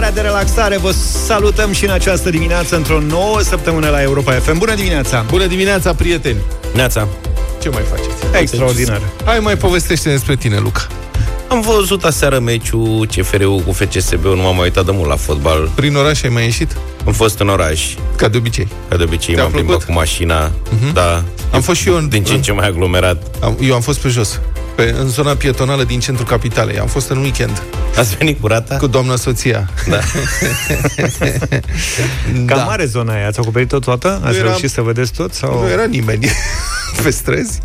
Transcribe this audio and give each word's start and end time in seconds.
starea 0.00 0.22
de 0.22 0.28
relaxare. 0.28 0.76
Vă 0.78 0.90
salutăm 1.26 1.72
și 1.72 1.84
în 1.84 1.90
această 1.90 2.30
dimineață 2.30 2.76
într-o 2.76 3.00
nouă 3.00 3.40
săptămână 3.40 3.88
la 3.88 4.02
Europa 4.02 4.32
FM. 4.32 4.58
Bună 4.58 4.74
dimineața! 4.74 5.24
Bună 5.28 5.46
dimineața, 5.46 5.94
prieteni! 5.94 6.36
Neața. 6.74 7.08
Ce 7.62 7.68
mai 7.68 7.82
faceți? 7.90 8.40
Extraordinar. 8.40 9.00
Hai 9.24 9.38
mai 9.38 9.56
povestește 9.56 10.10
despre 10.10 10.36
tine, 10.36 10.58
Luca. 10.58 10.86
Am 11.48 11.60
văzut 11.60 12.04
aseară 12.04 12.38
meciul 12.38 13.06
CFR-ul 13.16 13.58
cu 13.66 13.72
FCSB-ul, 13.72 14.36
nu 14.36 14.42
m-am 14.42 14.54
mai 14.54 14.64
uitat 14.64 14.84
de 14.84 14.90
mult 14.94 15.08
la 15.08 15.16
fotbal. 15.16 15.70
Prin 15.74 15.96
oraș 15.96 16.22
ai 16.22 16.30
mai 16.30 16.42
ieșit? 16.42 16.76
Am 17.06 17.12
fost 17.12 17.38
în 17.40 17.48
oraș, 17.48 17.94
Ca 18.16 18.28
de 18.28 18.36
obicei. 18.36 18.68
ca 18.88 18.96
de 18.96 19.02
obicei, 19.02 19.34
Te-a 19.34 19.42
m-am 19.42 19.52
plimbat 19.52 19.70
plăcut? 19.76 19.86
cu 19.94 19.98
mașina, 20.00 20.50
Mhm. 20.70 20.92
da. 20.92 21.22
Am 21.52 21.60
fost 21.60 21.80
și 21.80 21.88
eu 21.88 21.94
în, 21.96 22.08
Din 22.08 22.24
ce 22.24 22.32
în 22.34 22.42
ce 22.42 22.52
mai 22.52 22.66
aglomerat. 22.66 23.22
Am, 23.40 23.56
eu 23.60 23.74
am 23.74 23.80
fost 23.80 23.98
pe 23.98 24.08
jos, 24.08 24.40
pe, 24.84 24.94
în 24.98 25.08
zona 25.08 25.34
pietonală 25.34 25.84
din 25.84 26.00
centrul 26.00 26.26
capitalei. 26.26 26.78
Am 26.78 26.86
fost 26.86 27.08
în 27.10 27.18
weekend 27.18 27.62
Ați 27.96 28.16
venit 28.16 28.40
cu 28.40 28.46
rata? 28.46 28.76
cu 28.76 28.86
doamna 28.86 29.16
soția. 29.16 29.70
Da. 29.88 29.98
Cam 32.46 32.56
Da. 32.56 32.64
mare 32.64 32.84
zona 32.84 33.12
aia. 33.14 33.26
Ați 33.26 33.38
acoperit-o 33.38 33.78
toată? 33.78 34.20
Ați 34.24 34.36
era- 34.38 34.46
reușit 34.48 34.70
să 34.70 34.80
vedeți 34.80 35.12
tot? 35.12 35.32
Sau... 35.34 35.62
Nu 35.62 35.68
era 35.68 35.84
nimeni 35.84 36.26
pe 37.02 37.10
străzi. 37.10 37.58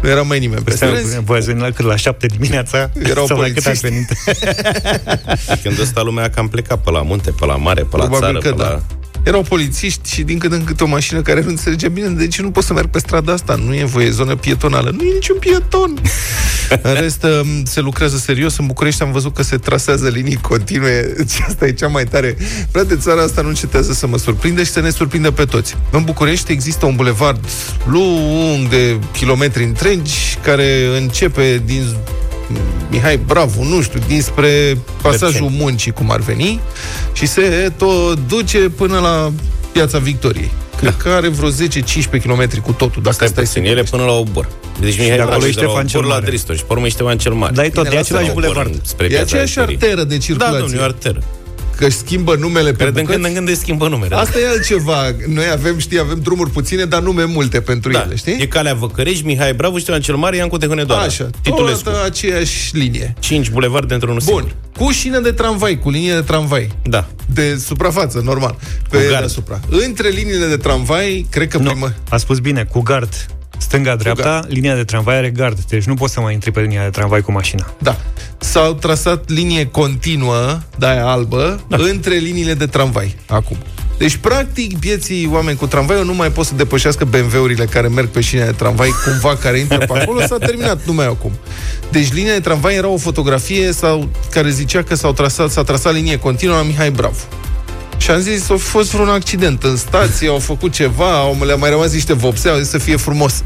Nu 0.00 0.08
era 0.08 0.22
mai 0.22 0.38
nimeni 0.38 0.62
pe 0.62 0.70
Stai, 0.70 0.88
străzi. 0.88 1.20
Voi 1.24 1.36
ați 1.38 1.46
venit 1.46 1.62
la 1.62 1.70
cât? 1.70 1.84
La 1.84 1.96
șapte 1.96 2.26
dimineața? 2.26 2.90
Erau 3.02 3.26
Sau 3.30 3.38
la 3.40 3.46
cât 3.46 3.66
ați 3.66 3.80
polițiști. 3.80 3.86
venit? 3.88 5.62
Când 5.62 5.78
ăsta 5.80 6.02
lumea 6.02 6.24
a 6.24 6.28
cam 6.28 6.48
plecat 6.48 6.78
pe 6.82 6.90
la 6.90 7.02
munte, 7.02 7.30
pe 7.30 7.46
la 7.46 7.56
mare, 7.56 7.82
pe 7.82 7.96
la 7.96 8.04
Probabil 8.06 8.18
țară, 8.26 8.38
că 8.38 8.50
pe 8.50 8.62
da. 8.62 8.68
la... 8.68 8.80
Erau 9.22 9.42
polițiști 9.42 10.14
și 10.14 10.22
din 10.22 10.38
când 10.38 10.52
în 10.52 10.64
câte 10.64 10.84
o 10.84 10.86
mașină 10.86 11.22
care 11.22 11.40
nu 11.40 11.48
înțelegea 11.48 11.88
bine 11.88 12.08
de 12.08 12.26
ce 12.26 12.42
nu 12.42 12.50
pot 12.50 12.64
să 12.64 12.72
merg 12.72 12.88
pe 12.88 12.98
strada 12.98 13.32
asta. 13.32 13.54
Nu 13.54 13.74
e 13.74 13.84
voie, 13.84 14.10
zonă 14.10 14.36
pietonală. 14.36 14.90
Nu 14.96 15.02
e 15.02 15.12
niciun 15.12 15.36
pieton. 15.38 15.94
în 16.82 16.94
rest, 16.94 17.22
um, 17.22 17.64
se 17.64 17.80
lucrează 17.80 18.16
serios. 18.16 18.56
În 18.56 18.66
București 18.66 19.02
am 19.02 19.12
văzut 19.12 19.34
că 19.34 19.42
se 19.42 19.56
trasează 19.56 20.08
linii 20.08 20.36
continue 20.36 21.14
și 21.28 21.42
asta 21.46 21.66
e 21.66 21.72
cea 21.72 21.86
mai 21.86 22.04
tare. 22.04 22.36
Frate, 22.70 22.96
țara 22.96 23.22
asta 23.22 23.42
nu 23.42 23.48
încetează 23.48 23.92
să 23.92 24.06
mă 24.06 24.18
surprindă 24.18 24.62
și 24.62 24.70
să 24.70 24.80
ne 24.80 24.90
surprindă 24.90 25.30
pe 25.30 25.44
toți. 25.44 25.76
În 25.90 26.04
București 26.04 26.52
există 26.52 26.86
un 26.86 26.96
bulevard 26.96 27.44
lung 27.84 28.68
de 28.68 28.98
kilometri 29.12 29.64
întregi 29.64 30.38
care 30.42 30.98
începe 31.00 31.62
din 31.64 31.96
Mihai 32.90 33.16
Bravo, 33.16 33.64
nu 33.64 33.80
știu, 33.82 34.00
dinspre 34.06 34.78
pasajul 35.02 35.30
Berceni. 35.40 35.56
muncii, 35.58 35.92
cum 35.92 36.10
ar 36.10 36.20
veni, 36.20 36.60
și 37.12 37.26
se 37.26 37.72
tot 37.76 38.18
duce 38.28 38.58
până 38.58 38.98
la 38.98 39.32
Piața 39.72 39.98
Victoriei. 39.98 40.50
Cred 40.76 40.94
că 41.02 41.08
are 41.08 41.28
vreo 41.28 41.50
10-15 41.50 41.52
km 42.22 42.60
cu 42.62 42.72
totul, 42.72 43.02
dacă 43.02 43.14
Stai 43.14 43.28
stai 43.28 43.44
puțin, 43.44 43.62
să 43.62 43.68
ele 43.68 43.82
până 43.82 44.04
la 44.04 44.12
Obor. 44.12 44.48
Deci 44.80 44.98
Mihai 44.98 45.16
de 45.16 45.22
acolo 45.22 45.36
Bravo 45.38 45.46
e 45.46 45.50
de 45.50 45.60
la 45.60 45.62
Ștefan 45.66 45.86
cel 45.86 45.98
Obor 45.98 46.08
la 46.10 46.14
Mare. 46.18 46.26
Dristor 46.30 46.56
și 46.56 46.62
pe 46.64 46.72
urmă 46.72 46.86
e 46.86 46.88
Ștefan 46.88 47.18
cel 47.18 47.32
Mare. 47.32 47.52
Dar 47.54 47.64
e 47.64 47.68
tot, 47.68 47.82
Bine, 47.82 47.94
e 47.94 47.98
lasă-mă, 47.98 48.18
același 48.18 48.38
Obor 48.38 48.52
bulevard. 48.52 48.80
Spre 48.86 49.04
E 49.04 49.08
Piața 49.08 49.22
aceeași 49.24 49.52
Victoriei. 49.54 49.78
arteră 49.82 50.04
de 50.08 50.14
Da, 50.14 50.20
circulație. 50.20 50.58
domnule, 50.58 50.80
e 50.80 50.82
o 50.82 50.84
arteră. 50.84 51.22
Că 51.80 51.86
își 51.86 51.96
schimbă 51.96 52.34
numele 52.36 52.70
pe 52.70 52.76
Care 52.76 52.90
din 52.90 53.04
când 53.04 53.06
bucăți. 53.18 53.28
în 53.28 53.34
când 53.34 53.48
îi 53.48 53.54
schimbă 53.56 53.88
numele. 53.88 54.14
Asta 54.14 54.38
e 54.38 54.48
altceva. 54.48 55.14
Noi 55.26 55.44
avem, 55.52 55.78
știi, 55.78 55.98
avem 55.98 56.18
drumuri 56.22 56.50
puține, 56.50 56.84
dar 56.84 57.02
nume 57.02 57.24
multe 57.24 57.60
pentru 57.60 57.90
da. 57.92 58.02
ele, 58.06 58.16
știi? 58.16 58.36
E 58.40 58.46
calea 58.46 58.74
Văcărești, 58.74 59.24
Mihai 59.26 59.52
Bravo, 59.54 59.78
Ștefan 59.78 60.00
cel 60.00 60.16
Mare, 60.16 60.36
Iancu 60.36 60.56
Tehunedoara. 60.56 61.02
Așa, 61.02 61.30
Titulescu. 61.42 61.82
toată 61.82 62.04
aceeași 62.04 62.76
linie. 62.76 63.14
5 63.18 63.50
bulevarde 63.50 63.94
într-unul 63.94 64.20
Bun, 64.24 64.34
singur. 64.42 64.54
cu 64.86 64.90
șină 64.92 65.18
de 65.20 65.30
tramvai, 65.32 65.78
cu 65.78 65.90
linie 65.90 66.12
de 66.14 66.20
tramvai. 66.20 66.68
Da. 66.82 67.08
De 67.34 67.60
suprafață, 67.64 68.20
normal. 68.24 68.56
Pe 68.90 68.98
gard. 68.98 69.18
deasupra. 69.18 69.60
Între 69.86 70.08
liniile 70.08 70.46
de 70.46 70.56
tramvai, 70.56 71.26
cred 71.30 71.48
că 71.48 71.58
Nu, 71.58 71.70
primă... 71.70 71.94
a 72.08 72.16
spus 72.16 72.38
bine, 72.38 72.64
cu 72.64 72.80
gard. 72.80 73.26
Stânga-dreapta, 73.70 74.40
linia 74.48 74.74
de 74.74 74.84
tramvai 74.84 75.16
are 75.16 75.30
gard. 75.30 75.58
Deci 75.68 75.84
nu 75.84 75.94
poți 75.94 76.12
să 76.12 76.20
mai 76.20 76.32
intri 76.32 76.50
pe 76.50 76.60
linia 76.60 76.82
de 76.82 76.90
tramvai 76.90 77.20
cu 77.20 77.32
mașina. 77.32 77.74
Da. 77.78 77.96
S-au 78.38 78.74
trasat 78.74 79.28
linie 79.28 79.66
continuă, 79.66 80.58
de 80.78 80.86
aia 80.86 81.06
albă, 81.06 81.60
da. 81.68 81.76
între 81.76 82.14
liniile 82.14 82.54
de 82.54 82.66
tramvai, 82.66 83.16
acum. 83.28 83.56
Deci, 83.98 84.16
practic, 84.16 84.78
vieții 84.78 85.28
oameni 85.32 85.56
cu 85.56 85.66
tramvaiul 85.66 86.04
nu 86.04 86.14
mai 86.14 86.30
pot 86.30 86.46
să 86.46 86.54
depășească 86.54 87.04
BMW-urile 87.04 87.64
care 87.64 87.88
merg 87.88 88.08
pe 88.08 88.20
șine 88.20 88.44
de 88.44 88.50
tramvai, 88.50 88.90
cumva, 89.04 89.36
care 89.36 89.58
intră 89.58 89.78
pe 89.78 89.98
acolo, 89.98 90.20
s-a 90.20 90.38
terminat, 90.46 90.86
nu 90.86 90.92
mai 90.92 91.06
au 91.06 91.14
cum. 91.14 91.32
Deci, 91.90 92.12
linia 92.12 92.32
de 92.32 92.40
tramvai 92.40 92.74
era 92.74 92.88
o 92.88 92.96
fotografie 92.96 93.72
sau, 93.72 94.08
care 94.30 94.50
zicea 94.50 94.82
că 94.82 94.94
s-au 94.94 95.12
trasat, 95.12 95.50
s-a 95.50 95.62
trasat 95.62 95.92
linie 95.92 96.18
continuă 96.18 96.56
la 96.56 96.62
Mihai 96.62 96.90
Bravo. 96.90 97.18
Și 98.00 98.10
am 98.10 98.20
zis, 98.20 98.50
a 98.50 98.56
fost 98.56 98.90
vreun 98.90 99.08
accident 99.08 99.62
în 99.62 99.76
stație, 99.76 100.28
au 100.28 100.38
făcut 100.38 100.72
ceva, 100.72 101.18
au, 101.18 101.38
le-a 101.44 101.54
mai 101.56 101.70
rămas 101.70 101.92
niște 101.92 102.12
vopse, 102.12 102.48
au 102.48 102.58
zis 102.58 102.68
să 102.68 102.78
fie 102.78 102.96
frumos. 102.96 103.42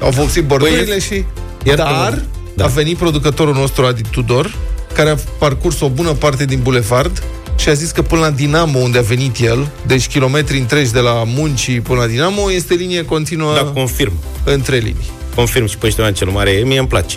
Au 0.00 0.10
vopsit 0.10 0.44
bordurile 0.44 0.84
Băi, 0.88 1.00
și... 1.00 1.24
iartă-mă. 1.62 1.88
Dar 2.10 2.22
Da. 2.54 2.64
a 2.64 2.68
venit 2.68 2.96
producătorul 2.96 3.54
nostru, 3.54 3.84
Adi 3.86 4.02
Tudor, 4.10 4.54
care 4.94 5.10
a 5.10 5.16
parcurs 5.38 5.80
o 5.80 5.88
bună 5.88 6.10
parte 6.12 6.44
din 6.44 6.60
bulevard 6.62 7.22
și 7.56 7.68
a 7.68 7.72
zis 7.72 7.90
că 7.90 8.02
până 8.02 8.20
la 8.20 8.30
Dinamo, 8.30 8.78
unde 8.78 8.98
a 8.98 9.02
venit 9.02 9.38
el, 9.40 9.68
deci 9.86 10.06
kilometri 10.06 10.58
întregi 10.58 10.92
de 10.92 10.98
la 11.00 11.22
muncii 11.26 11.80
până 11.80 12.00
la 12.00 12.06
Dinamo, 12.06 12.52
este 12.52 12.74
linie 12.74 13.04
continuă 13.04 13.54
Da, 13.54 13.62
confirm. 13.64 14.12
între 14.44 14.76
linii. 14.76 15.10
Confirm 15.34 15.66
și 15.66 15.78
pe 15.78 15.88
Ștefan 15.88 16.12
cel 16.14 16.28
Mare. 16.28 16.62
Mie 16.64 16.78
îmi 16.78 16.88
place. 16.88 17.16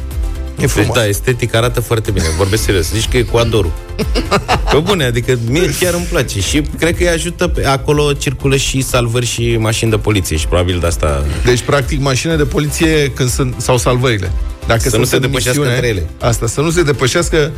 E 0.61 0.67
frumos. 0.67 0.93
Deci, 0.93 1.03
da, 1.03 1.07
estetic 1.07 1.55
arată 1.55 1.79
foarte 1.79 2.11
bine. 2.11 2.25
Vorbesc 2.37 2.63
serios. 2.63 2.91
Zici 2.91 3.07
că 3.07 3.17
e 3.17 3.21
cu 3.21 3.37
adorul. 3.37 3.71
Pe 4.71 4.77
bune, 4.83 5.03
adică 5.03 5.39
mie 5.49 5.73
chiar 5.79 5.93
îmi 5.93 6.05
place. 6.09 6.41
Și 6.41 6.61
cred 6.79 6.97
că 6.97 7.03
îi 7.03 7.09
ajută 7.09 7.47
pe... 7.47 7.65
Acolo 7.65 8.13
circulă 8.13 8.55
și 8.55 8.81
salvări 8.81 9.25
și 9.25 9.57
mașini 9.59 9.89
de 9.89 9.97
poliție 9.97 10.37
și 10.37 10.47
probabil 10.47 10.79
de 10.79 10.87
asta... 10.87 11.25
Deci, 11.45 11.61
practic, 11.61 11.99
mașinile 11.99 12.37
de 12.37 12.43
poliție 12.43 13.11
când 13.15 13.29
sunt, 13.29 13.55
sau 13.57 13.77
salvările. 13.77 14.31
Dacă 14.67 14.89
Să 14.89 14.97
nu 14.97 15.03
sunt 15.03 15.07
se 15.07 15.15
în 15.15 15.21
depășească 15.21 15.59
misiune, 15.59 15.73
între 15.73 15.87
ele. 15.87 16.09
Asta, 16.19 16.47
să 16.47 16.61
nu 16.61 16.69
se 16.69 16.83
depășească 16.83 17.51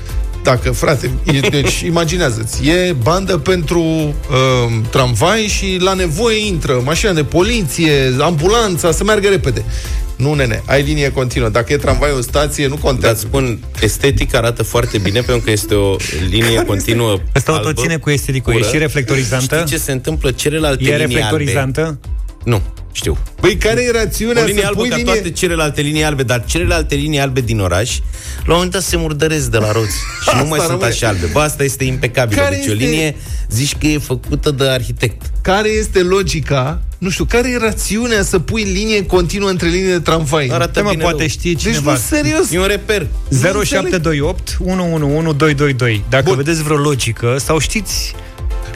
dacă, 0.44 0.72
frate, 0.72 1.12
e, 1.24 1.40
deci 1.40 1.80
imaginează-ți, 1.92 2.68
e 2.68 2.96
bandă 3.04 3.38
pentru 3.38 3.82
uh, 3.82 4.14
tramvai 4.90 5.40
și 5.42 5.78
la 5.80 5.94
nevoie 5.94 6.46
intră 6.48 6.82
mașina 6.84 7.12
de 7.12 7.24
poliție, 7.24 8.16
ambulanța, 8.20 8.92
să 8.92 9.04
meargă 9.04 9.28
repede. 9.30 9.64
Nu, 10.16 10.34
nene, 10.34 10.64
ai 10.66 10.82
linie 10.82 11.12
continuă. 11.12 11.50
Dacă 11.50 11.74
e 11.74 11.78
tramvai 11.78 12.10
o 12.18 12.22
stație, 12.22 12.68
nu 12.68 12.74
Dar 12.74 12.84
contează. 12.84 13.14
îți 13.14 13.22
spun, 13.22 13.60
estetic 13.82 14.36
arată 14.36 14.64
foarte 14.64 14.98
bine 14.98 15.20
pentru 15.22 15.44
că 15.44 15.52
este 15.52 15.74
o 15.76 15.96
linie 16.30 16.64
continuă 16.66 17.18
Asta 17.34 17.52
o 17.52 17.56
albă, 17.56 17.68
tot 17.68 17.82
ține 17.82 17.98
cu 17.98 18.10
esteticul. 18.10 18.54
E 18.54 18.58
pură. 18.58 18.70
și 18.70 18.78
reflectorizantă? 18.78 19.56
Știi 19.56 19.78
ce 19.78 19.84
se 19.84 19.92
întâmplă? 19.92 20.32
Celelalte 20.32 20.84
E 20.84 20.98
linii 20.98 21.16
reflectorizantă? 21.16 21.82
albe... 21.82 22.00
Nu, 22.46 22.62
știu. 22.92 23.18
Băi, 23.42 23.56
care 23.58 23.82
e 23.84 23.90
O 23.90 23.92
rațiunea 23.92 24.44
linie 24.44 24.62
să 24.62 24.68
albă 24.68 24.80
pui 24.80 24.90
ca 24.90 24.96
linie... 24.96 25.14
toate 25.14 25.32
celelalte 25.32 25.82
linii 25.82 26.04
albe, 26.04 26.24
dar 26.24 26.46
celelalte 26.46 26.96
linii 26.96 27.20
albe 27.20 27.42
din 27.42 27.60
oraș, 27.60 27.98
la 28.36 28.42
un 28.48 28.54
moment 28.54 28.72
dat 28.72 28.82
se 28.82 28.98
murdăresc 28.98 29.46
de 29.50 29.58
la 29.58 29.72
roți 29.72 29.96
și 30.24 30.30
nu 30.30 30.32
Asta 30.32 30.44
mai 30.44 30.58
sunt 30.60 30.70
rămâne. 30.72 30.88
așa 30.90 31.08
albe. 31.08 31.26
Bă, 31.32 31.40
asta 31.40 31.64
este 31.64 31.84
impecabil. 31.84 32.38
Care 32.38 32.56
Deci 32.56 32.68
o 32.68 32.72
este- 32.72 32.84
linie, 32.84 33.16
zici 33.50 33.76
că 33.80 33.88
e 33.88 33.98
făcută 33.98 34.52
de 34.52 34.70
arhitect. 34.70 35.22
Care 35.42 35.70
este 35.70 36.00
logica, 36.02 36.82
nu 36.98 37.10
știu, 37.10 37.26
care 37.26 37.50
e 37.50 37.58
rațiunea 37.58 38.24
să 38.24 38.40
pui 38.40 38.64
linie 38.64 39.06
continuă 39.06 39.50
între 39.50 39.68
linii 39.68 39.92
de 39.92 40.00
tramvai? 40.00 40.48
Arată 40.52 40.84
mă, 40.84 40.90
bine 40.90 41.02
poate 41.02 41.18
rău. 41.18 41.28
știe 41.28 41.52
deci 41.52 41.62
cineva. 41.62 41.92
nu, 41.92 41.98
serios. 41.98 42.52
E 42.52 42.60
un 42.60 42.66
reper. 42.68 43.08
0728 43.64 44.58
111 44.60 45.34
222. 45.38 46.04
Dacă 46.10 46.24
Bun. 46.24 46.36
vedeți 46.36 46.64
vreo 46.64 46.78
logică 46.78 47.36
sau 47.40 47.60
știți 47.60 48.16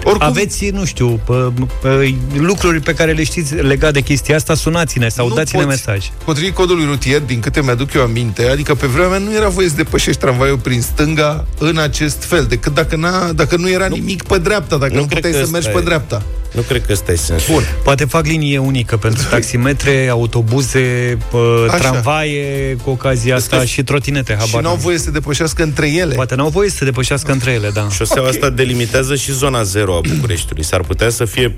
Oricum, 0.09 0.27
Aveți, 0.27 0.69
nu 0.69 0.85
știu, 0.85 1.19
pă, 1.25 1.51
pă, 1.81 2.03
lucruri 2.37 2.79
pe 2.79 2.93
care 2.93 3.11
le 3.11 3.23
știți 3.23 3.55
legat 3.55 3.93
de 3.93 4.01
chestia 4.01 4.35
asta, 4.35 4.55
sunați-ne 4.55 5.07
sau 5.09 5.27
nu 5.27 5.35
dați-ne 5.35 5.63
poți. 5.63 5.71
mesaj. 5.85 6.09
Potrivit 6.25 6.53
codului 6.53 6.85
rutier, 6.85 7.19
din 7.21 7.39
câte 7.39 7.61
mi-aduc 7.61 7.93
eu 7.93 8.01
aminte, 8.01 8.47
adică 8.47 8.75
pe 8.75 8.87
vremea 8.87 9.09
mea 9.09 9.17
nu 9.17 9.33
era 9.35 9.47
voie 9.47 9.67
să 9.69 9.75
depășești 9.75 10.21
tramvaiul 10.21 10.57
prin 10.57 10.81
stânga 10.81 11.45
în 11.59 11.77
acest 11.77 12.23
fel, 12.23 12.45
decât 12.49 12.73
dacă, 12.73 12.95
n-a, 12.95 13.31
dacă 13.31 13.55
nu 13.57 13.69
era 13.69 13.85
nimic 13.85 14.23
pe 14.23 14.37
dreapta, 14.37 14.77
dacă 14.77 14.91
nu, 14.93 14.95
nu 14.95 15.01
nu 15.01 15.07
cred 15.07 15.21
puteai 15.21 15.39
că 15.41 15.45
să 15.45 15.51
mergi 15.51 15.67
ăsta 15.67 15.79
pe 15.79 15.83
e. 15.83 15.87
dreapta. 15.87 16.21
Nu 16.51 16.61
cred 16.61 16.85
că 16.85 16.91
ăsta 16.91 17.11
e 17.11 17.15
sensul. 17.15 17.53
Bun. 17.53 17.63
Poate 17.83 18.05
fac 18.05 18.25
linie 18.25 18.57
unică 18.57 18.97
pentru 18.97 19.23
taximetre, 19.29 20.07
autobuze, 20.11 21.17
pă, 21.31 21.65
Așa. 21.69 21.77
tramvaie, 21.77 22.77
cu 22.83 22.89
ocazia 22.89 23.35
asta 23.35 23.55
Asta- 23.55 23.67
și 23.67 23.83
trotinete, 23.83 24.31
Și 24.31 24.37
habar 24.39 24.61
nu 24.61 24.67
au 24.67 24.73
n-am. 24.73 24.83
voie 24.83 24.97
să 24.97 25.11
depășească 25.11 25.63
între 25.63 25.91
ele. 25.91 26.15
Poate 26.15 26.35
n-au 26.35 26.49
voie 26.49 26.69
să 26.69 26.75
se 26.75 26.85
depășească 26.85 27.31
între 27.31 27.51
ele, 27.51 27.69
da. 27.73 27.87
Șoseaua 27.89 28.27
asta 28.29 28.49
delimitează 28.49 29.15
și 29.15 29.31
zona 29.33 29.63
0 29.63 29.96
a 29.97 30.01
Bucureștiului. 30.15 30.63
S-ar 30.63 30.81
putea 30.81 31.09
să 31.09 31.25
fie 31.25 31.53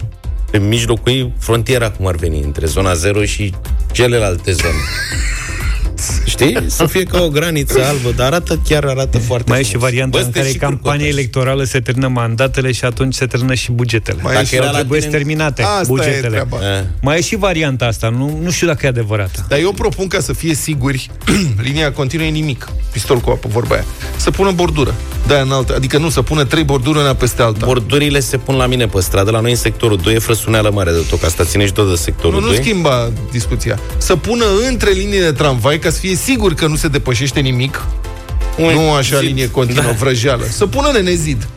pe 0.52 0.58
mijlocul 0.58 1.12
ei 1.12 1.34
frontiera, 1.40 1.90
cum 1.92 2.08
ar 2.08 2.16
veni, 2.16 2.42
între 2.44 2.66
zona 2.66 2.94
0 2.94 3.24
și 3.26 3.54
celelalte 3.92 4.52
zone. 4.52 4.74
Știi? 6.26 6.58
Să 6.68 6.86
fie 6.86 7.04
ca 7.04 7.22
o 7.22 7.30
graniță 7.30 7.84
albă, 7.84 8.12
dar 8.16 8.26
arată, 8.26 8.62
chiar 8.68 8.84
arată 8.84 9.18
foarte 9.18 9.50
Mai 9.50 9.60
e 9.60 9.64
și 9.64 9.70
frumos. 9.70 9.88
varianta 9.90 10.12
Bă, 10.12 10.18
în 10.18 10.24
sunteți 10.24 10.46
care 10.46 10.54
și 10.58 10.60
campania 10.60 10.90
curcotași. 10.92 11.18
electorală 11.20 11.64
se 11.64 11.80
termină 11.80 12.08
mandatele 12.08 12.72
și 12.72 12.86
atunci 12.86 13.14
se 13.14 13.26
termină 13.26 13.54
și 13.54 13.72
bugetele. 13.72 14.22
Mai 14.22 14.32
Dacă 14.34 14.46
e 14.46 14.48
și 14.48 14.56
era 14.56 14.66
la 14.66 14.72
trebuie 14.72 15.00
tine- 15.00 15.12
terminate 15.12 15.62
Asta 15.62 15.80
e 15.82 15.86
bugetele. 15.88 16.28
treaba. 16.28 16.58
Eh. 16.78 16.84
Mai 17.02 17.18
e 17.18 17.22
și 17.22 17.36
varianta 17.36 17.86
asta, 17.86 18.10
nu, 18.10 18.40
nu 18.44 18.50
știu 18.52 18.68
dacă 18.68 18.86
e 18.86 18.90
adevărată. 18.90 19.46
Dar 19.48 19.60
eu 19.60 19.72
propun 19.72 20.08
ca 20.08 20.20
să 20.20 20.34
fie 20.34 20.54
siguri, 20.54 21.10
linia 21.68 21.92
continuă 21.92 22.26
e 22.26 22.30
nimic. 22.30 22.70
Pistol 22.92 23.18
cu 23.20 23.30
apă, 23.30 23.48
vorba 23.52 23.76
aia. 23.76 23.86
Să 24.16 24.32
pună 24.32 24.52
bordură. 24.52 24.94
De 25.30 25.36
înaltă. 25.36 25.76
Adică 25.76 25.98
nu, 25.98 26.10
să 26.10 26.22
pună 26.22 26.44
trei 26.44 26.64
borduri 26.64 26.98
una 26.98 27.14
peste 27.14 27.42
alta. 27.42 27.66
Bordurile 27.66 28.20
se 28.20 28.38
pun 28.38 28.56
la 28.56 28.66
mine 28.66 28.88
pe 28.88 29.02
stradă, 29.02 29.32
la 29.32 29.40
noi 29.40 29.52
în 29.52 29.58
sectorul 29.58 29.98
2 29.98 30.14
e 30.14 30.20
frăsuneală 30.20 30.72
mare 30.74 30.92
de 30.92 31.06
tot, 31.10 31.20
că 31.20 31.26
asta 31.26 31.44
ține 31.44 31.66
și 31.66 31.72
tot 31.72 31.90
de 31.90 31.96
sectorul 31.96 32.40
nu, 32.40 32.46
nu 32.46 32.52
2. 32.52 32.64
schimba 32.64 33.10
discuția. 33.32 33.80
Să 33.98 34.16
pună 34.16 34.46
între 34.70 34.92
linii 34.92 35.20
de 35.20 35.32
tramvai 35.32 35.80
ca 35.80 35.90
să 35.90 36.00
fie 36.00 36.16
sigur 36.16 36.54
că 36.54 36.68
nu 36.68 36.76
se 36.76 36.88
depășește 36.88 37.40
nimic. 37.40 37.86
Un 38.58 38.74
nu 38.74 38.92
așa 38.94 39.18
zid. 39.18 39.28
linie 39.28 39.50
continuă, 39.52 39.84
Da. 39.84 39.92
vrăjeală. 39.92 40.44
Să 40.50 40.66
pună 40.68 40.90
nene 40.94 41.14
zid. 41.14 41.48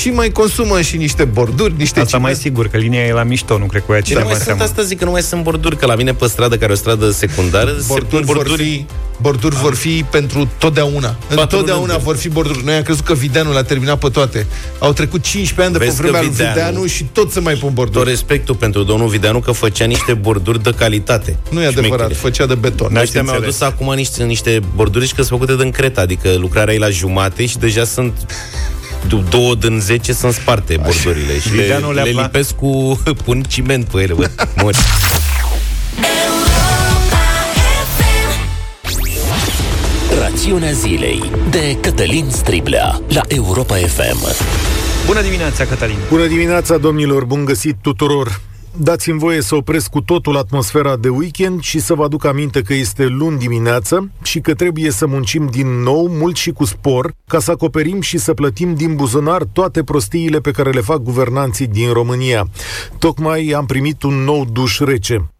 Și 0.00 0.10
mai 0.10 0.30
consumă 0.30 0.80
și 0.80 0.96
niște 0.96 1.24
borduri, 1.24 1.74
niște 1.76 2.00
Asta 2.00 2.04
ciment. 2.16 2.24
mai 2.24 2.34
sigur, 2.42 2.68
că 2.68 2.76
linia 2.76 3.00
e 3.04 3.12
la 3.12 3.22
mișto, 3.22 3.58
nu 3.58 3.64
cred 3.64 3.82
că 3.86 3.92
o 3.92 3.94
ia 3.94 4.00
Ce 4.00 4.14
nu 4.14 4.18
cineva 4.20 4.24
mai 4.28 4.34
în 4.38 4.44
sunt 4.44 4.56
seamă. 4.56 4.70
asta 4.70 4.82
zic 4.82 4.98
că 4.98 5.04
nu 5.04 5.10
mai 5.10 5.22
sunt 5.22 5.42
borduri, 5.42 5.76
că 5.76 5.86
la 5.86 5.94
mine 5.94 6.14
pe 6.14 6.26
stradă, 6.26 6.56
care 6.56 6.70
e 6.70 6.74
o 6.74 6.76
stradă 6.76 7.10
secundară, 7.10 7.70
se 7.70 7.86
pun 7.86 7.86
Borduri, 7.96 8.24
vor 8.24 8.34
borduri 8.36 8.62
fi, 8.62 8.86
borduri 9.20 9.54
vor 9.56 9.74
fi 9.74 10.04
pentru 10.10 10.48
totdeauna. 10.58 11.16
Întotdeauna 11.28 11.76
rânduri. 11.84 12.02
vor 12.02 12.16
fi 12.16 12.28
borduri. 12.28 12.64
Noi 12.64 12.74
am 12.74 12.82
crezut 12.82 13.04
că 13.04 13.14
Videanu 13.14 13.52
le-a 13.52 13.62
terminat 13.62 13.98
pe 13.98 14.08
toate. 14.08 14.46
Au 14.78 14.92
trecut 14.92 15.22
15 15.22 15.62
ani 15.62 15.72
de 15.72 15.78
pe 15.78 15.84
Vezi 15.84 15.96
că 15.96 16.02
vremea 16.02 16.20
lui 16.20 16.30
Videanu- 16.30 16.54
Videanu 16.54 16.86
și 16.86 17.04
tot 17.04 17.32
se 17.32 17.40
mai 17.40 17.52
pun 17.54 17.60
tot 17.68 17.72
borduri. 17.74 18.08
respectul 18.08 18.54
pentru 18.54 18.82
domnul 18.82 19.08
Videanu 19.08 19.40
că 19.40 19.52
făcea 19.52 19.84
niște 19.84 20.14
borduri 20.14 20.62
de 20.62 20.70
calitate. 20.78 21.36
Nu 21.50 21.62
e 21.62 21.66
adevărat, 21.66 21.90
Șmechere. 21.98 22.14
făcea 22.14 22.46
de 22.46 22.54
beton. 22.54 22.92
Da. 22.92 23.00
Ăștia 23.00 23.22
mi-au 23.22 23.34
înțeles. 23.34 23.60
adus 23.60 23.74
acum 23.74 23.94
niște, 23.94 24.22
niște 24.22 24.60
borduri 24.74 25.06
că 25.08 25.22
sunt 25.22 25.38
făcute 25.40 25.56
din 25.62 25.70
creta, 25.70 26.00
adică 26.00 26.28
lucrarea 26.38 26.74
e 26.74 26.78
la 26.78 26.88
jumate 26.88 27.46
și 27.46 27.58
deja 27.58 27.84
sunt 27.84 28.12
du- 28.18 28.34
două 29.28 29.54
din 29.54 29.80
zece 29.80 30.12
sunt 30.12 30.32
sparte 30.32 30.76
bordurile 30.76 31.38
și 31.40 31.54
le, 31.54 31.62
Videanu 31.62 31.92
le-a 31.92 32.02
le 32.04 32.10
pla- 32.10 32.22
lipesc 32.22 32.54
cu 32.54 33.00
pun 33.24 33.42
ciment 33.48 33.84
pe 33.84 34.00
ele, 34.00 34.12
bă, 34.14 34.30
mori. 34.62 34.78
Rațiunea 40.20 40.72
zilei 40.72 41.30
de 41.50 41.76
Cătălin 41.80 42.30
Striblea 42.30 43.00
la 43.08 43.20
Europa 43.28 43.74
FM. 43.76 44.26
Bună 45.06 45.22
dimineața, 45.22 45.64
Cătălin! 45.64 45.96
Bună 46.08 46.26
dimineața, 46.26 46.76
domnilor, 46.76 47.24
bun 47.24 47.44
găsit 47.44 47.76
tuturor! 47.82 48.40
Dați-mi 48.76 49.18
voie 49.18 49.40
să 49.40 49.54
opresc 49.54 49.90
cu 49.90 50.00
totul 50.00 50.36
atmosfera 50.36 50.96
de 50.96 51.08
weekend 51.08 51.62
și 51.62 51.78
să 51.78 51.94
vă 51.94 52.04
aduc 52.04 52.24
aminte 52.24 52.62
că 52.62 52.74
este 52.74 53.06
luni 53.06 53.38
dimineață 53.38 54.10
și 54.22 54.40
că 54.40 54.54
trebuie 54.54 54.90
să 54.90 55.06
muncim 55.06 55.46
din 55.46 55.68
nou, 55.82 56.08
mult 56.08 56.36
și 56.36 56.50
cu 56.50 56.64
spor, 56.64 57.14
ca 57.26 57.40
să 57.40 57.50
acoperim 57.50 58.00
și 58.00 58.18
să 58.18 58.34
plătim 58.34 58.74
din 58.74 58.94
buzunar 58.94 59.42
toate 59.52 59.82
prostiile 59.82 60.40
pe 60.40 60.50
care 60.50 60.70
le 60.70 60.80
fac 60.80 60.98
guvernanții 60.98 61.66
din 61.66 61.92
România. 61.92 62.48
Tocmai 62.98 63.52
am 63.56 63.66
primit 63.66 64.02
un 64.02 64.14
nou 64.14 64.44
duș 64.52 64.78
rece. 64.78 65.30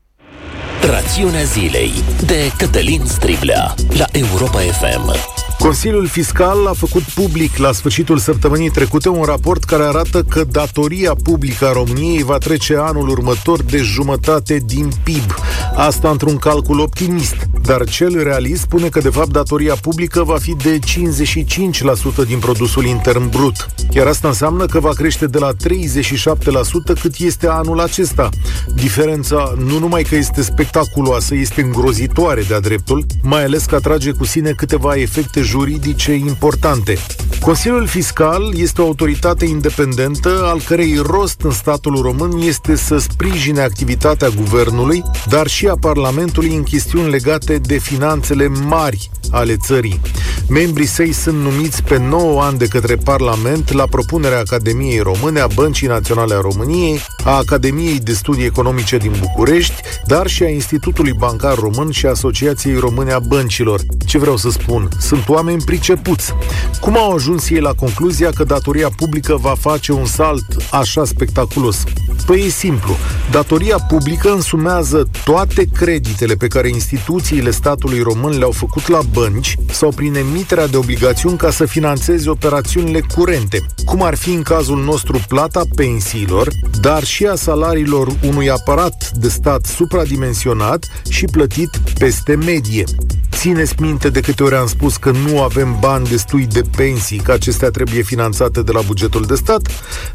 Rațiunea 0.82 1.43
zilei 1.43 1.93
de 2.26 2.52
Cătălin 2.58 3.02
Striblea 3.05 3.75
la 3.88 4.06
Europa 4.12 4.58
FM. 4.58 5.41
Consiliul 5.62 6.06
Fiscal 6.06 6.67
a 6.67 6.73
făcut 6.73 7.03
public 7.03 7.56
la 7.56 7.73
sfârșitul 7.73 8.19
săptămânii 8.19 8.70
trecute 8.70 9.09
un 9.09 9.23
raport 9.23 9.64
care 9.64 9.82
arată 9.82 10.23
că 10.23 10.44
datoria 10.50 11.14
publică 11.23 11.67
a 11.67 11.73
României 11.73 12.23
va 12.23 12.38
trece 12.38 12.76
anul 12.76 13.09
următor 13.09 13.62
de 13.62 13.76
jumătate 13.76 14.62
din 14.67 14.91
PIB. 15.03 15.35
Asta 15.76 16.11
într-un 16.11 16.37
calcul 16.37 16.81
optimist, 16.81 17.37
dar 17.62 17.85
cel 17.85 18.23
realist 18.23 18.61
spune 18.61 18.88
că 18.88 19.00
de 19.00 19.09
fapt 19.09 19.29
datoria 19.29 19.75
publică 19.75 20.23
va 20.23 20.37
fi 20.38 20.55
de 20.55 20.79
55% 20.79 22.26
din 22.26 22.38
produsul 22.38 22.85
intern 22.85 23.29
brut. 23.29 23.67
Iar 23.91 24.06
asta 24.06 24.29
înseamnă 24.29 24.67
că 24.67 24.81
va 24.81 24.91
crește 24.91 25.26
de 25.26 25.38
la 25.38 25.50
37% 25.53 27.00
cât 27.00 27.14
este 27.19 27.47
anul 27.47 27.81
acesta. 27.81 28.29
Diferența 28.75 29.55
nu 29.59 29.79
numai 29.79 30.03
că 30.03 30.14
este 30.14 30.43
spectaculoasă, 30.43 31.35
este 31.35 31.61
îngrozitoare 31.62 32.43
de-a 32.43 32.61
dreptul, 32.61 33.05
mai 33.23 33.44
ales 33.44 33.64
că 33.64 33.75
atrage 33.75 34.11
cu 34.11 34.25
sine 34.25 34.50
câteva 34.50 34.94
efecte 34.94 35.43
juridice 35.52 36.12
importante. 36.12 36.99
Consiliul 37.40 37.87
Fiscal 37.87 38.52
este 38.56 38.82
o 38.82 38.84
autoritate 38.84 39.44
independentă 39.44 40.43
al 40.44 40.60
cărei 40.60 40.96
rost 41.06 41.40
în 41.40 41.50
statul 41.50 42.00
român 42.00 42.40
este 42.40 42.76
să 42.76 42.99
sprijine 42.99 43.60
activitatea 43.60 44.28
guvernului, 44.28 45.02
dar 45.28 45.46
și 45.46 45.66
a 45.66 45.75
Parlamentului 45.81 46.54
în 46.54 46.62
chestiuni 46.62 47.10
legate 47.10 47.58
de 47.58 47.78
finanțele 47.78 48.49
mari 48.49 49.10
ale 49.31 49.56
țării. 49.56 50.00
Membrii 50.49 50.87
săi 50.87 51.12
sunt 51.12 51.37
numiți 51.37 51.82
pe 51.82 51.99
9 51.99 52.43
ani 52.43 52.58
de 52.58 52.66
către 52.66 52.96
Parlament 52.96 53.72
la 53.72 53.87
propunerea 53.87 54.38
Academiei 54.38 54.99
Române, 54.99 55.40
a 55.40 55.46
Băncii 55.54 55.87
Naționale 55.87 56.34
a 56.34 56.40
României, 56.40 57.00
a 57.25 57.37
Academiei 57.37 57.99
de 57.99 58.12
Studii 58.12 58.44
Economice 58.44 58.96
din 58.96 59.12
București, 59.20 59.75
dar 60.06 60.26
și 60.26 60.43
a 60.43 60.49
Institutului 60.49 61.12
Bancar 61.19 61.54
Român 61.54 61.90
și 61.90 62.06
a 62.06 62.10
Asociației 62.10 62.76
Române 62.76 63.12
a 63.12 63.19
Băncilor. 63.19 63.81
Ce 64.06 64.19
vreau 64.19 64.37
să 64.37 64.50
spun? 64.50 64.88
Sunt 65.00 65.28
oameni 65.28 65.41
pricepuți. 65.64 66.32
Cum 66.80 66.96
au 66.96 67.14
ajuns 67.14 67.50
ei 67.50 67.60
la 67.60 67.72
concluzia 67.72 68.30
că 68.30 68.44
datoria 68.44 68.90
publică 68.96 69.36
va 69.40 69.54
face 69.60 69.92
un 69.92 70.04
salt 70.04 70.44
așa 70.70 71.04
spectaculos? 71.04 71.84
Păi 72.26 72.44
e 72.46 72.48
simplu. 72.48 72.96
Datoria 73.30 73.78
publică 73.78 74.32
însumează 74.32 75.08
toate 75.24 75.64
creditele 75.72 76.34
pe 76.34 76.46
care 76.46 76.68
instituțiile 76.68 77.50
statului 77.50 78.00
român 78.00 78.38
le-au 78.38 78.50
făcut 78.50 78.88
la 78.88 78.98
bănci 79.12 79.56
sau 79.70 79.90
prin 79.90 80.14
emiterea 80.14 80.66
de 80.66 80.76
obligațiuni 80.76 81.36
ca 81.36 81.50
să 81.50 81.64
financeze 81.64 82.30
operațiunile 82.30 83.00
curente, 83.14 83.66
cum 83.84 84.02
ar 84.02 84.14
fi 84.14 84.30
în 84.30 84.42
cazul 84.42 84.82
nostru 84.84 85.20
plata 85.28 85.62
pensiilor, 85.74 86.48
dar 86.80 87.04
și 87.04 87.26
a 87.26 87.34
salariilor 87.34 88.08
unui 88.26 88.50
aparat 88.50 89.10
de 89.14 89.28
stat 89.28 89.64
supradimensionat 89.66 90.86
și 91.08 91.24
plătit 91.24 91.70
peste 91.98 92.34
medie. 92.34 92.84
Țineți 93.32 93.74
minte 93.80 94.08
de 94.08 94.20
câte 94.20 94.42
ori 94.42 94.54
am 94.54 94.66
spus 94.66 94.96
că 94.96 95.10
nu 95.10 95.31
avem 95.40 95.76
bani 95.81 96.08
destui 96.08 96.46
de 96.46 96.62
pensii, 96.76 97.19
că 97.19 97.32
acestea 97.32 97.70
trebuie 97.70 98.02
finanțate 98.02 98.62
de 98.62 98.73
la 98.73 98.81
bugetul 98.81 99.25
de 99.25 99.34
stat? 99.34 99.69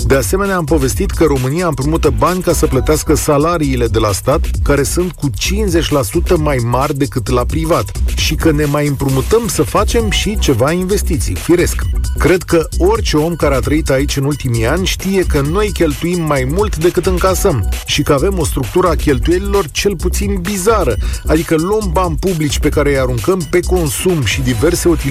De 0.06 0.16
asemenea, 0.16 0.56
am 0.56 0.66
povestit 0.66 1.12
că 1.12 1.24
România 1.24 1.68
împrumută 1.68 2.10
bani 2.18 2.42
ca 2.42 2.54
să 2.54 2.68
plătească 2.68 3.16
salariile 3.16 3.88
de 3.88 4.00
la 4.00 4.12
stat, 4.12 4.50
care 4.64 4.84
sunt 4.84 5.12
cu 5.12 5.30
50% 5.30 6.38
mai 6.38 6.58
mari 6.58 6.98
decât 6.98 7.30
la 7.30 7.46
privat, 7.46 7.92
și 8.16 8.36
că 8.36 8.52
ne 8.52 8.66
mai 8.66 8.88
împrumutăm 8.88 9.48
să 9.48 9.64
facem 9.64 10.10
și 10.10 10.38
ceva 10.40 10.72
investiții, 10.72 11.36
firesc. 11.36 11.82
Cred 12.18 12.44
că 12.44 12.68
orice 12.78 13.18
om 13.18 13.36
care 13.36 13.56
a 13.56 13.60
trăit 13.60 13.90
aici 13.90 14.18
în 14.18 14.24
ultimii 14.24 14.68
ani 14.68 14.86
știe 14.86 15.24
că 15.24 15.42
noi 15.42 15.72
cheltuim 15.74 16.22
mai 16.22 16.48
mult 16.56 16.78
decât 16.78 17.06
încasăm 17.06 17.70
și 17.86 18.02
că 18.02 18.14
avem 18.14 18.40
o 18.40 18.46
structură 18.46 18.88
a 18.88 18.96
cheltuielilor 18.96 19.70
cel 19.72 19.96
puțin 19.96 20.40
bizară, 20.42 20.96
adică 21.26 21.56
luăm 21.56 21.90
bani 21.92 22.18
publici 22.20 22.60
pe 22.60 22.70
care 22.70 22.90
îi 22.90 23.00
aruncăm 23.00 23.48
pe 23.50 23.60
consum 23.60 24.26
și 24.26 24.42
diverse 24.42 24.88
utilități 24.88 25.06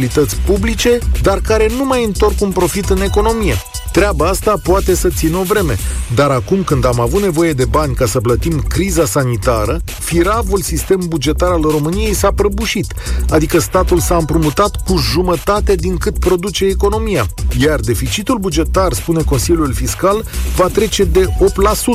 publice, 0.47 0.99
dar 1.23 1.41
care 1.41 1.69
nu 1.77 1.85
mai 1.85 2.05
întorc 2.05 2.41
un 2.41 2.51
profit 2.51 2.89
în 2.89 3.01
economie. 3.01 3.55
Treaba 3.93 4.27
asta 4.27 4.55
poate 4.63 4.95
să 4.95 5.09
țină 5.09 5.37
o 5.37 5.43
vreme, 5.43 5.77
dar 6.15 6.31
acum 6.31 6.63
când 6.63 6.85
am 6.85 7.01
avut 7.01 7.23
nevoie 7.23 7.53
de 7.53 7.65
bani 7.65 7.95
ca 7.95 8.07
să 8.07 8.21
plătim 8.21 8.65
criza 8.69 9.05
sanitară, 9.05 9.81
firavul 10.01 10.61
sistem 10.61 11.01
bugetar 11.09 11.51
al 11.51 11.61
României 11.61 12.15
s-a 12.15 12.31
prăbușit, 12.31 12.95
adică 13.31 13.59
statul 13.59 14.01
s-a 14.01 14.17
împrumutat 14.17 14.77
cu 14.87 14.97
jumătate 14.97 15.75
din 15.75 15.97
cât 15.97 16.19
produce 16.19 16.65
economia, 16.65 17.27
iar 17.59 17.81
deficitul 17.81 18.39
bugetar, 18.39 18.93
spune 18.93 19.23
Consiliul 19.23 19.73
Fiscal, 19.73 20.25
va 20.57 20.67
trece 20.67 21.05
de 21.05 21.25
8% 21.25 21.29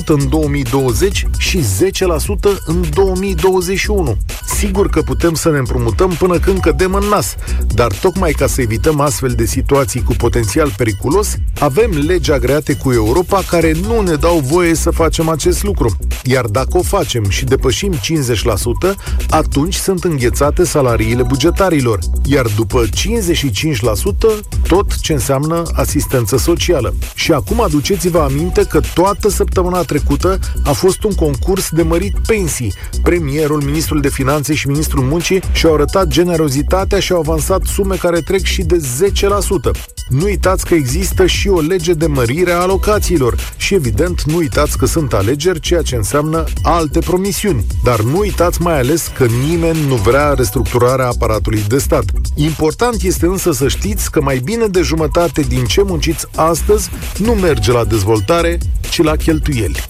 în 0.05 0.29
2020 0.29 1.27
și 1.37 1.59
10% 1.59 1.61
în 2.65 2.83
2021. 2.93 4.17
Sigur 4.57 4.89
că 4.89 5.01
putem 5.01 5.33
să 5.33 5.49
ne 5.49 5.57
împrumutăm 5.57 6.09
până 6.09 6.39
când 6.39 6.59
cădem 6.59 6.93
în 6.93 7.07
nas, 7.09 7.35
dar 7.81 7.93
tocmai 8.01 8.31
ca 8.31 8.47
să 8.47 8.61
evităm 8.61 8.99
astfel 8.99 9.29
de 9.29 9.45
situații 9.45 10.03
cu 10.03 10.13
potențial 10.13 10.73
periculos, 10.77 11.35
avem 11.59 11.91
legi 12.05 12.31
agreate 12.31 12.73
cu 12.73 12.91
Europa 12.91 13.41
care 13.49 13.71
nu 13.87 14.01
ne 14.01 14.15
dau 14.15 14.39
voie 14.39 14.73
să 14.73 14.89
facem 14.91 15.29
acest 15.29 15.63
lucru. 15.63 15.97
Iar 16.23 16.45
dacă 16.45 16.77
o 16.77 16.81
facem 16.81 17.29
și 17.29 17.45
depășim 17.45 17.93
50%, 17.93 17.97
atunci 19.29 19.73
sunt 19.73 20.03
înghețate 20.03 20.63
salariile 20.63 21.23
bugetarilor, 21.23 21.99
iar 22.25 22.45
după 22.55 22.83
55% 22.85 22.89
tot 24.67 24.99
ce 24.99 25.13
înseamnă 25.13 25.63
asistență 25.73 26.37
socială. 26.37 26.93
Și 27.15 27.31
acum 27.31 27.61
aduceți-vă 27.61 28.19
aminte 28.19 28.63
că 28.63 28.79
toată 28.93 29.29
săptămâna 29.29 29.81
trecută 29.81 30.39
a 30.63 30.71
fost 30.71 31.03
un 31.03 31.13
concurs 31.13 31.69
de 31.69 31.81
mărit 31.81 32.17
pensii. 32.27 32.73
Premierul, 33.03 33.63
ministrul 33.63 34.01
de 34.01 34.09
finanțe 34.09 34.53
și 34.53 34.67
ministrul 34.67 35.03
muncii 35.03 35.41
și-au 35.51 35.73
arătat 35.73 36.07
generozitatea 36.07 36.99
și 36.99 37.11
au 37.11 37.19
avansat 37.19 37.69
sume 37.73 37.95
care 37.95 38.19
trec 38.19 38.43
și 38.43 38.61
de 38.61 38.77
10%. 38.77 38.81
Nu 40.09 40.23
uitați 40.23 40.65
că 40.65 40.73
există 40.73 41.25
și 41.25 41.47
o 41.47 41.59
lege 41.59 41.93
de 41.93 42.07
mărire 42.07 42.51
a 42.51 42.59
alocațiilor 42.59 43.53
și 43.57 43.73
evident 43.73 44.23
nu 44.23 44.35
uitați 44.35 44.77
că 44.77 44.85
sunt 44.85 45.13
alegeri, 45.13 45.59
ceea 45.59 45.81
ce 45.81 45.95
înseamnă 45.95 46.43
alte 46.63 46.99
promisiuni. 46.99 47.65
Dar 47.83 48.01
nu 48.01 48.17
uitați 48.17 48.61
mai 48.61 48.77
ales 48.79 49.11
că 49.17 49.25
nimeni 49.25 49.85
nu 49.87 49.95
vrea 49.95 50.33
restructurarea 50.33 51.07
aparatului 51.07 51.63
de 51.67 51.77
stat. 51.77 52.03
Important 52.35 53.01
este 53.01 53.25
însă 53.25 53.51
să 53.51 53.67
știți 53.67 54.11
că 54.11 54.21
mai 54.21 54.37
bine 54.43 54.67
de 54.67 54.81
jumătate 54.81 55.41
din 55.41 55.65
ce 55.65 55.81
munciți 55.83 56.25
astăzi 56.35 56.89
nu 57.17 57.31
merge 57.31 57.71
la 57.71 57.83
dezvoltare, 57.83 58.57
ci 58.89 59.01
la 59.01 59.15
cheltuieli. 59.15 59.83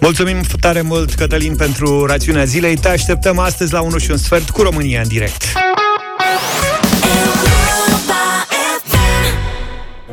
Mulțumim 0.00 0.40
tare 0.60 0.80
mult, 0.80 1.14
Cătălin, 1.14 1.56
pentru 1.56 2.04
rațiunea 2.04 2.44
zilei. 2.44 2.76
Te 2.76 2.88
așteptăm 2.88 3.38
astăzi 3.38 3.72
la 3.72 3.80
1 3.80 3.98
și 3.98 4.10
un 4.10 4.16
sfert 4.16 4.50
cu 4.50 4.62
România 4.62 5.00
în 5.00 5.08
direct. 5.08 5.44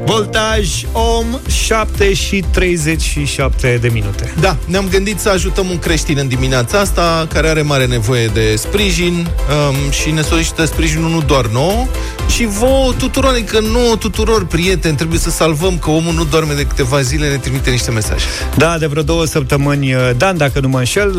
Voltaj 0.05 0.83
Om 0.91 1.39
7 1.48 2.13
și 2.13 2.43
37 2.51 3.77
de 3.81 3.88
minute. 3.88 4.33
Da, 4.39 4.57
ne-am 4.65 4.88
gândit 4.91 5.19
să 5.19 5.29
ajutăm 5.29 5.69
un 5.69 5.79
creștin 5.79 6.17
în 6.17 6.27
dimineața 6.27 6.79
asta, 6.79 7.27
care 7.33 7.50
are 7.50 7.62
mare 7.62 7.86
nevoie 7.86 8.27
de 8.27 8.55
sprijin 8.55 9.13
um, 9.13 9.91
și 9.91 10.12
ne 10.12 10.22
solicită 10.22 10.65
sprijinul 10.65 11.10
nu 11.10 11.22
doar 11.22 11.45
nouă, 11.45 11.86
și 12.27 12.45
vouă 12.45 12.93
tuturor, 12.98 13.31
adică 13.31 13.60
nouă 13.60 13.95
tuturor 13.95 14.45
prieteni, 14.45 14.95
trebuie 14.95 15.19
să 15.19 15.29
salvăm 15.29 15.77
că 15.77 15.89
omul 15.89 16.13
nu 16.13 16.24
doarme 16.24 16.53
de 16.53 16.65
câteva 16.65 17.01
zile, 17.01 17.29
ne 17.29 17.38
trimite 17.38 17.69
niște 17.69 17.91
mesaje. 17.91 18.25
Da, 18.57 18.77
de 18.77 18.86
vreo 18.86 19.03
două 19.03 19.25
săptămăni, 19.25 19.93
uh, 19.93 20.10
Dan, 20.17 20.38
dacă 20.38 20.60
nu 20.60 20.67
mă 20.67 20.77
înșel, 20.77 21.10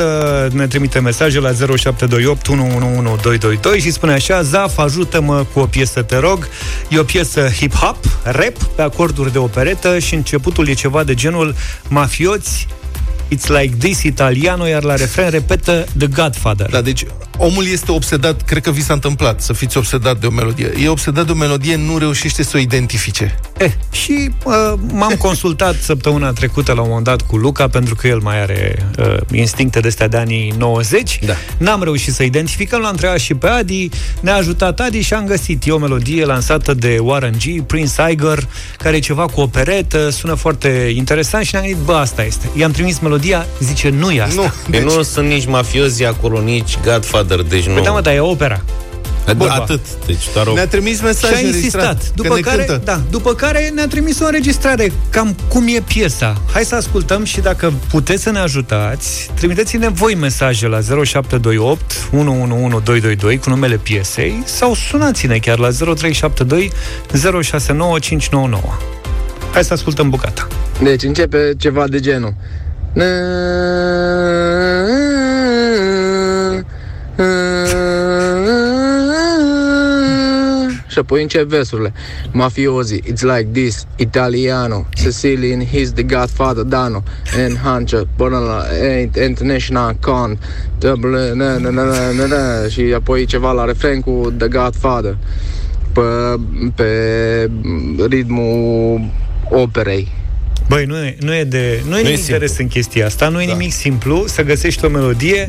uh, 0.47 0.53
ne 0.53 0.67
trimite 0.67 1.01
mesaje 1.01 1.41
la 1.41 1.53
0728 1.53 2.49
111222 2.49 3.81
și 3.81 3.91
spune 3.91 4.13
așa, 4.13 4.43
Zaf, 4.43 4.79
ajută-mă 4.79 5.45
cu 5.53 5.61
o 5.61 5.67
piesă, 5.67 6.03
te 6.03 6.17
rog. 6.17 6.49
E 6.89 6.99
o 6.99 7.03
piesă 7.03 7.49
hip-hop, 7.49 7.97
rap, 8.23 8.57
pe 8.75 8.83
acorduri 8.83 9.33
de 9.33 9.39
operetă 9.39 9.99
și 9.99 10.15
începutul 10.15 10.69
e 10.69 10.73
ceva 10.73 11.05
de 11.05 11.15
genul 11.15 11.55
mafioți, 11.89 12.67
It's 13.29 13.49
like 13.49 13.75
this, 13.79 14.03
italiano, 14.03 14.67
iar 14.67 14.83
la 14.83 14.95
refren 14.95 15.31
repetă 15.31 15.87
The 15.99 16.07
Godfather. 16.07 16.71
Da, 16.71 16.81
deci 16.81 17.05
omul 17.39 17.67
este 17.67 17.93
obsedat, 17.93 18.43
cred 18.43 18.63
că 18.63 18.71
vi 18.71 18.83
s-a 18.83 18.93
întâmplat 18.93 19.41
să 19.41 19.53
fiți 19.53 19.77
obsedat 19.77 20.21
de 20.21 20.27
o 20.27 20.31
melodie. 20.31 20.73
E 20.83 20.89
obsedat 20.89 21.27
de 21.27 21.33
o 21.33 21.35
melodie, 21.35 21.77
nu 21.77 21.99
reușește 21.99 22.43
să 22.43 22.57
o 22.57 22.59
identifice. 22.59 23.39
Eh, 23.57 23.73
și 23.91 24.31
uh, 24.45 24.73
m-am 24.93 25.15
consultat 25.27 25.75
săptămâna 25.81 26.33
trecută 26.33 26.73
la 26.73 26.81
un 26.81 26.89
moment 26.89 27.07
dat 27.07 27.23
cu 27.23 27.37
Luca, 27.37 27.69
pentru 27.69 27.95
că 27.95 28.07
el 28.07 28.19
mai 28.19 28.41
are 28.41 28.87
uh, 28.99 29.17
instincte 29.33 29.81
de 29.81 29.89
astea 29.89 30.09
de 30.09 30.17
anii 30.17 30.55
90. 30.59 31.19
Da. 31.27 31.35
N-am 31.59 31.83
reușit 31.83 32.15
să 32.15 32.23
identificăm, 32.23 32.81
l-am 32.81 32.91
întrebat 32.91 33.19
și 33.19 33.35
pe 33.35 33.47
Adi, 33.47 33.89
ne-a 34.21 34.37
ajutat 34.37 34.81
Adi 34.81 35.01
și 35.01 35.15
am 35.15 35.27
găsit. 35.27 35.67
E 35.67 35.71
o 35.71 35.79
melodie 35.79 36.25
lansată 36.25 36.75
de 36.75 36.99
Warren 37.01 37.35
G, 37.39 37.63
Prince 37.63 37.93
Iger, 38.11 38.49
care 38.79 38.97
e 38.97 38.99
ceva 38.99 39.27
cu 39.27 39.41
operetă, 39.41 40.11
sună 40.11 40.35
foarte 40.35 40.93
interesant 40.95 41.45
și 41.45 41.55
ne-am 41.55 41.67
gândit, 41.67 41.85
bă, 41.85 41.95
asta 41.95 42.25
este. 42.25 42.49
I-am 42.57 42.71
trimis 42.71 42.99
melodia, 43.15 43.47
zice, 43.61 43.89
nu 43.89 44.11
e 44.11 44.23
asta. 44.23 44.41
Nu, 44.41 44.43
Deci... 44.71 44.81
deci, 44.81 44.93
Nu 44.93 45.03
sunt 45.03 45.29
nici 45.29 45.47
mafiozi 45.47 46.05
acolo, 46.05 46.41
nici 46.41 46.79
Godfather, 46.85 47.43
deci 47.43 47.67
nu... 47.67 47.75
Păi 47.75 47.83
da, 47.83 47.91
mă, 47.91 48.01
dar 48.01 48.15
e 48.15 48.21
opera. 48.21 48.63
Da, 49.37 49.53
atât, 49.53 49.81
deci 50.07 50.33
doar 50.33 50.47
o... 50.47 50.53
ne-a 50.55 50.67
trimis 50.67 50.97
Și 50.97 51.05
mesaj 51.05 51.33
a 51.33 51.39
insistat. 51.39 52.11
După 52.15 52.35
care, 52.35 52.65
cântă. 52.65 52.81
da, 52.85 53.01
după 53.11 53.35
care 53.35 53.71
ne-a 53.75 53.87
trimis 53.87 54.21
o 54.21 54.25
înregistrare. 54.25 54.93
Cam 55.11 55.37
cum 55.49 55.67
e 55.69 55.81
piesa. 55.81 56.41
Hai 56.53 56.65
să 56.65 56.75
ascultăm 56.75 57.25
și 57.25 57.41
dacă 57.41 57.73
puteți 57.91 58.23
să 58.23 58.31
ne 58.31 58.39
ajutați, 58.39 59.31
trimiteți-ne 59.35 59.89
voi 59.89 60.15
mesaje 60.15 60.67
la 60.67 60.81
0728 60.81 62.09
111222 62.13 63.39
cu 63.39 63.49
numele 63.49 63.77
piesei 63.77 64.43
sau 64.45 64.75
sunați-ne 64.75 65.39
chiar 65.39 65.59
la 65.59 65.69
0372 65.71 66.71
069599. 67.43 68.63
Hai 69.53 69.65
să 69.65 69.73
ascultăm 69.73 70.11
bucata. 70.11 70.47
Deci 70.83 71.03
începe 71.03 71.53
ceva 71.59 71.89
de 71.89 72.01
genul. 72.01 72.35
Și 72.95 73.01
apoi 80.99 81.23
încep 81.23 81.49
versurile. 81.49 81.93
Mafiosi, 82.33 83.01
it's 83.03 83.23
like 83.23 83.49
this, 83.53 83.87
Italiano, 83.97 84.87
Sicilian, 84.97 85.61
he's 85.61 85.93
the 85.95 86.03
godfather, 86.03 86.65
Dano, 86.65 87.03
and 87.45 87.57
Hunter, 87.57 88.07
Bonala, 88.17 88.65
International 89.25 89.97
Con, 90.01 90.39
double, 90.79 91.35
na, 91.35 91.59
na, 91.59 91.71
na, 91.71 91.85
na, 91.85 92.11
na, 92.13 92.27
na, 92.27 92.69
și 92.69 92.93
apoi 92.95 93.25
ceva 93.25 93.53
la 93.53 93.65
refren 93.65 94.01
cu 94.01 94.33
The 94.39 94.49
Godfather, 94.49 95.17
pe, 95.93 96.01
pe 96.75 97.51
ritmul 98.09 99.01
operei. 99.51 100.24
Băi, 100.69 100.85
nu 100.85 100.97
e, 100.97 101.17
nu 101.21 101.35
e, 101.35 101.45
de, 101.45 101.83
nu 101.89 101.99
e 101.99 102.03
nimic 102.03 102.17
simplu. 102.17 102.35
de 102.39 102.45
rest 102.45 102.59
în 102.59 102.67
chestia 102.69 103.07
asta, 103.07 103.29
nu 103.29 103.43
e 103.43 103.47
Da. 103.47 103.53
nimic 103.53 103.73
simplu 103.73 104.25
să 104.27 104.43
găsești 104.43 104.85
o 104.85 104.89
melodie 104.89 105.49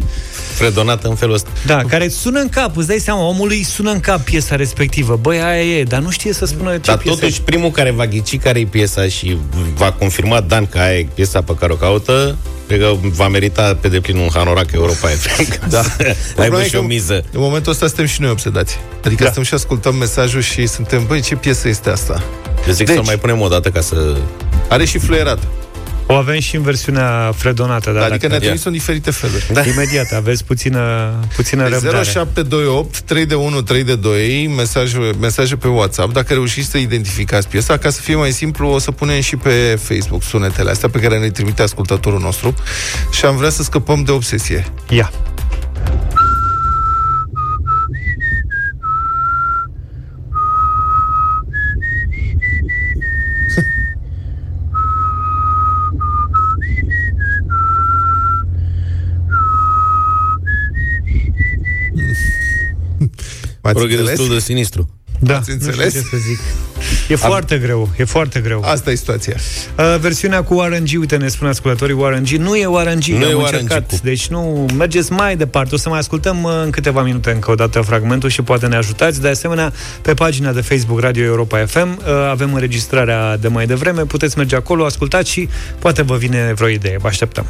fredonată 0.56 1.08
în 1.08 1.16
felul 1.16 1.34
ăsta. 1.34 1.50
Da, 1.66 1.82
care 1.88 2.08
sună 2.08 2.40
în 2.40 2.50
cap, 2.50 2.78
îți 2.78 2.88
dai 2.88 2.98
seama, 3.00 3.28
omului 3.28 3.64
sună 3.64 3.92
în 3.92 4.00
cap 4.00 4.20
piesa 4.22 4.56
respectivă. 4.56 5.16
Băi, 5.22 5.42
aia 5.42 5.62
e, 5.80 5.84
dar 5.84 6.00
nu 6.00 6.10
știe 6.10 6.34
să 6.34 6.46
spună 6.46 6.72
ce 6.72 6.78
Dar 6.80 6.98
piesă 6.98 7.20
totuși 7.20 7.42
primul 7.42 7.72
care 7.72 7.92
va 7.92 8.06
ghici 8.08 8.40
care 8.40 8.60
e 8.60 8.66
piesa 8.66 9.08
și 9.08 9.38
va 9.76 9.92
confirma 9.92 10.42
Dan 10.42 10.66
că 10.66 10.78
aia 10.80 10.98
e 10.98 11.08
piesa 11.14 11.42
pe 11.42 11.56
care 11.60 11.72
o 11.72 11.76
caută, 11.76 12.38
cred 12.68 12.80
că 12.80 12.94
va 13.02 13.28
merita 13.28 13.78
pe 13.82 13.88
deplin 13.88 14.18
un 14.18 14.30
hanorac 14.34 14.72
Europa 14.72 15.08
FM. 15.20 15.70
Da. 15.70 15.80
Ai 15.80 16.16
Problema 16.36 16.62
e 16.64 16.68
și 16.68 16.76
o 16.76 16.80
că 16.80 16.86
miză. 16.86 17.14
În 17.32 17.40
momentul 17.42 17.72
ăsta 17.72 17.86
suntem 17.88 18.06
și 18.06 18.22
noi 18.22 18.30
obsedați. 18.30 18.78
Adică 19.06 19.24
Da. 19.24 19.30
stăm 19.32 19.44
și 19.44 19.54
ascultăm 19.54 19.96
mesajul 19.96 20.42
și 20.42 20.66
suntem, 20.68 21.06
băi, 21.06 21.22
ce 21.22 21.36
piesă 21.36 21.68
este 21.68 21.90
asta? 21.90 22.24
Eu 22.68 22.74
zic 22.74 22.86
Deci- 22.86 22.96
să 22.96 23.02
mai 23.06 23.18
punem 23.18 23.42
o 23.42 23.48
dată 23.48 23.70
ca 23.70 23.82
să... 23.82 24.16
Are 24.70 24.86
și 24.86 24.98
fluierat. 24.98 25.40
O 26.08 26.14
avem 26.14 26.40
și 26.40 26.56
în 26.56 26.62
versiunea 26.62 27.32
fredonată, 27.36 27.92
da, 27.92 28.04
adică 28.04 28.28
ne-a 28.28 28.30
dacă... 28.30 28.42
trimis 28.42 28.64
în 28.64 28.72
diferite 28.72 29.12
feluri. 29.12 29.50
Da. 29.54 29.66
Imediat, 29.66 30.12
aveți 30.12 30.44
puțină, 30.44 31.14
puțină 31.36 31.68
răbdare. 31.68 32.04
0728 32.04 33.00
3 33.02 33.26
de 33.26 33.36
1 33.36 33.62
3 33.62 33.84
de 33.84 33.96
2 33.96 34.54
mesaje, 34.56 34.98
mesaje 35.20 35.56
pe 35.56 35.68
WhatsApp 35.68 36.14
Dacă 36.14 36.34
reușiți 36.34 36.70
să 36.70 36.78
identificați 36.78 37.48
piesa 37.48 37.78
Ca 37.78 37.90
să 37.90 38.02
fie 38.02 38.16
mai 38.16 38.32
simplu, 38.32 38.70
o 38.70 38.80
să 38.80 38.92
punem 38.92 39.22
și 39.22 39.36
pe 39.36 39.80
Facebook 39.82 40.24
Sunetele 40.24 40.70
astea 40.70 40.90
pe 40.90 41.00
care 41.00 41.20
ne 41.20 41.30
trimite 41.30 41.62
ascultătorul 41.62 42.20
nostru 42.20 42.54
Și 43.12 43.26
am 43.26 43.36
vrea 43.38 43.50
să 43.50 43.64
scăpăm 43.64 44.04
de 44.04 44.12
obsesie 44.12 44.66
Ia. 44.90 45.12
M-ați 63.66 63.76
Mă 63.76 63.82
rog, 63.82 63.90
e 63.90 63.94
înțeles? 63.94 64.18
destul 64.18 64.34
de 64.36 64.40
sinistru. 64.42 64.90
Da, 65.20 65.38
Ați 65.38 65.50
nu 65.50 65.56
știu 65.58 65.68
înțeles? 65.70 65.94
ce 65.94 66.00
să 66.00 66.18
zic. 66.28 66.40
E 67.10 67.16
foarte 67.16 67.58
greu, 67.58 67.90
e 67.98 68.04
foarte 68.04 68.40
greu. 68.40 68.62
Asta 68.66 68.92
e 68.92 68.96
situația 68.96 69.36
Uh, 69.78 69.96
versiunea 70.00 70.44
cu 70.44 70.54
Warren 70.54 70.84
G, 70.86 71.00
uite, 71.00 71.16
ne 71.18 71.28
spun 71.28 71.48
ascultătorii 71.48 71.96
Warren 71.96 72.24
G, 72.24 72.28
nu 72.30 72.56
e 72.56 72.66
Warren 72.66 73.00
G, 73.00 73.04
Nu 73.06 73.26
e 73.26 73.32
am 73.32 73.38
Warren 73.40 73.60
încercat. 73.62 73.88
G 73.88 73.90
cu- 73.90 74.00
Deci 74.04 74.28
nu, 74.28 74.66
mergeți 74.78 75.12
mai 75.12 75.36
departe. 75.38 75.76
O 75.76 75.78
să 75.78 75.90
mai 75.90 76.00
ascultăm 76.00 76.44
uh, 76.44 76.52
în 76.64 76.70
câteva 76.70 77.02
minute 77.04 77.32
încă 77.32 77.52
o 77.52 77.56
dată 77.56 77.82
fragmentul 77.82 78.30
și 78.30 78.42
poate 78.42 78.68
ne 78.68 78.76
ajutați. 78.76 79.22
De 79.22 79.28
asemenea, 79.28 79.74
pe 80.02 80.14
pagina 80.14 80.52
de 80.52 80.62
Facebook 80.62 81.00
Radio 81.00 81.24
Europa 81.24 81.66
FM 81.66 81.98
uh, 81.98 82.06
avem 82.30 82.54
înregistrarea 82.54 83.38
de 83.38 83.48
mai 83.48 83.66
devreme, 83.66 84.02
puteți 84.02 84.38
merge 84.38 84.56
acolo, 84.56 84.86
ascultați 84.86 85.32
și 85.32 85.50
poate 85.80 86.02
vă 86.02 86.16
vine 86.18 86.54
vreo 86.56 86.68
idee. 86.68 86.98
Vă 86.98 87.08
așteptăm. 87.08 87.46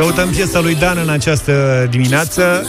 Căutăm 0.00 0.28
piesa 0.28 0.60
lui 0.60 0.74
Dan 0.74 0.98
în 1.02 1.08
această 1.08 1.86
dimineață. 1.90 2.66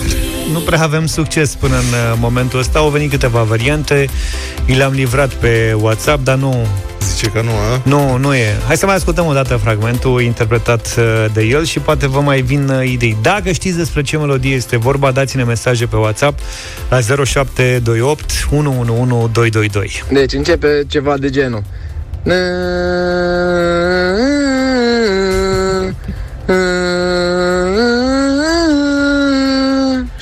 Nu 0.51 0.59
prea 0.59 0.81
avem 0.81 1.05
succes 1.05 1.55
până 1.55 1.75
în 1.75 1.81
uh, 1.81 2.17
momentul 2.19 2.59
ăsta. 2.59 2.79
Au 2.79 2.89
venit 2.89 3.09
câteva 3.09 3.41
variante. 3.41 4.09
I 4.65 4.73
le-am 4.73 4.91
livrat 4.91 5.33
pe 5.33 5.75
WhatsApp, 5.79 6.23
dar 6.23 6.37
nu, 6.37 6.67
Zice 7.01 7.27
că 7.27 7.41
nu, 7.41 7.49
a? 7.49 7.81
nu, 7.83 8.17
nu 8.17 8.33
e. 8.33 8.57
Hai 8.67 8.77
să 8.77 8.85
mai 8.85 8.95
ascultăm 8.95 9.25
o 9.25 9.33
dată 9.33 9.55
fragmentul 9.55 10.21
interpretat 10.21 10.95
uh, 10.97 11.25
de 11.33 11.41
el 11.41 11.65
și 11.65 11.79
poate 11.79 12.07
vă 12.07 12.19
mai 12.19 12.41
vin 12.41 12.69
uh, 12.69 12.89
idei. 12.89 13.17
Dacă 13.21 13.51
știți 13.51 13.77
despre 13.77 14.01
ce 14.01 14.17
melodie 14.17 14.55
este 14.55 14.77
vorba, 14.77 15.11
dați-ne 15.11 15.43
mesaje 15.43 15.85
pe 15.85 15.95
WhatsApp 15.95 16.39
la 16.89 16.99
0728 16.99 18.47
111222. 18.51 20.03
Deci 20.09 20.33
începe 20.33 20.83
ceva 20.87 21.17
de 21.17 21.29
genul. 21.29 21.63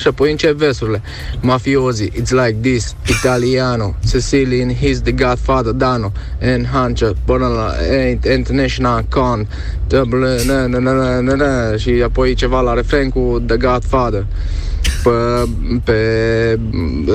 Și 0.00 0.06
apoi 0.06 0.30
încep 0.30 0.56
versurile. 0.56 1.02
Mafiosi, 1.40 2.10
it's 2.10 2.30
like 2.30 2.56
this, 2.62 2.94
Italiano, 3.08 3.94
Sicilian, 4.04 4.74
he's 4.74 5.00
the 5.02 5.12
godfather, 5.12 5.72
Dano, 5.72 6.12
and 6.40 6.66
Hunter, 6.66 7.12
Bonala, 7.26 7.74
International 8.34 9.04
Con, 9.08 9.48
double, 9.88 10.44
na, 10.46 10.66
na, 10.66 10.78
na, 10.78 10.92
na, 10.92 11.20
na, 11.20 11.34
na, 11.34 11.76
și 11.76 11.90
apoi 12.04 12.34
ceva 12.34 12.60
la 12.60 12.74
refren 12.74 13.10
cu 13.10 13.42
The 13.46 13.56
Godfather, 13.56 14.26
pe, 15.02 15.10
pe 15.84 16.58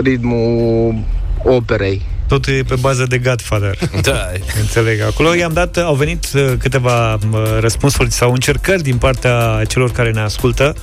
ritmul 0.03 0.95
operei. 1.43 2.14
Totul 2.27 2.53
e 2.53 2.63
pe 2.63 2.75
bază 2.79 3.05
de 3.05 3.17
Godfather. 3.17 3.77
Da. 4.01 4.31
Înțeleg. 4.59 5.01
Acolo 5.01 5.33
i-am 5.33 5.53
dat, 5.53 5.77
au 5.77 5.95
venit 5.95 6.27
uh, 6.35 6.53
câteva 6.59 7.13
uh, 7.13 7.19
răspunsuri 7.59 8.11
sau 8.11 8.31
încercări 8.31 8.83
din 8.83 8.97
partea 8.97 9.61
celor 9.67 9.91
care 9.91 10.11
ne 10.11 10.19
ascultă. 10.19 10.75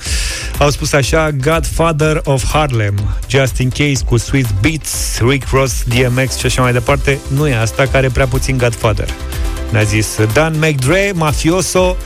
Au 0.57 0.69
spus 0.69 0.93
așa, 0.93 1.31
Godfather 1.31 2.21
of 2.23 2.51
Harlem, 2.51 3.17
Just 3.29 3.57
in 3.57 3.69
Case 3.69 4.03
cu 4.05 4.17
Sweet 4.17 4.47
Beats, 4.61 5.19
Rick 5.29 5.49
Ross, 5.51 5.83
DMX 5.83 6.37
și 6.37 6.45
așa 6.45 6.61
mai 6.61 6.73
departe. 6.73 7.19
Nu 7.27 7.47
e 7.47 7.55
asta, 7.55 7.85
care 7.91 8.05
e 8.05 8.09
prea 8.09 8.27
puțin 8.27 8.57
Godfather. 8.57 9.07
Ne-a 9.69 9.83
zis 9.83 10.17
Dan 10.33 10.55
McDre, 10.59 11.11
Mafioso, 11.15 11.97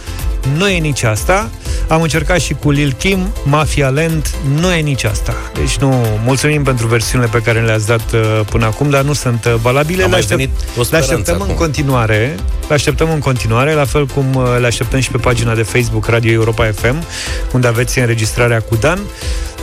nu 0.55 0.69
e 0.69 0.77
nici 0.77 1.03
asta. 1.03 1.49
Am 1.87 2.01
încercat 2.01 2.39
și 2.39 2.53
cu 2.53 2.71
Lil 2.71 2.93
Kim, 2.93 3.33
Mafia 3.43 3.89
Land, 3.89 4.35
nu 4.59 4.73
e 4.73 4.79
nici 4.79 5.03
asta. 5.03 5.33
Deci 5.53 5.77
nu, 5.77 6.05
mulțumim 6.23 6.63
pentru 6.63 6.87
versiunile 6.87 7.29
pe 7.31 7.41
care 7.41 7.61
le-ați 7.61 7.87
dat 7.87 8.11
uh, 8.13 8.41
până 8.49 8.65
acum, 8.65 8.89
dar 8.89 9.03
nu 9.03 9.13
sunt 9.13 9.45
uh, 9.45 9.53
valabile. 9.61 10.01
A 10.01 10.05
le, 10.05 10.11
mai 10.11 10.19
aștept, 10.19 10.39
venit 10.39 10.55
o 10.59 10.79
le 10.79 10.83
speranță 10.83 11.11
așteptăm 11.11 11.35
acum. 11.35 11.49
în 11.49 11.55
continuare, 11.55 12.35
le 12.67 12.73
așteptăm 12.73 13.11
în 13.11 13.19
continuare, 13.19 13.73
la 13.73 13.85
fel 13.85 14.05
cum 14.05 14.35
uh, 14.35 14.43
le 14.59 14.67
așteptăm 14.67 14.99
și 14.99 15.11
pe 15.11 15.17
pagina 15.17 15.55
de 15.55 15.63
Facebook 15.63 16.07
Radio 16.07 16.31
Europa 16.31 16.71
FM, 16.75 17.03
unde 17.51 17.67
aveți 17.67 17.99
înregistrarea 17.99 18.59
cu 18.59 18.75
Dan. 18.75 18.99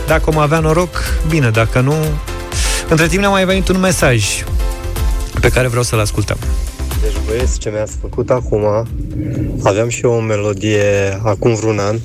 Dacă 0.07 0.29
om 0.29 0.37
avea 0.37 0.59
noroc, 0.59 1.03
bine, 1.27 1.49
dacă 1.49 1.79
nu... 1.79 1.95
Între 2.89 3.07
timp 3.07 3.19
ne-a 3.19 3.29
mai 3.29 3.45
venit 3.45 3.67
un 3.67 3.79
mesaj 3.79 4.43
pe 5.41 5.49
care 5.49 5.67
vreau 5.67 5.83
să-l 5.83 5.99
ascultăm. 5.99 6.37
Deci 7.05 7.25
băieți, 7.27 7.59
ce 7.59 7.69
mi-ați 7.69 7.97
făcut 8.01 8.29
acum, 8.29 8.87
aveam 9.63 9.89
și 9.89 10.05
eu 10.05 10.11
o 10.11 10.19
melodie 10.19 10.81
acum 11.23 11.53
vreun 11.53 11.79
an, 11.79 11.95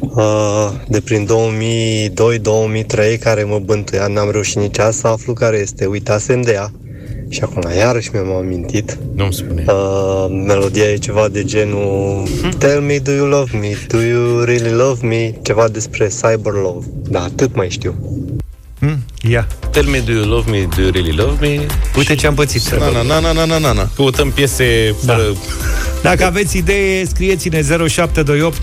uh, 0.00 0.70
de 0.88 1.00
prin 1.00 1.26
2002-2003, 1.26 3.18
care 3.20 3.44
mă 3.44 3.58
bântuia, 3.58 4.06
n-am 4.06 4.30
reușit 4.30 4.56
nici 4.56 4.78
azi 4.78 4.98
să 4.98 5.06
aflu 5.06 5.32
care 5.32 5.56
este, 5.56 5.86
uitasem 5.86 6.42
de 6.42 6.52
ea. 6.52 6.72
Și 7.28 7.40
acum 7.42 7.62
iarăși 7.76 8.10
mi-am 8.12 8.30
amintit. 8.30 8.98
Nu-mi 9.14 9.32
spune. 9.32 9.64
Uh, 9.66 10.26
melodia 10.46 10.84
e 10.84 10.96
ceva 10.96 11.28
de 11.28 11.44
genul 11.44 12.22
Tell 12.58 12.80
me, 12.80 12.98
do 12.98 13.12
you 13.12 13.26
love 13.26 13.58
me? 13.58 13.76
Do 13.88 14.00
you 14.00 14.44
really 14.44 14.72
love 14.72 15.06
me? 15.06 15.34
Ceva 15.42 15.68
despre 15.68 16.08
cyber 16.08 16.52
love. 16.52 16.86
Da, 17.08 17.22
atât 17.22 17.54
mai 17.54 17.70
știu. 17.70 17.94
Hmm? 19.22 19.30
Ia. 19.30 19.46
Tell 19.70 19.86
me, 19.86 20.00
do 20.00 20.12
you 20.12 20.24
love 20.24 20.50
me, 20.50 20.66
do 20.76 20.82
you 20.82 20.90
really 20.90 21.12
love 21.12 21.40
me? 21.40 21.66
Uite 21.96 22.14
ce 22.14 22.26
am 22.26 22.34
pățit. 22.34 22.68
Na, 22.70 22.90
na, 22.90 23.02
na, 23.02 23.20
na, 23.20 23.32
na, 23.32 23.44
na, 23.44 23.58
na, 23.58 23.72
na. 23.72 23.88
Căutăm 23.94 24.30
piese 24.30 24.94
Da. 25.04 25.12
fără... 25.14 25.26
Dacă 26.02 26.24
aveți 26.24 26.56
idee, 26.56 27.04
scrieți-ne 27.06 27.60
0728 27.88 28.60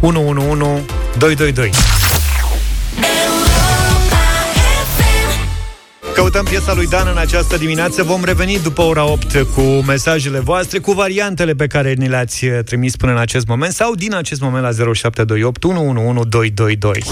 111 0.00 0.84
222. 1.18 1.70
Căutăm 6.14 6.44
piesa 6.44 6.74
lui 6.74 6.86
Dan 6.86 7.06
în 7.10 7.16
această 7.18 7.56
dimineață. 7.56 8.02
Vom 8.02 8.24
reveni 8.24 8.58
după 8.62 8.82
ora 8.82 9.04
8 9.04 9.46
cu 9.54 9.60
mesajele 9.60 10.38
voastre, 10.38 10.78
cu 10.78 10.92
variantele 10.92 11.52
pe 11.54 11.66
care 11.66 11.92
ni 11.92 12.08
le-ați 12.08 12.44
eh, 12.44 12.58
trimis 12.64 12.96
până 12.96 13.12
în 13.12 13.18
acest 13.18 13.46
moment 13.46 13.72
sau 13.72 13.94
din 13.94 14.14
acest 14.14 14.40
moment 14.40 14.62
la 14.62 14.70
0728 14.92 15.64
111 15.64 16.28
222. 16.28 17.02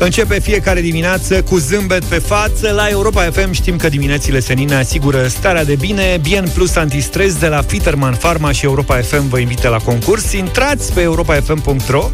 Începe 0.00 0.40
fiecare 0.40 0.80
dimineață 0.80 1.42
cu 1.42 1.56
zâmbet 1.56 2.04
pe 2.04 2.18
față. 2.18 2.70
La 2.70 2.88
Europa 2.88 3.22
FM 3.22 3.52
știm 3.52 3.76
că 3.76 3.88
diminețile 3.88 4.40
senine 4.40 4.74
asigură 4.74 5.26
starea 5.26 5.64
de 5.64 5.74
bine. 5.74 6.18
Bien 6.22 6.48
Plus 6.54 6.76
Antistres 6.76 7.34
de 7.34 7.46
la 7.46 7.62
Fiterman 7.62 8.14
Pharma 8.14 8.52
și 8.52 8.64
Europa 8.64 8.96
FM 8.96 9.28
vă 9.28 9.38
invită 9.38 9.68
la 9.68 9.76
concurs. 9.76 10.32
Intrați 10.32 10.92
pe 10.92 11.00
europafm.ro 11.00 12.10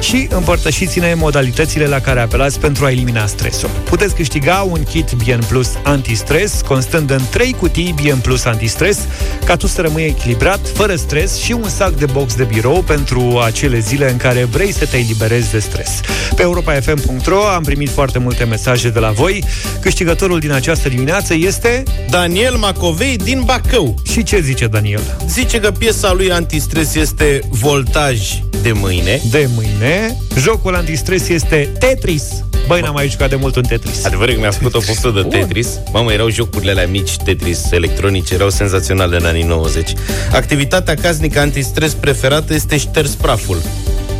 și 0.00 0.28
împărtășiți-ne 0.30 1.14
modalitățile 1.14 1.86
la 1.86 2.00
care 2.00 2.20
apelați 2.20 2.60
pentru 2.60 2.84
a 2.84 2.90
elimina 2.90 3.26
stresul. 3.26 3.70
Puteți 3.84 4.14
câștiga 4.14 4.66
un 4.70 4.82
kit 4.82 5.12
Bien 5.12 5.40
Plus 5.48 5.68
Antistres, 5.82 6.60
constând 6.66 7.10
în 7.10 7.20
3 7.30 7.54
cutii 7.58 7.94
Bien 8.02 8.18
Plus 8.18 8.44
Antistres, 8.44 8.98
ca 9.44 9.56
tu 9.56 9.66
să 9.66 9.80
rămâi 9.80 10.04
echilibrat, 10.04 10.60
fără 10.74 10.94
stres 10.94 11.36
și 11.36 11.52
un 11.52 11.68
sac 11.68 11.90
de 11.90 12.06
box 12.06 12.34
de 12.34 12.44
birou 12.44 12.82
pentru 12.82 13.40
acele 13.44 13.78
zile 13.78 14.10
în 14.10 14.16
care 14.16 14.44
vrei 14.44 14.72
să 14.72 14.86
te 14.86 14.96
eliberezi 14.96 15.50
de 15.50 15.58
stres. 15.58 16.00
Pe 16.34 16.42
europafm.ro 16.42 17.27
am 17.36 17.62
primit 17.62 17.88
foarte 17.88 18.18
multe 18.18 18.44
mesaje 18.44 18.88
de 18.88 18.98
la 18.98 19.10
voi. 19.10 19.44
Câștigătorul 19.80 20.38
din 20.38 20.52
această 20.52 20.88
dimineață 20.88 21.34
este... 21.34 21.82
Daniel 22.10 22.54
Macovei 22.54 23.16
din 23.16 23.42
Bacău. 23.44 23.94
Și 24.12 24.22
ce 24.22 24.40
zice 24.40 24.66
Daniel? 24.66 25.16
Zice 25.28 25.60
că 25.60 25.70
piesa 25.70 26.12
lui 26.12 26.32
antistres 26.32 26.94
este 26.94 27.40
Voltaj 27.48 28.18
de 28.62 28.72
mâine. 28.72 29.20
De 29.30 29.48
mâine, 29.54 30.16
jocul 30.38 30.74
antistres 30.74 31.28
este 31.28 31.72
Tetris. 31.78 32.24
Băi, 32.66 32.80
n-am 32.80 32.94
mai 32.94 33.08
jucat 33.08 33.28
de 33.28 33.36
mult 33.36 33.56
un 33.56 33.62
Tetris. 33.62 34.04
Adevăr 34.04 34.32
că 34.32 34.38
mi-a 34.38 34.50
făcut 34.50 34.74
o 34.74 34.78
poftă 34.78 35.10
de 35.10 35.36
Tetris. 35.36 35.68
Mamă, 35.92 36.12
erau 36.12 36.28
jocurile 36.28 36.70
alea 36.70 36.86
mici 36.86 37.16
Tetris 37.16 37.70
electronice, 37.70 38.34
erau 38.34 38.50
senzaționale 38.50 39.16
în 39.16 39.24
anii 39.24 39.42
90. 39.42 39.92
Activitatea 40.32 40.94
casnică 40.94 41.40
antistres 41.40 41.92
preferată 41.92 42.54
este 42.54 42.76
șters 42.76 43.10
praful. 43.10 43.62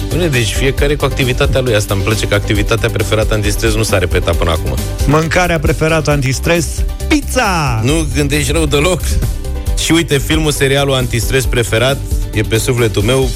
Bine, 0.08 0.26
deci 0.26 0.52
fiecare 0.52 0.94
cu 0.94 1.04
activitatea 1.04 1.60
lui. 1.60 1.74
Asta 1.74 1.94
îmi 1.94 2.02
place 2.02 2.26
că 2.26 2.34
activitatea 2.34 2.88
preferată 2.88 3.34
antistres 3.34 3.74
nu 3.74 3.82
s-a 3.82 3.98
repetat 3.98 4.36
până 4.36 4.50
acum. 4.50 4.76
Mâncarea 5.06 5.58
preferată 5.58 6.10
antistres? 6.10 6.66
Pizza! 7.08 7.80
Nu 7.84 8.06
gândești 8.14 8.52
rău 8.52 8.66
deloc. 8.66 9.00
Și 9.84 9.92
uite, 9.92 10.18
filmul, 10.18 10.50
serialul 10.50 10.94
antistres 10.94 11.44
preferat 11.44 11.98
e 12.32 12.40
pe 12.42 12.58
sufletul 12.58 13.02
meu 13.02 13.28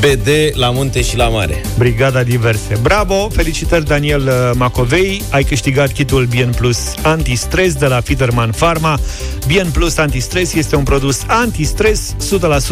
BD 0.00 0.28
la 0.52 0.70
munte 0.70 1.02
și 1.02 1.16
la 1.16 1.28
mare. 1.28 1.62
Brigada 1.78 2.22
Diverse. 2.22 2.78
Bravo! 2.82 3.28
Felicitări, 3.28 3.84
Daniel 3.84 4.26
uh, 4.26 4.50
Macovei. 4.54 5.22
Ai 5.30 5.42
câștigat 5.42 5.92
kitul 5.92 6.24
Bien 6.24 6.52
Plus 6.56 6.78
Antistres 7.02 7.74
de 7.74 7.86
la 7.86 8.00
Fiderman 8.00 8.50
Pharma. 8.50 8.98
Bien 9.46 9.70
Plus 9.70 9.96
Antistres 9.96 10.54
este 10.54 10.76
un 10.76 10.82
produs 10.82 11.20
antistres 11.26 12.14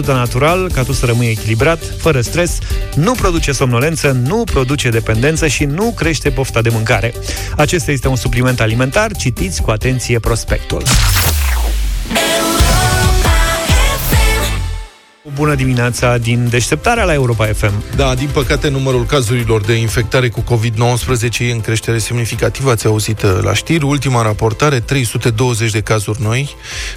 100% 0.03 0.07
natural, 0.07 0.71
ca 0.73 0.83
tu 0.83 0.93
să 0.93 1.07
rămâi 1.07 1.27
echilibrat, 1.27 1.83
fără 1.99 2.21
stres, 2.21 2.59
nu 2.95 3.13
produce 3.13 3.53
somnolență, 3.53 4.11
nu 4.11 4.45
produce 4.45 4.89
dependență 4.89 5.47
și 5.47 5.65
nu 5.65 5.93
crește 5.97 6.31
pofta 6.31 6.63
de 6.63 6.69
mâncare. 6.69 7.15
Acesta 7.57 7.91
este 7.91 8.09
un 8.09 8.17
supliment 8.17 8.61
alimentar. 8.61 9.17
Citiți 9.17 9.63
cu 9.63 9.71
atenție 9.71 10.19
prospectul. 10.19 10.83
Bună 15.35 15.55
dimineața 15.55 16.19
din 16.19 16.49
deșteptarea 16.49 17.05
la 17.05 17.13
Europa 17.13 17.47
FM. 17.47 17.97
Da, 17.97 18.15
din 18.15 18.29
păcate, 18.33 18.69
numărul 18.69 19.05
cazurilor 19.05 19.61
de 19.61 19.73
infectare 19.73 20.29
cu 20.29 20.41
COVID-19 20.41 21.39
e 21.39 21.53
în 21.53 21.61
creștere 21.61 21.99
semnificativă. 21.99 22.71
Ați 22.71 22.87
auzit 22.87 23.23
uh, 23.23 23.39
la 23.43 23.55
știri. 23.55 23.85
Ultima 23.85 24.23
raportare, 24.23 24.81
320 24.81 25.71
de 25.71 25.81
cazuri 25.81 26.23
noi. 26.23 26.55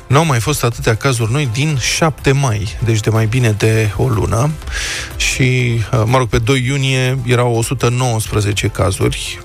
N-au 0.07 0.25
mai 0.25 0.39
fost 0.39 0.63
atâtea 0.63 0.95
cazuri 0.95 1.31
noi 1.31 1.49
din 1.53 1.77
7 1.77 2.31
mai, 2.31 2.77
deci 2.83 2.99
de 2.99 3.09
mai 3.09 3.25
bine 3.25 3.51
de 3.57 3.91
o 3.95 4.07
lună. 4.07 4.51
Și, 5.17 5.81
uh, 5.93 6.01
mă 6.05 6.17
rog, 6.17 6.27
pe 6.27 6.37
2 6.37 6.63
iunie 6.65 7.17
erau 7.25 7.55
119 7.55 8.67
cazuri. 8.67 9.39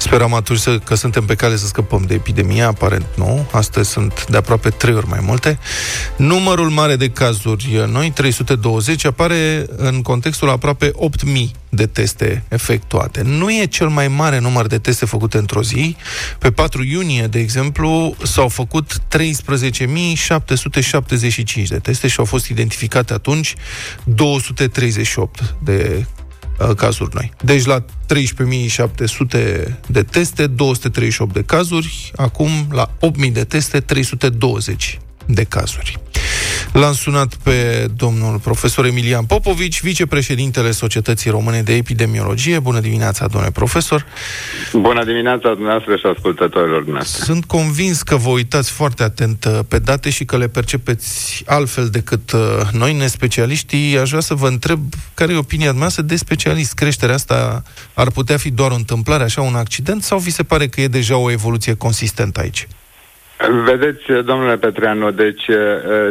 Speram 0.00 0.34
atunci 0.34 0.58
să, 0.58 0.78
că 0.78 0.94
suntem 0.94 1.24
pe 1.24 1.34
cale 1.34 1.56
să 1.56 1.66
scăpăm 1.66 2.04
de 2.06 2.14
epidemie, 2.14 2.62
aparent 2.62 3.06
nu. 3.16 3.46
Astăzi 3.52 3.90
sunt 3.90 4.26
de 4.26 4.36
aproape 4.36 4.70
trei 4.70 4.94
ori 4.94 5.08
mai 5.08 5.18
multe. 5.22 5.58
Numărul 6.16 6.68
mare 6.68 6.96
de 6.96 7.10
cazuri 7.10 7.84
noi, 7.90 8.10
320, 8.10 9.04
apare 9.04 9.66
în 9.76 10.02
contextul 10.02 10.50
aproape 10.50 10.90
8.000 10.90 10.92
de 11.68 11.86
teste 11.86 12.44
efectuate. 12.48 13.22
Nu 13.22 13.50
e 13.52 13.64
cel 13.64 13.88
mai 13.88 14.08
mare 14.08 14.38
număr 14.38 14.66
de 14.66 14.78
teste 14.78 15.06
făcute 15.06 15.38
într-o 15.38 15.62
zi. 15.62 15.96
Pe 16.38 16.50
4 16.50 16.82
iunie, 16.82 17.26
de 17.26 17.38
exemplu, 17.38 18.16
s-au 18.22 18.48
făcut 18.48 18.92
13.775 18.98 19.02
de 21.68 21.78
teste 21.78 22.08
și 22.08 22.18
au 22.18 22.24
fost 22.24 22.48
identificate 22.48 23.12
atunci 23.12 23.54
238 24.04 25.54
de 25.58 25.96
uh, 25.98 26.04
cazuri 26.76 27.10
noi. 27.14 27.32
Deci 27.44 27.64
la 27.64 27.84
13.700 28.14 29.28
de 29.86 30.02
teste, 30.02 30.46
238 30.46 31.32
de 31.32 31.42
cazuri, 31.42 32.10
acum 32.16 32.50
la 32.72 32.90
8.000 33.26 33.32
de 33.32 33.44
teste, 33.44 33.80
320 33.80 34.98
de 35.26 35.44
cazuri. 35.44 35.98
L-am 36.72 36.92
sunat 36.92 37.34
pe 37.34 37.86
domnul 37.96 38.38
profesor 38.38 38.84
Emilian 38.84 39.24
Popovici, 39.24 39.82
vicepreședintele 39.82 40.70
Societății 40.70 41.30
Române 41.30 41.62
de 41.62 41.74
Epidemiologie. 41.74 42.58
Bună 42.58 42.80
dimineața, 42.80 43.26
domnule 43.26 43.52
profesor! 43.52 44.06
Bună 44.72 45.04
dimineața 45.04 45.48
dumneavoastră 45.54 45.96
și 45.96 46.06
ascultătorilor 46.06 46.82
dumneavoastră. 46.82 47.24
Sunt 47.24 47.44
convins 47.44 48.02
că 48.02 48.16
vă 48.16 48.28
uitați 48.28 48.70
foarte 48.70 49.02
atent 49.02 49.44
uh, 49.44 49.58
pe 49.68 49.78
date 49.78 50.10
și 50.10 50.24
că 50.24 50.36
le 50.36 50.48
percepeți 50.48 51.42
altfel 51.46 51.88
decât 51.88 52.32
uh, 52.32 52.40
noi, 52.72 52.92
nespecialiștii. 52.92 53.98
Aș 53.98 54.08
vrea 54.08 54.20
să 54.20 54.34
vă 54.34 54.46
întreb 54.46 54.80
care 55.14 55.32
e 55.32 55.36
opinia 55.36 55.66
dumneavoastră 55.66 56.02
de 56.02 56.16
specialist. 56.16 56.74
Creșterea 56.74 57.14
asta 57.14 57.62
ar 57.94 58.10
putea 58.10 58.36
fi 58.36 58.50
doar 58.50 58.70
o 58.70 58.74
întâmplare, 58.74 59.22
așa, 59.22 59.40
un 59.40 59.54
accident, 59.54 60.02
sau 60.02 60.18
vi 60.18 60.30
se 60.30 60.42
pare 60.42 60.68
că 60.68 60.80
e 60.80 60.88
deja 60.88 61.16
o 61.16 61.30
evoluție 61.30 61.74
consistentă 61.74 62.40
aici? 62.40 62.66
Vedeți, 63.48 64.24
domnule 64.24 64.56
Petreanu, 64.56 65.10
deci 65.10 65.48
uh, 65.48 65.56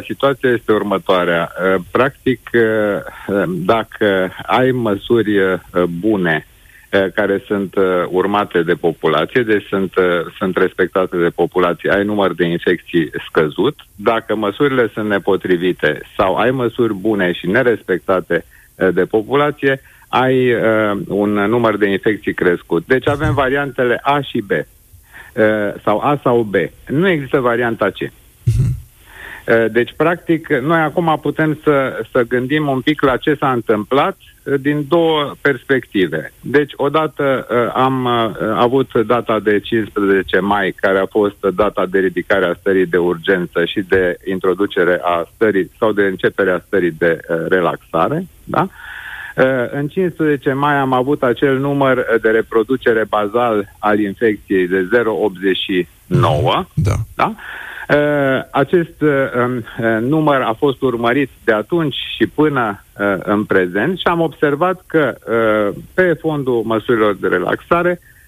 situația 0.05 0.49
este 0.49 0.71
următoarea. 0.71 1.51
Uh, 1.51 1.81
Practic, 1.91 2.49
uh, 2.53 3.43
dacă 3.47 4.31
ai 4.45 4.71
măsuri 4.71 5.39
uh, 5.39 5.59
bune 5.99 6.47
uh, 6.91 7.05
care 7.13 7.43
sunt 7.47 7.75
uh, 7.75 7.83
urmate 8.07 8.61
de 8.61 8.73
populație, 8.73 9.41
deci 9.41 9.65
sunt, 9.67 9.95
uh, 9.95 10.03
sunt 10.37 10.57
respectate 10.57 11.17
de 11.17 11.29
populație, 11.29 11.91
ai 11.91 12.03
număr 12.03 12.33
de 12.33 12.45
infecții 12.45 13.11
scăzut. 13.27 13.75
Dacă 13.95 14.35
măsurile 14.35 14.89
sunt 14.93 15.09
nepotrivite 15.09 16.01
sau 16.17 16.35
ai 16.35 16.51
măsuri 16.51 16.93
bune 16.93 17.31
și 17.31 17.47
nerespectate 17.47 18.45
uh, 18.75 18.87
de 18.93 19.05
populație, 19.05 19.81
ai 20.07 20.53
uh, 20.53 20.99
un 21.07 21.29
număr 21.29 21.77
de 21.77 21.89
infecții 21.89 22.33
crescut. 22.33 22.85
Deci 22.85 23.07
avem 23.07 23.33
variantele 23.33 23.99
A 24.03 24.21
și 24.21 24.41
B. 24.41 24.51
Uh, 25.35 25.81
sau 25.83 25.99
A 25.99 26.19
sau 26.23 26.41
B. 26.41 26.55
Nu 26.87 27.07
există 27.07 27.39
varianta 27.39 27.89
C. 27.89 27.99
Uh, 27.99 28.07
Uh, 29.49 29.71
Deci, 29.71 29.93
practic, 29.97 30.47
noi 30.47 30.79
acum 30.79 31.19
putem 31.21 31.59
să, 31.63 32.05
să 32.11 32.23
gândim 32.27 32.67
un 32.67 32.81
pic 32.81 33.01
la 33.01 33.17
ce 33.17 33.35
s-a 33.39 33.51
întâmplat 33.51 34.17
uh, 34.43 34.53
din 34.61 34.85
două 34.87 35.35
perspective. 35.41 36.33
Deci, 36.41 36.71
odată 36.75 37.47
uh, 37.49 37.71
am 37.73 38.05
uh, 38.05 38.31
avut 38.55 38.97
data 39.05 39.39
de 39.39 39.59
15 39.59 40.39
mai, 40.39 40.71
care 40.75 40.99
a 40.99 41.05
fost 41.05 41.45
data 41.55 41.85
de 41.85 41.99
ridicare 41.99 42.45
a 42.45 42.53
stării 42.59 42.85
de 42.85 42.97
urgență 42.97 43.65
și 43.65 43.81
de 43.81 44.17
introducere 44.25 44.99
a 45.03 45.29
stării 45.35 45.71
sau 45.79 45.91
de 45.91 46.01
începere 46.01 46.51
a 46.51 46.61
stării 46.65 46.95
de 46.97 47.19
uh, 47.29 47.37
relaxare, 47.47 48.27
da? 48.43 48.61
Uh, 48.61 48.88
În 49.71 49.88
15 49.88 50.54
mai 50.54 50.75
am 50.75 50.93
avut 50.93 51.23
acel 51.23 51.58
număr 51.60 51.97
uh, 51.97 52.21
de 52.21 52.30
reproducere 52.30 53.04
bazal 53.10 53.75
al 53.80 53.99
infecției 53.99 54.67
de 54.67 54.89
0,89, 55.04 55.86
Da. 56.73 56.95
da? 57.15 57.34
Uh, 57.89 58.43
acest 58.52 59.02
uh, 59.02 59.10
um, 59.45 59.56
uh, 59.56 60.02
număr 60.02 60.41
a 60.41 60.54
fost 60.58 60.82
urmărit 60.82 61.30
de 61.43 61.52
atunci 61.52 61.95
și 62.17 62.28
până 62.28 62.84
uh, 62.99 63.15
în 63.19 63.43
prezent 63.43 63.97
și 63.97 64.08
am 64.08 64.19
observat 64.19 64.84
că 64.88 65.15
uh, 65.17 65.82
pe 65.93 66.13
fondul 66.19 66.62
măsurilor 66.65 67.15
de 67.15 67.28
relaxare, 67.28 67.99
uh, 68.02 68.18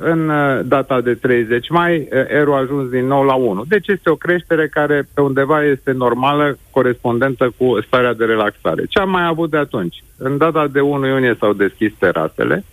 în 0.00 0.28
uh, 0.28 0.60
data 0.64 1.00
de 1.00 1.14
30 1.14 1.68
mai, 1.68 1.96
uh, 1.96 2.06
erul 2.28 2.52
a 2.52 2.56
ajuns 2.56 2.90
din 2.90 3.06
nou 3.06 3.22
la 3.22 3.34
1. 3.34 3.64
Deci 3.68 3.88
este 3.88 4.10
o 4.10 4.14
creștere 4.14 4.68
care 4.68 5.08
pe 5.14 5.20
undeva 5.20 5.64
este 5.64 5.92
normală, 5.92 6.58
corespondentă 6.70 7.52
cu 7.56 7.80
starea 7.86 8.14
de 8.14 8.24
relaxare. 8.24 8.84
Ce 8.88 8.98
am 8.98 9.10
mai 9.10 9.26
avut 9.26 9.50
de 9.50 9.56
atunci? 9.56 10.04
În 10.18 10.38
data 10.38 10.66
de 10.66 10.80
1 10.80 11.06
iunie 11.06 11.36
s-au 11.38 11.52
deschis 11.52 11.92
terasele, 11.98 12.64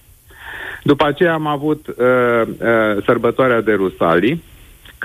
după 0.84 1.06
aceea 1.06 1.34
am 1.34 1.48
avut 1.48 1.88
uh, 1.88 1.96
uh, 2.48 3.04
sărbătoarea 3.06 3.62
de 3.62 3.74
Rusalii, 3.74 4.44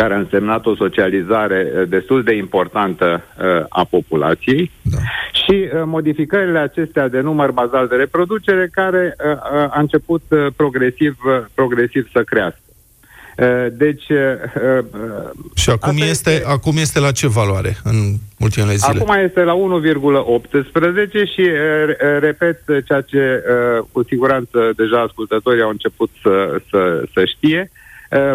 care 0.01 0.15
a 0.15 0.19
însemnat 0.19 0.67
o 0.67 0.75
socializare 0.77 1.61
uh, 1.67 1.89
destul 1.89 2.23
de 2.23 2.35
importantă 2.35 3.23
uh, 3.39 3.65
a 3.69 3.85
populației 3.85 4.71
Da. 4.83 4.99
și 5.43 5.57
uh, 5.65 5.83
modificările 5.85 6.59
acestea 6.59 7.09
de 7.09 7.21
număr 7.21 7.51
bazal 7.51 7.87
de 7.89 7.97
reproducere 7.97 8.69
care 8.73 9.17
uh, 9.19 9.33
uh, 9.33 9.77
a 9.77 9.81
început 9.81 10.23
uh, 10.29 10.47
progresiv, 10.57 11.17
uh, 11.27 11.45
progresiv 11.55 12.09
să 12.13 12.23
crească. 12.23 12.61
Uh, 13.39 13.67
Deci, 13.73 14.09
uh, 14.09 14.19
uh, 14.19 14.85
Și 15.55 15.71
acum 15.71 15.91
Asta 15.91 16.05
este, 16.05 16.31
este- 16.31 16.45
acum 16.47 16.77
este 16.77 16.99
la 17.01 17.13
ce 17.13 17.29
valoare 17.29 17.77
în 17.85 17.97
ultimele 18.39 18.75
zile? 18.75 19.01
Acum 19.01 19.15
este 19.25 19.43
la 19.43 19.55
1,18 19.55 21.25
și 21.35 21.41
uh, 21.41 21.85
re- 21.87 21.99
uh, 22.03 22.21
repet 22.21 22.61
uh, 22.69 22.77
ceea 22.87 23.01
ce 23.01 23.23
uh, 23.79 23.85
cu 23.93 24.05
siguranță 24.05 24.73
deja 24.77 25.01
ascultătorii 25.01 25.63
au 25.63 25.69
început 25.69 26.11
să, 26.23 26.61
să, 26.71 27.03
să 27.15 27.25
știe. 27.25 27.71
Uh, 27.73 27.85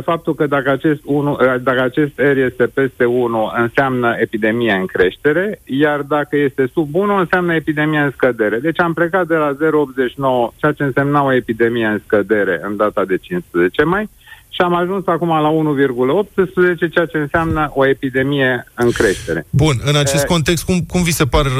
Faptul 0.03 0.35
că 0.35 0.47
dacă 0.47 0.69
acest, 0.69 1.01
1, 1.03 1.37
dacă 1.63 1.81
acest 1.81 2.11
R 2.19 2.37
este 2.37 2.65
peste 2.65 3.05
1 3.05 3.51
înseamnă 3.57 4.15
epidemie 4.17 4.71
în 4.71 4.85
creștere, 4.85 5.61
iar 5.65 6.01
dacă 6.01 6.37
este 6.37 6.69
sub 6.73 6.95
1 6.95 7.15
înseamnă 7.15 7.53
epidemie 7.53 7.99
în 7.99 8.11
scădere. 8.11 8.59
Deci 8.59 8.79
am 8.79 8.93
plecat 8.93 9.27
de 9.27 9.35
la 9.35 9.51
0,89, 9.53 10.55
ceea 10.55 10.71
ce 10.71 10.83
însemna 10.83 11.23
o 11.23 11.33
epidemie 11.33 11.85
în 11.85 12.01
scădere 12.05 12.59
în 12.63 12.75
data 12.75 13.05
de 13.05 13.17
15 13.17 13.83
mai, 13.83 14.09
și 14.53 14.61
am 14.61 14.75
ajuns 14.75 15.07
acum 15.07 15.27
la 15.27 15.49
1,18, 15.49 16.91
ceea 16.91 17.05
ce 17.05 17.17
înseamnă 17.17 17.71
o 17.73 17.87
epidemie 17.87 18.65
în 18.73 18.91
creștere. 18.91 19.45
Bun, 19.49 19.81
în 19.83 19.95
acest 19.95 20.23
Eh. 20.23 20.29
context, 20.29 20.63
cum, 20.63 20.79
cum 20.87 21.03
vi 21.03 21.11
se 21.11 21.25
par 21.25 21.45
uh, 21.45 21.51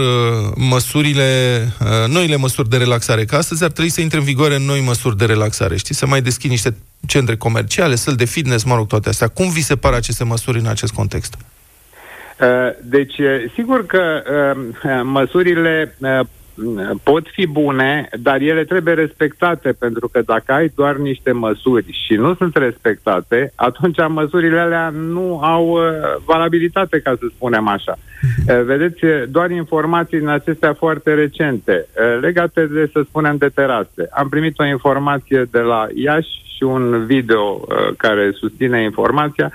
măsurile, 0.56 1.24
uh, 1.82 2.14
noile 2.14 2.36
măsuri 2.36 2.70
de 2.70 2.78
relaxare? 2.78 3.26
Că 3.26 3.36
astăzi 3.36 3.64
ar 3.64 3.72
trebui 3.72 3.90
să 3.92 4.02
intre 4.02 4.18
în 4.18 4.24
vigoare 4.24 4.58
noi 4.60 4.82
măsuri 4.86 5.18
de 5.18 5.26
relaxare, 5.26 5.76
știi? 5.78 5.96
Să 5.96 6.06
mai 6.08 6.22
deschid 6.22 6.50
niște 6.50 6.76
centre 7.08 7.36
comerciale, 7.36 7.96
săli 7.96 8.16
de 8.16 8.26
fitness, 8.26 8.64
mă 8.64 8.76
rog, 8.76 8.88
toate 8.88 9.10
astea. 9.10 9.28
Cum 9.28 9.50
vi 9.50 9.62
se 9.62 9.76
par 9.76 9.94
aceste 9.94 10.24
măsuri 10.24 10.60
în 10.60 10.68
acest 10.68 10.94
context? 10.94 11.34
Uh, 12.42 12.48
Deci, 12.84 13.18
uh, 13.18 13.52
sigur 13.56 13.86
că 13.86 14.22
uh, 14.84 15.02
măsurile 15.04 15.96
uh, 16.00 16.20
pot 17.04 17.28
fi 17.28 17.48
bune, 17.48 18.10
dar 18.20 18.42
ele 18.42 18.64
trebuie 18.64 18.94
respectate, 18.94 19.72
pentru 19.72 20.08
că 20.08 20.22
dacă 20.26 20.52
ai 20.54 20.72
doar 20.76 20.96
niște 20.96 21.32
măsuri 21.32 22.00
și 22.06 22.14
nu 22.14 22.36
sunt 22.36 22.56
respectate, 22.56 23.52
atunci 23.56 23.98
măsurile 24.08 24.60
alea 24.60 24.90
nu 24.90 25.40
au 25.42 25.68
uh, 25.68 25.82
valabilitate, 26.26 27.00
ca 27.00 27.16
să 27.20 27.26
spunem 27.36 27.68
așa. 27.68 27.98
Uh, 28.48 28.64
Vedeți, 28.64 29.06
uh, 29.06 29.24
doar 29.30 29.52
informații 29.52 30.20
din 30.20 30.28
acestea 30.28 30.74
foarte 30.74 31.14
recente, 31.14 31.86
uh, 31.98 32.20
legate 32.22 32.66
de, 32.66 32.90
să 32.94 33.02
spunem, 33.08 33.38
de 33.38 33.50
terase. 33.50 34.10
Am 34.12 34.30
primit 34.30 34.60
o 34.60 34.66
informație 34.66 35.48
de 35.52 35.60
la 35.60 35.88
Iași 35.94 36.42
și 36.56 36.64
un 36.64 37.06
video 37.06 37.62
uh, 37.62 37.94
care 37.98 38.32
susține 38.34 38.84
informația, 38.84 39.52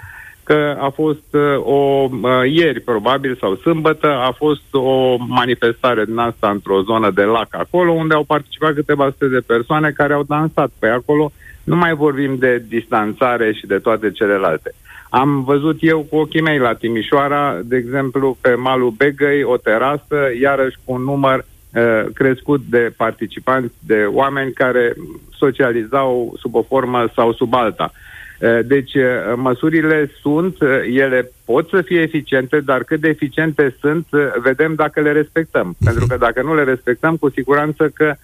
că 0.46 0.76
a 0.80 0.88
fost 0.88 1.28
uh, 1.30 1.64
o, 1.64 2.08
uh, 2.10 2.30
ieri 2.50 2.80
probabil, 2.80 3.36
sau 3.40 3.54
sâmbătă, 3.54 4.06
a 4.06 4.32
fost 4.36 4.74
o 4.74 5.16
manifestare 5.18 6.04
din 6.04 6.18
asta 6.18 6.50
într-o 6.50 6.82
zonă 6.82 7.10
de 7.10 7.22
lac 7.22 7.48
acolo, 7.50 7.92
unde 7.92 8.14
au 8.14 8.24
participat 8.24 8.74
câteva 8.74 9.04
sute 9.04 9.26
de 9.26 9.40
persoane 9.46 9.90
care 9.90 10.12
au 10.12 10.22
dansat 10.22 10.70
pe 10.78 10.86
acolo. 10.86 11.32
Nu 11.64 11.76
mai 11.76 11.94
vorbim 11.94 12.36
de 12.38 12.64
distanțare 12.68 13.52
și 13.52 13.66
de 13.66 13.78
toate 13.78 14.10
celelalte. 14.10 14.74
Am 15.10 15.44
văzut 15.44 15.76
eu 15.80 16.06
cu 16.10 16.16
ochii 16.16 16.40
mei 16.40 16.58
la 16.58 16.74
Timișoara, 16.74 17.58
de 17.64 17.76
exemplu, 17.76 18.36
pe 18.40 18.54
malul 18.54 18.90
Begăi, 18.90 19.42
o 19.42 19.56
terasă, 19.56 20.16
iarăși 20.40 20.76
cu 20.84 20.92
un 20.92 21.02
număr 21.02 21.38
uh, 21.38 22.12
crescut 22.14 22.60
de 22.70 22.92
participanți, 22.96 23.74
de 23.86 24.08
oameni 24.12 24.52
care 24.52 24.94
socializau 25.38 26.34
sub 26.38 26.54
o 26.54 26.62
formă 26.62 27.10
sau 27.14 27.32
sub 27.32 27.54
alta. 27.54 27.90
Uh, 27.92 28.14
Deci, 28.64 28.94
uh, 28.94 29.02
măsurile 29.36 30.10
sunt, 30.20 30.60
uh, 30.60 30.68
ele 30.92 31.30
pot 31.44 31.68
să 31.68 31.82
fie 31.82 32.00
eficiente, 32.00 32.60
dar 32.60 32.84
cât 32.84 33.00
de 33.00 33.08
eficiente 33.08 33.76
sunt, 33.80 34.06
uh, 34.10 34.20
vedem 34.42 34.74
dacă 34.74 35.00
le 35.00 35.12
respectăm. 35.12 35.76
Pentru 35.84 36.06
că 36.06 36.16
dacă 36.16 36.42
nu 36.42 36.54
le 36.54 36.64
respectăm, 36.64 37.16
cu 37.16 37.30
siguranță 37.30 37.88
că 37.94 38.04
uh, 38.04 38.16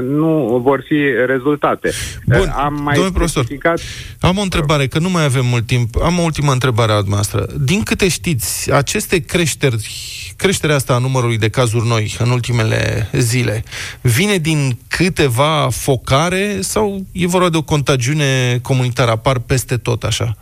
nu 0.00 0.60
vor 0.62 0.84
fi 0.86 0.96
rezultate. 1.26 1.90
Bun, 2.26 2.38
Uh, 2.38 2.54
Am 2.56 2.74
mai 2.82 2.94
domnule 2.94 3.14
profesor, 3.14 3.44
specificat... 3.44 3.80
Am 4.20 4.38
o 4.38 4.40
întrebare, 4.40 4.86
că 4.86 4.98
nu 4.98 5.10
mai 5.10 5.24
avem 5.24 5.46
mult 5.46 5.66
timp. 5.66 6.02
Am 6.02 6.18
o 6.18 6.22
ultimă 6.22 6.52
întrebare 6.52 6.92
a 6.92 6.96
dumneavoastră. 6.96 7.46
Din 7.60 7.82
câte 7.82 8.08
știți, 8.08 8.72
aceste 8.72 9.18
creșteri, 9.18 10.34
creșterea 10.36 10.76
asta 10.76 10.94
a 10.94 10.98
numărului 10.98 11.38
de 11.38 11.48
cazuri 11.48 11.86
noi 11.86 12.16
în 12.18 12.30
ultimele 12.30 13.08
zile, 13.12 13.64
vine 14.00 14.36
din 14.36 14.78
câteva 14.88 15.68
focare 15.70 16.60
sau 16.60 17.00
e 17.12 17.26
vorba 17.26 17.48
de 17.48 17.56
o 17.56 17.62
contagiune 17.62 18.58
comunitară, 18.62 19.10
apar 19.10 19.38
peste 19.38 19.76
tot 19.76 20.02
așa? 20.02 20.36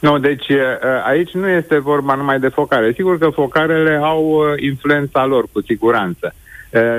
Nu, 0.00 0.18
deci 0.18 0.48
uh, 0.48 0.58
aici 1.06 1.30
nu 1.30 1.48
este 1.48 1.78
vorba 1.78 2.14
numai 2.14 2.38
de 2.38 2.48
focare. 2.48 2.92
Sigur 2.94 3.18
că 3.18 3.28
focarele 3.28 4.00
au 4.02 4.24
uh, 4.24 4.62
influența 4.62 5.24
lor, 5.24 5.44
cu 5.52 5.62
siguranță. 5.62 6.34
Uh, 6.34 6.47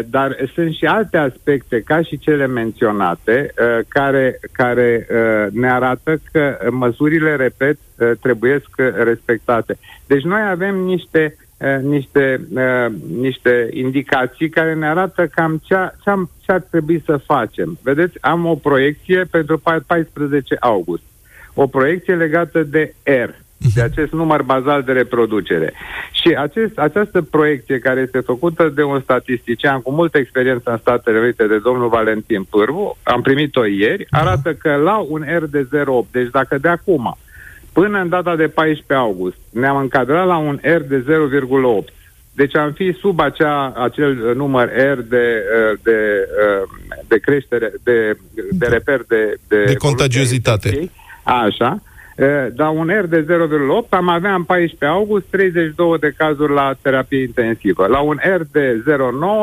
Dar 0.05 0.49
sunt 0.53 0.73
și 0.73 0.85
alte 0.85 1.17
aspecte, 1.17 1.81
ca 1.81 2.01
și 2.01 2.17
cele 2.17 2.47
menționate, 2.47 3.53
uh, 3.59 3.85
care, 3.87 4.39
care 4.51 5.07
uh, 5.09 5.51
ne 5.51 5.71
arată 5.71 6.21
că 6.31 6.57
măsurile, 6.71 7.35
repet, 7.35 7.77
uh, 7.97 8.11
trebuie 8.21 8.61
respectate. 9.03 9.77
Deci 10.07 10.23
noi 10.23 10.41
avem 10.49 10.75
niște, 10.75 11.35
uh, 11.57 11.81
niște, 11.81 12.47
uh, 12.53 12.93
niște 13.19 13.69
indicații 13.71 14.49
care 14.49 14.73
ne 14.73 14.87
arată 14.87 15.27
cam 15.27 15.61
ce, 15.63 15.75
ce, 16.03 16.09
am, 16.09 16.29
ce 16.41 16.51
ar 16.51 16.61
trebui 16.69 17.03
să 17.05 17.17
facem. 17.17 17.77
Vedeți, 17.83 18.17
am 18.21 18.45
o 18.45 18.55
proiecție 18.55 19.23
pentru 19.31 19.61
14 19.87 20.55
august 20.59 21.03
o 21.61 21.67
proiecție 21.67 22.15
legată 22.15 22.63
de 22.63 22.93
R, 23.03 23.29
de 23.75 23.81
acest 23.81 24.11
număr 24.11 24.41
bazal 24.41 24.83
de 24.83 24.91
reproducere. 24.91 25.73
Și 26.11 26.35
acest, 26.37 26.77
această 26.77 27.21
proiecție 27.21 27.79
care 27.79 27.99
este 27.99 28.19
făcută 28.19 28.71
de 28.75 28.83
un 28.83 29.01
statistician 29.01 29.81
cu 29.81 29.91
multă 29.91 30.17
experiență 30.17 30.71
în 30.71 30.77
Statele 30.77 31.19
Unite, 31.19 31.47
de 31.47 31.57
domnul 31.57 31.89
Valentin 31.89 32.43
Pârvu, 32.43 32.97
am 33.03 33.21
primit-o 33.21 33.65
ieri, 33.65 34.05
arată 34.09 34.53
că 34.53 34.75
la 34.75 34.97
un 34.97 35.25
R 35.37 35.43
de 35.43 35.67
0,8, 35.73 36.11
deci 36.11 36.29
dacă 36.31 36.57
de 36.57 36.67
acum 36.67 37.17
până 37.73 37.99
în 37.99 38.09
data 38.09 38.35
de 38.35 38.47
14 38.47 38.93
august 38.93 39.37
ne-am 39.49 39.77
încadrat 39.77 40.25
la 40.25 40.37
un 40.37 40.59
R 40.61 40.81
de 40.81 41.05
0,8, 41.07 41.93
deci 42.33 42.55
am 42.55 42.71
fi 42.71 42.95
sub 42.99 43.19
acea, 43.19 43.73
acel 43.77 44.33
număr 44.35 44.67
R 44.67 44.99
de, 44.99 45.43
uh, 45.71 45.79
de, 45.83 46.27
uh, 46.61 46.69
de 47.07 47.17
creștere, 47.17 47.71
de, 47.83 48.17
de 48.51 48.67
reper 48.67 49.03
de, 49.07 49.39
de, 49.47 49.63
De 49.63 49.73
contagiozitate. 49.73 50.67
infecției. 50.67 50.91
Așa. 51.23 51.81
Uh, 52.19 52.47
La 52.55 52.69
un 52.69 52.89
R 52.89 53.05
de 53.05 53.25
0,8 53.25 53.89
am 53.89 54.09
avea 54.09 54.33
în 54.33 54.43
14 54.43 54.85
august 54.85 55.25
32 55.29 55.97
de 55.99 56.13
cazuri 56.17 56.53
la 56.53 56.75
terapie 56.81 57.21
intensivă. 57.21 57.87
La 57.87 57.99
un 57.99 58.19
R 58.37 58.41
de 58.51 58.83
0,9 58.87 58.91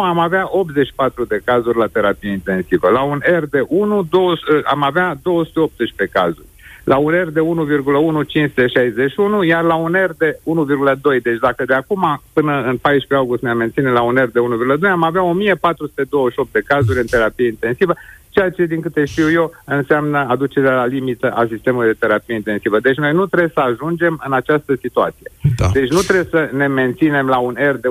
am 0.03 0.19
avea 0.19 0.47
84 0.51 1.25
de 1.25 1.41
cazuri 1.45 1.79
la 1.79 1.87
terapie 1.87 2.31
intensivă. 2.31 2.91
La 2.91 3.03
un 3.03 3.21
R 3.41 3.45
de 3.45 3.65
1 3.69 4.07
2, 4.11 4.21
am 4.65 4.83
avea 4.83 5.19
218 5.23 6.07
cazuri. 6.13 6.47
La 6.85 6.97
un 6.97 7.13
R 7.13 7.29
de 7.29 7.41
1,1 7.41 8.27
561, 8.27 9.43
iar 9.43 9.63
la 9.63 9.75
un 9.75 9.93
R 9.93 10.11
de 10.19 10.39
1,2. 10.45 11.23
Deci 11.23 11.39
dacă 11.39 11.65
de 11.65 11.75
acum 11.75 12.23
până 12.33 12.53
în 12.53 12.77
14 12.77 13.15
august 13.15 13.43
ne 13.43 13.53
menține 13.53 13.91
la 13.91 14.03
un 14.03 14.15
R 14.15 14.31
de 14.33 14.41
1,2, 14.87 14.91
am 14.91 15.03
avea 15.03 15.23
1428 15.23 16.53
de 16.53 16.63
cazuri 16.67 16.99
în 16.99 17.07
terapie 17.07 17.47
intensivă, 17.47 17.95
ceea 18.37 18.51
ce, 18.51 18.65
din 18.65 18.81
câte 18.81 19.05
știu 19.05 19.31
eu, 19.31 19.53
înseamnă 19.65 20.19
aducerea 20.29 20.75
la 20.75 20.87
limită 20.87 21.31
a 21.31 21.47
sistemului 21.51 21.87
de 21.89 21.97
terapie 21.99 22.35
intensivă. 22.35 22.81
Deci 22.81 22.97
noi 22.97 23.13
nu 23.13 23.27
trebuie 23.27 23.51
să 23.55 23.61
ajungem 23.61 24.23
în 24.27 24.33
această 24.33 24.75
situație. 24.81 25.31
Da. 25.57 25.69
Deci 25.73 25.91
nu 25.91 26.01
trebuie 26.01 26.27
să 26.31 26.51
ne 26.53 26.67
menținem 26.67 27.27
la 27.27 27.39
un 27.39 27.55
R 27.59 27.75
de 27.75 27.89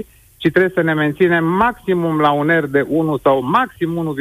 1,2, 0.00 0.06
ci 0.36 0.50
trebuie 0.50 0.72
să 0.74 0.82
ne 0.82 0.94
menținem 0.94 1.44
maximum 1.44 2.20
la 2.20 2.30
un 2.30 2.48
R 2.60 2.64
de 2.64 2.84
1 2.88 3.18
sau 3.22 3.42
maxim 3.42 4.14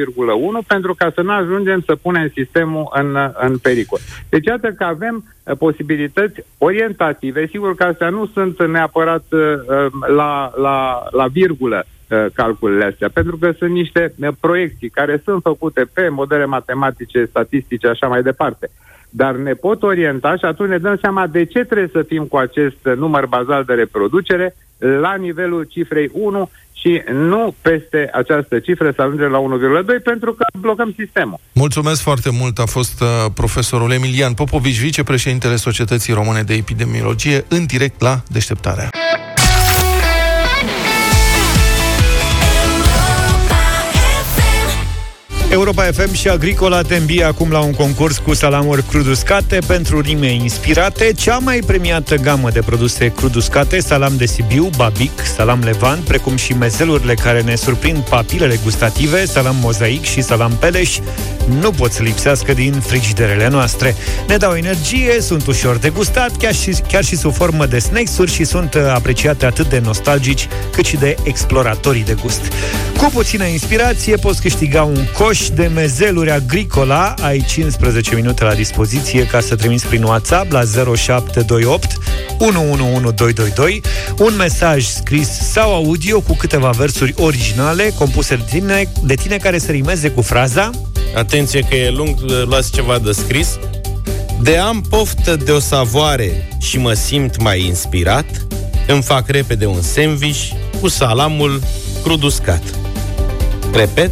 1,1 0.61 0.67
pentru 0.67 0.93
ca 0.93 1.11
să 1.15 1.21
nu 1.21 1.31
ajungem 1.31 1.81
să 1.85 1.95
punem 1.95 2.31
sistemul 2.33 2.89
în, 2.93 3.17
în 3.39 3.57
pericol. 3.57 3.99
Deci 4.29 4.45
iată 4.45 4.67
că 4.71 4.83
avem 4.83 5.23
uh, 5.43 5.57
posibilități 5.57 6.43
orientative, 6.57 7.47
sigur 7.47 7.75
că 7.75 7.83
astea 7.83 8.09
nu 8.09 8.25
sunt 8.33 8.67
neapărat 8.67 9.23
uh, 9.29 9.39
uh, 9.39 9.85
la, 10.15 10.51
la, 10.55 11.03
la 11.11 11.27
virgulă 11.27 11.85
uh, 11.85 12.00
calculele 12.33 12.85
astea, 12.85 13.09
pentru 13.13 13.37
că 13.37 13.51
sunt 13.57 13.71
niște 13.71 14.13
uh, 14.19 14.27
proiecții 14.39 14.89
care 14.89 15.21
sunt 15.25 15.41
făcute 15.41 15.89
pe 15.93 16.09
modele 16.09 16.45
matematice, 16.45 17.25
statistice, 17.25 17.87
așa 17.87 18.07
mai 18.07 18.21
departe. 18.21 18.69
Dar 19.09 19.35
ne 19.35 19.53
pot 19.53 19.83
orienta 19.83 20.35
și 20.35 20.45
atunci 20.45 20.69
ne 20.69 20.77
dăm 20.77 20.97
seama 21.01 21.27
de 21.27 21.45
ce 21.45 21.63
trebuie 21.63 21.89
să 21.91 22.01
fim 22.01 22.23
cu 22.25 22.37
acest 22.37 22.85
uh, 22.85 22.95
număr 22.95 23.25
bazal 23.25 23.63
de 23.63 23.73
reproducere 23.73 24.55
la 24.77 25.15
nivelul 25.15 25.63
cifrei 25.63 26.09
1 26.13 26.49
și 26.81 27.01
nu 27.11 27.55
peste 27.61 28.09
această 28.13 28.59
cifră 28.59 28.91
să 28.95 29.01
ajungem 29.01 29.31
la 29.31 29.39
1,2 29.39 30.03
pentru 30.03 30.33
că 30.33 30.45
blocăm 30.59 30.93
sistemul. 30.97 31.39
Mulțumesc 31.53 32.01
foarte 32.01 32.29
mult. 32.31 32.59
A 32.59 32.65
fost 32.65 33.01
uh, 33.01 33.07
profesorul 33.33 33.91
Emilian 33.91 34.33
Popovici, 34.33 34.79
vicepreședintele 34.79 35.55
Societății 35.55 36.13
Române 36.13 36.41
de 36.41 36.53
Epidemiologie, 36.53 37.45
în 37.47 37.65
direct 37.65 38.01
la 38.01 38.21
deșteptarea. 38.27 38.89
Europa 45.51 45.83
FM 45.83 46.13
și 46.13 46.27
Agricola 46.27 46.81
te 46.81 46.95
îmbie 46.95 47.23
acum 47.23 47.51
la 47.51 47.59
un 47.59 47.73
concurs 47.73 48.17
cu 48.17 48.33
salamuri 48.33 48.83
crud 48.83 49.07
uscate 49.07 49.59
pentru 49.67 50.01
rime 50.01 50.33
inspirate. 50.33 51.11
Cea 51.15 51.37
mai 51.37 51.59
premiată 51.65 52.15
gamă 52.15 52.49
de 52.49 52.59
produse 52.59 53.11
crud 53.11 53.35
uscate, 53.35 53.79
salam 53.79 54.17
de 54.17 54.25
Sibiu, 54.25 54.69
babic, 54.77 55.19
salam 55.35 55.61
levan, 55.63 55.99
precum 55.99 56.35
și 56.35 56.53
mezelurile 56.53 57.13
care 57.13 57.41
ne 57.41 57.55
surprind 57.55 57.97
papilele 57.97 58.59
gustative, 58.63 59.25
salam 59.25 59.55
mozaic 59.61 60.03
și 60.03 60.21
salam 60.21 60.51
peleș, 60.59 60.97
nu 61.59 61.71
pot 61.71 61.91
să 61.91 62.03
lipsească 62.03 62.53
din 62.53 62.73
frigiderele 62.73 63.47
noastre. 63.47 63.95
Ne 64.27 64.37
dau 64.37 64.53
energie, 64.53 65.21
sunt 65.21 65.47
ușor 65.47 65.77
de 65.77 65.89
gustat, 65.89 66.37
chiar 66.37 66.53
și, 66.53 66.75
chiar 66.87 67.03
și 67.03 67.15
sub 67.15 67.33
formă 67.33 67.65
de 67.65 67.79
snacks-uri 67.79 68.31
și 68.31 68.43
sunt 68.43 68.73
uh, 68.73 68.81
apreciate 68.93 69.45
atât 69.45 69.69
de 69.69 69.79
nostalgici 69.79 70.47
cât 70.71 70.85
și 70.85 70.95
de 70.95 71.15
exploratorii 71.23 72.03
de 72.03 72.15
gust. 72.21 72.41
Cu 72.97 73.09
puțină 73.13 73.45
inspirație 73.45 74.15
poți 74.15 74.41
câștiga 74.41 74.83
un 74.83 75.07
coș 75.17 75.40
de 75.49 75.69
mezeluri 75.73 76.31
agricola. 76.31 77.13
Ai 77.21 77.45
15 77.47 78.15
minute 78.15 78.43
la 78.43 78.53
dispoziție 78.53 79.25
ca 79.25 79.39
să 79.39 79.55
trimiți 79.55 79.85
prin 79.85 80.03
WhatsApp 80.03 80.51
la 80.51 80.61
0728 80.95 81.97
111222 82.37 83.81
un 84.17 84.35
mesaj 84.37 84.85
scris 84.85 85.29
sau 85.29 85.73
audio 85.73 86.19
cu 86.19 86.35
câteva 86.35 86.69
versuri 86.69 87.13
originale 87.17 87.93
compuse 87.97 88.35
de 88.35 88.43
tine, 88.49 88.91
de 89.03 89.15
tine 89.15 89.37
care 89.37 89.57
să 89.57 89.71
rimeze 89.71 90.09
cu 90.09 90.21
fraza 90.21 90.71
Atenție 91.15 91.61
că 91.61 91.75
e 91.75 91.89
lung, 91.89 92.19
luați 92.45 92.71
ceva 92.71 92.99
de 92.99 93.11
scris. 93.11 93.59
De 94.41 94.57
am 94.57 94.81
poftă 94.89 95.35
de 95.35 95.51
o 95.51 95.59
savoare 95.59 96.47
și 96.59 96.77
mă 96.77 96.93
simt 96.93 97.41
mai 97.41 97.65
inspirat, 97.65 98.25
îmi 98.87 99.01
fac 99.01 99.29
repede 99.29 99.65
un 99.65 99.81
sandwich 99.81 100.47
cu 100.79 100.87
salamul 100.87 101.61
crud 102.03 102.23
uscat. 102.23 102.63
Repet, 103.73 104.11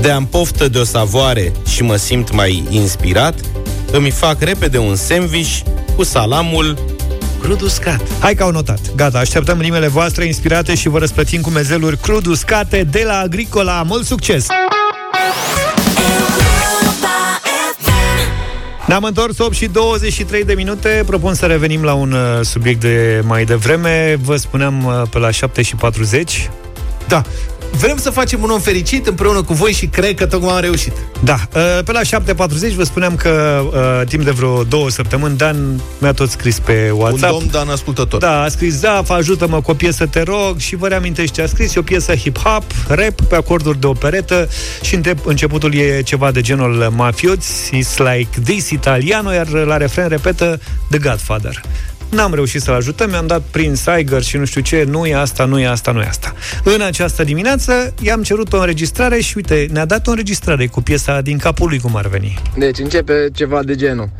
de 0.00 0.10
am 0.10 0.26
poftă 0.26 0.68
de 0.68 0.78
o 0.78 0.84
savoare 0.84 1.52
și 1.66 1.82
mă 1.82 1.96
simt 1.96 2.32
mai 2.32 2.64
inspirat, 2.70 3.34
îmi 3.92 4.10
fac 4.10 4.40
repede 4.40 4.78
un 4.78 4.96
sandwich 4.96 5.58
cu 5.96 6.02
salamul 6.02 6.78
crud 7.40 7.60
uscat. 7.60 8.00
Hai 8.20 8.34
că 8.34 8.42
au 8.42 8.50
notat. 8.50 8.94
Gata, 8.96 9.18
așteptăm 9.18 9.60
rimele 9.60 9.88
voastre 9.88 10.24
inspirate 10.24 10.74
și 10.74 10.88
vă 10.88 10.98
răsplătim 10.98 11.40
cu 11.40 11.50
mezeluri 11.50 11.98
crud 11.98 12.26
uscate 12.26 12.82
de 12.90 13.02
la 13.06 13.18
Agricola. 13.18 13.82
Mult 13.82 14.04
succes! 14.04 14.46
Ne-am 18.86 19.04
întors 19.04 19.38
8 19.38 19.54
și 19.54 19.66
23 19.66 20.44
de 20.44 20.54
minute. 20.54 21.02
Propun 21.06 21.34
să 21.34 21.46
revenim 21.46 21.82
la 21.82 21.94
un 21.94 22.12
uh, 22.12 22.40
subiect 22.42 22.80
de 22.80 23.22
mai 23.24 23.44
devreme. 23.44 24.18
Vă 24.22 24.36
spuneam 24.36 24.84
uh, 24.84 25.02
pe 25.10 25.18
la 25.18 25.30
7 25.30 25.62
și 25.62 25.74
40. 25.74 26.50
Da. 27.08 27.22
Vrem 27.70 27.96
să 27.96 28.10
facem 28.10 28.42
un 28.42 28.50
om 28.50 28.60
fericit 28.60 29.06
împreună 29.06 29.42
cu 29.42 29.52
voi 29.52 29.72
și 29.72 29.86
cred 29.86 30.14
că 30.14 30.26
tocmai 30.26 30.54
am 30.54 30.60
reușit. 30.60 30.92
Da, 31.24 31.34
uh, 31.54 31.78
pe 31.84 31.92
la 31.92 32.00
7.40 32.00 32.74
vă 32.76 32.84
spuneam 32.84 33.16
că 33.16 33.62
uh, 33.72 34.06
timp 34.08 34.24
de 34.24 34.30
vreo 34.30 34.62
două 34.62 34.90
săptămâni 34.90 35.36
Dan 35.36 35.80
mi-a 35.98 36.12
tot 36.12 36.30
scris 36.30 36.58
pe 36.58 36.90
WhatsApp. 36.94 37.32
Un 37.32 37.38
domn 37.38 37.50
Dan 37.50 37.68
ascultător. 37.68 38.20
Da, 38.20 38.42
a 38.42 38.48
scris, 38.48 38.80
da, 38.80 39.02
ajută-mă 39.08 39.60
cu 39.60 39.70
o 39.70 39.74
piesă, 39.74 40.06
te 40.06 40.22
rog, 40.22 40.58
și 40.58 40.76
vă 40.76 40.88
reamintești 40.88 41.34
ce 41.34 41.42
a 41.42 41.46
scris, 41.46 41.74
e 41.74 41.78
o 41.78 41.82
piesă 41.82 42.14
hip-hop, 42.14 42.64
rap, 42.88 43.20
pe 43.28 43.36
acorduri 43.36 43.80
de 43.80 43.86
operetă 43.86 44.48
și 44.82 44.94
înte- 44.94 45.16
începutul 45.24 45.74
e 45.74 46.02
ceva 46.02 46.30
de 46.30 46.40
genul 46.40 46.92
mafioți, 46.96 47.70
it's 47.76 47.96
like 47.96 48.40
this 48.44 48.70
italiano, 48.70 49.32
iar 49.32 49.48
la 49.48 49.76
refren 49.76 50.08
repetă 50.08 50.60
The 50.90 50.98
Godfather. 50.98 51.62
N-am 52.10 52.34
reușit 52.34 52.60
să-l 52.60 52.74
ajutăm, 52.74 53.10
mi-am 53.10 53.26
dat 53.26 53.42
prin 53.50 53.74
Saiger 53.74 54.22
și 54.22 54.36
nu 54.36 54.44
știu 54.44 54.60
ce, 54.60 54.84
nu 54.88 55.06
e 55.06 55.14
asta, 55.14 55.44
nu 55.44 55.58
e 55.58 55.66
asta, 55.66 55.92
nu 55.92 56.00
e 56.00 56.06
asta. 56.06 56.34
În 56.64 56.80
această 56.80 57.24
dimineață 57.24 57.94
i-am 58.02 58.22
cerut 58.22 58.52
o 58.52 58.58
înregistrare 58.58 59.20
și 59.20 59.32
uite, 59.36 59.66
ne-a 59.72 59.84
dat 59.84 60.06
o 60.06 60.10
înregistrare 60.10 60.66
cu 60.66 60.82
piesa 60.82 61.20
din 61.20 61.38
capul 61.38 61.68
lui 61.68 61.78
cum 61.78 61.96
ar 61.96 62.06
veni. 62.06 62.38
Deci 62.56 62.78
începe 62.78 63.28
ceva 63.34 63.62
de 63.62 63.74
genul. 63.74 64.10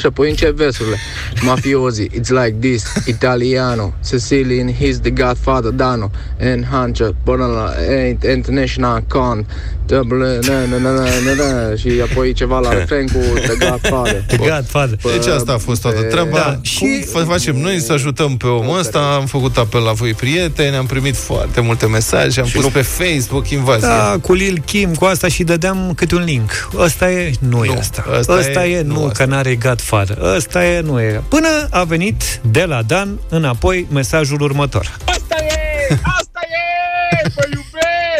Și 0.00 0.06
apoi 0.06 0.28
încep 0.28 0.56
versurile. 0.56 0.96
Mafiosi, 1.42 2.06
it's 2.06 2.28
like 2.28 2.56
this, 2.60 3.06
Italiano, 3.06 3.94
Sicilian, 4.00 4.68
he's 4.68 5.00
the 5.00 5.10
godfather, 5.10 5.72
Dano, 5.72 6.10
and 6.38 6.64
Hunter, 6.64 7.10
Bonala, 7.24 7.74
international 8.22 9.04
con, 9.08 9.46
double, 9.90 10.38
na, 10.46 10.54
na, 10.54 10.76
na, 10.78 10.90
na, 10.90 11.04
na, 11.36 11.68
na, 11.68 11.76
și 11.76 11.88
apoi 12.10 12.32
ceva 12.32 12.58
la 12.58 12.72
refren 12.78 13.06
cu 13.06 13.18
The 13.18 13.68
Godfather. 13.68 14.22
The 14.26 14.36
Godfather. 14.36 14.98
Deci 15.02 15.26
asta 15.26 15.52
a 15.52 15.58
fost 15.58 15.82
toată 15.82 16.02
treaba. 16.02 16.30
Da, 16.30 16.38
Da, 16.38 16.58
și- 16.62 16.74
și 16.74 17.06
cum 17.12 17.24
facem 17.24 17.56
noi 17.56 17.80
să 17.80 17.92
ajutăm 17.92 18.36
pe 18.36 18.46
omul 18.46 18.78
ăsta? 18.78 18.98
Am 18.98 19.26
făcut 19.26 19.56
apel 19.56 19.80
la 19.82 19.92
voi, 19.92 20.14
prieteni, 20.14 20.76
am 20.76 20.86
primit 20.86 21.16
foarte 21.16 21.60
multe 21.60 21.86
mesaje, 21.86 22.40
am 22.40 22.48
pus 22.54 22.66
pe 22.66 22.82
Facebook 22.82 23.50
invazie. 23.50 23.88
Da, 23.88 24.16
cu 24.22 24.32
Lil 24.32 24.62
Kim, 24.66 24.94
cu 24.94 25.04
asta 25.04 25.28
și 25.28 25.42
dădeam 25.44 25.92
câte 25.96 26.14
un 26.14 26.24
link. 26.24 26.50
Ăsta 26.78 27.10
e, 27.10 27.30
nu, 27.38 27.64
e 27.64 27.68
Nu, 27.72 27.78
asta. 27.78 28.04
ăsta 28.18 28.32
Ăsta 28.38 28.66
e, 28.66 28.76
e, 28.76 28.82
nu 28.82 28.92
nu, 28.94 29.04
asta. 29.06 29.24
că 29.24 29.30
n-are 29.30 29.54
Godfather. 29.54 30.18
Ăsta 30.36 30.64
e, 30.66 30.80
nu 30.80 31.00
e. 31.00 31.22
Până 31.28 31.48
a 31.70 31.84
venit 31.84 32.40
de 32.50 32.64
la 32.64 32.82
Dan 32.86 33.18
înapoi 33.28 33.86
mesajul 33.92 34.40
următor. 34.40 34.96
Asta 35.04 35.36
e! 35.44 35.94
Asta 36.02 36.40
e! 36.42 37.28
Vă 37.34 37.42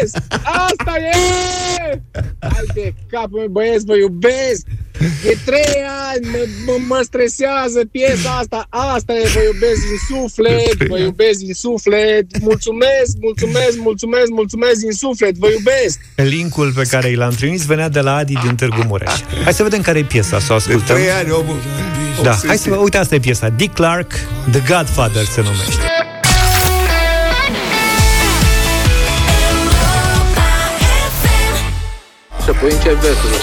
iubesc! 0.01 0.17
Asta 0.43 0.93
e! 0.97 2.01
Hai 2.39 2.65
de 2.73 2.93
capul 3.11 3.39
meu, 3.39 3.47
băieți, 3.47 3.85
vă 3.85 3.95
iubesc! 3.95 4.65
E 5.29 5.37
trei 5.45 5.83
ani, 6.11 6.25
mă, 6.31 6.45
mă, 6.65 6.75
mă 6.87 6.99
stresează 7.03 7.79
piesa 7.91 8.37
asta, 8.39 8.67
asta 8.69 9.13
e, 9.13 9.27
vă 9.33 9.39
iubesc 9.51 9.81
din 9.87 9.99
suflet, 10.09 10.87
vă 10.87 10.97
iubesc 10.97 11.39
din 11.39 11.53
suflet, 11.53 12.25
mulțumesc, 12.41 13.11
mulțumesc, 13.19 13.77
mulțumesc, 13.77 14.29
mulțumesc 14.29 14.79
din 14.79 14.91
suflet, 14.91 15.35
vă 15.35 15.47
iubesc! 15.47 15.99
Linkul 16.15 16.71
pe 16.75 16.83
care 16.89 17.09
i 17.09 17.15
l-am 17.15 17.33
trimis 17.33 17.65
venea 17.65 17.89
de 17.89 17.99
la 17.99 18.15
Adi 18.15 18.33
din 18.33 18.55
Târgu 18.55 18.83
Mureș. 18.87 19.13
Hai 19.43 19.53
să 19.53 19.63
vedem 19.63 19.81
care 19.81 19.99
e 19.99 20.03
piesa, 20.03 20.39
să 20.39 20.51
o 20.51 20.55
ascultăm. 20.55 20.97
ani, 21.19 21.31
omul. 21.31 21.57
Da, 22.23 22.39
hai 22.45 22.57
să 22.57 22.69
vă... 22.69 22.75
Uite, 22.75 22.97
asta 22.97 23.15
e 23.15 23.19
piesa. 23.19 23.49
Dick 23.49 23.73
Clark, 23.73 24.11
The 24.51 24.61
Godfather 24.73 25.25
se 25.25 25.41
numește. 25.41 25.90
Și 32.43 32.49
apoi 32.53 32.71
încep 32.75 32.97
versurile. 33.05 33.41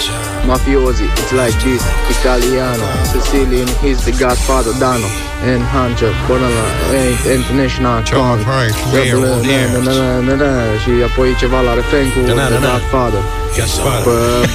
Mafiosi, 0.49 1.07
it's 1.21 1.33
like 1.43 1.57
this, 1.65 1.83
Italiano, 2.17 2.87
Sicilian, 3.11 3.69
he's 3.83 3.99
the 4.07 4.13
godfather, 4.23 4.73
Dano, 4.83 5.09
and 5.51 5.61
Hunter, 5.73 6.11
Bonala, 6.25 6.65
ain't 6.99 7.21
international 7.37 7.99
con, 8.17 8.39
right, 8.55 8.75
double, 8.93 9.45
yeah, 9.45 9.71
na, 9.73 9.79
na, 9.87 9.93
na, 10.01 10.19
na, 10.27 10.35
na, 10.35 10.77
și 10.83 10.91
apoi 11.07 11.35
ceva 11.41 11.59
la 11.61 11.73
refren 11.73 12.07
cu 12.13 12.19
Da, 12.25 12.33
The 12.33 12.59
da, 12.67 13.38
da. 13.55 13.61
Godfather. 13.61 14.03
Bă, 14.03 14.47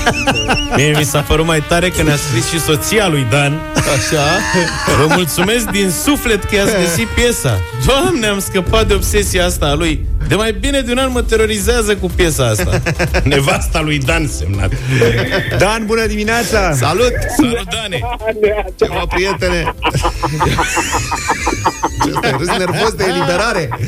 Mie 0.77 0.95
mi 0.97 1.05
s-a 1.05 1.21
părut 1.21 1.47
mai 1.47 1.63
tare 1.69 1.89
că 1.91 2.03
ne-a 2.03 2.17
scris 2.17 2.49
și 2.49 2.61
soția 2.61 3.09
lui 3.09 3.27
Dan. 3.31 3.61
Așa. 3.77 4.25
Vă 4.99 5.15
mulțumesc 5.15 5.65
din 5.71 5.91
suflet 6.05 6.45
că 6.45 6.55
i-ați 6.55 6.73
găsit 6.81 7.07
piesa. 7.07 7.61
Doamne, 7.87 8.27
am 8.27 8.41
scăpat 8.41 8.87
de 8.87 8.95
obsesia 8.95 9.45
asta 9.45 9.67
a 9.67 9.75
lui. 9.75 10.07
De 10.29 10.35
mai 10.35 10.53
bine 10.53 10.81
de 10.81 10.93
un 10.93 10.99
an 10.99 11.11
mă 11.11 11.23
terorizează 11.23 11.97
cu 11.97 12.11
piesa 12.17 12.47
asta. 12.47 12.83
Nevasta 13.23 13.81
lui 13.81 13.99
Dan 13.99 14.29
semnat. 14.29 14.73
Dan, 15.59 15.83
bună 15.87 16.07
dimineața! 16.07 16.73
Salut! 16.73 17.13
Salut, 17.37 17.63
Dane! 17.71 18.01
Ceva, 18.79 19.05
prietene! 19.09 19.75
Ce 22.05 22.11
stai, 22.11 22.35
râzi 22.39 22.51
nervos 22.59 22.93
de 22.93 23.05
eliberare? 23.09 23.79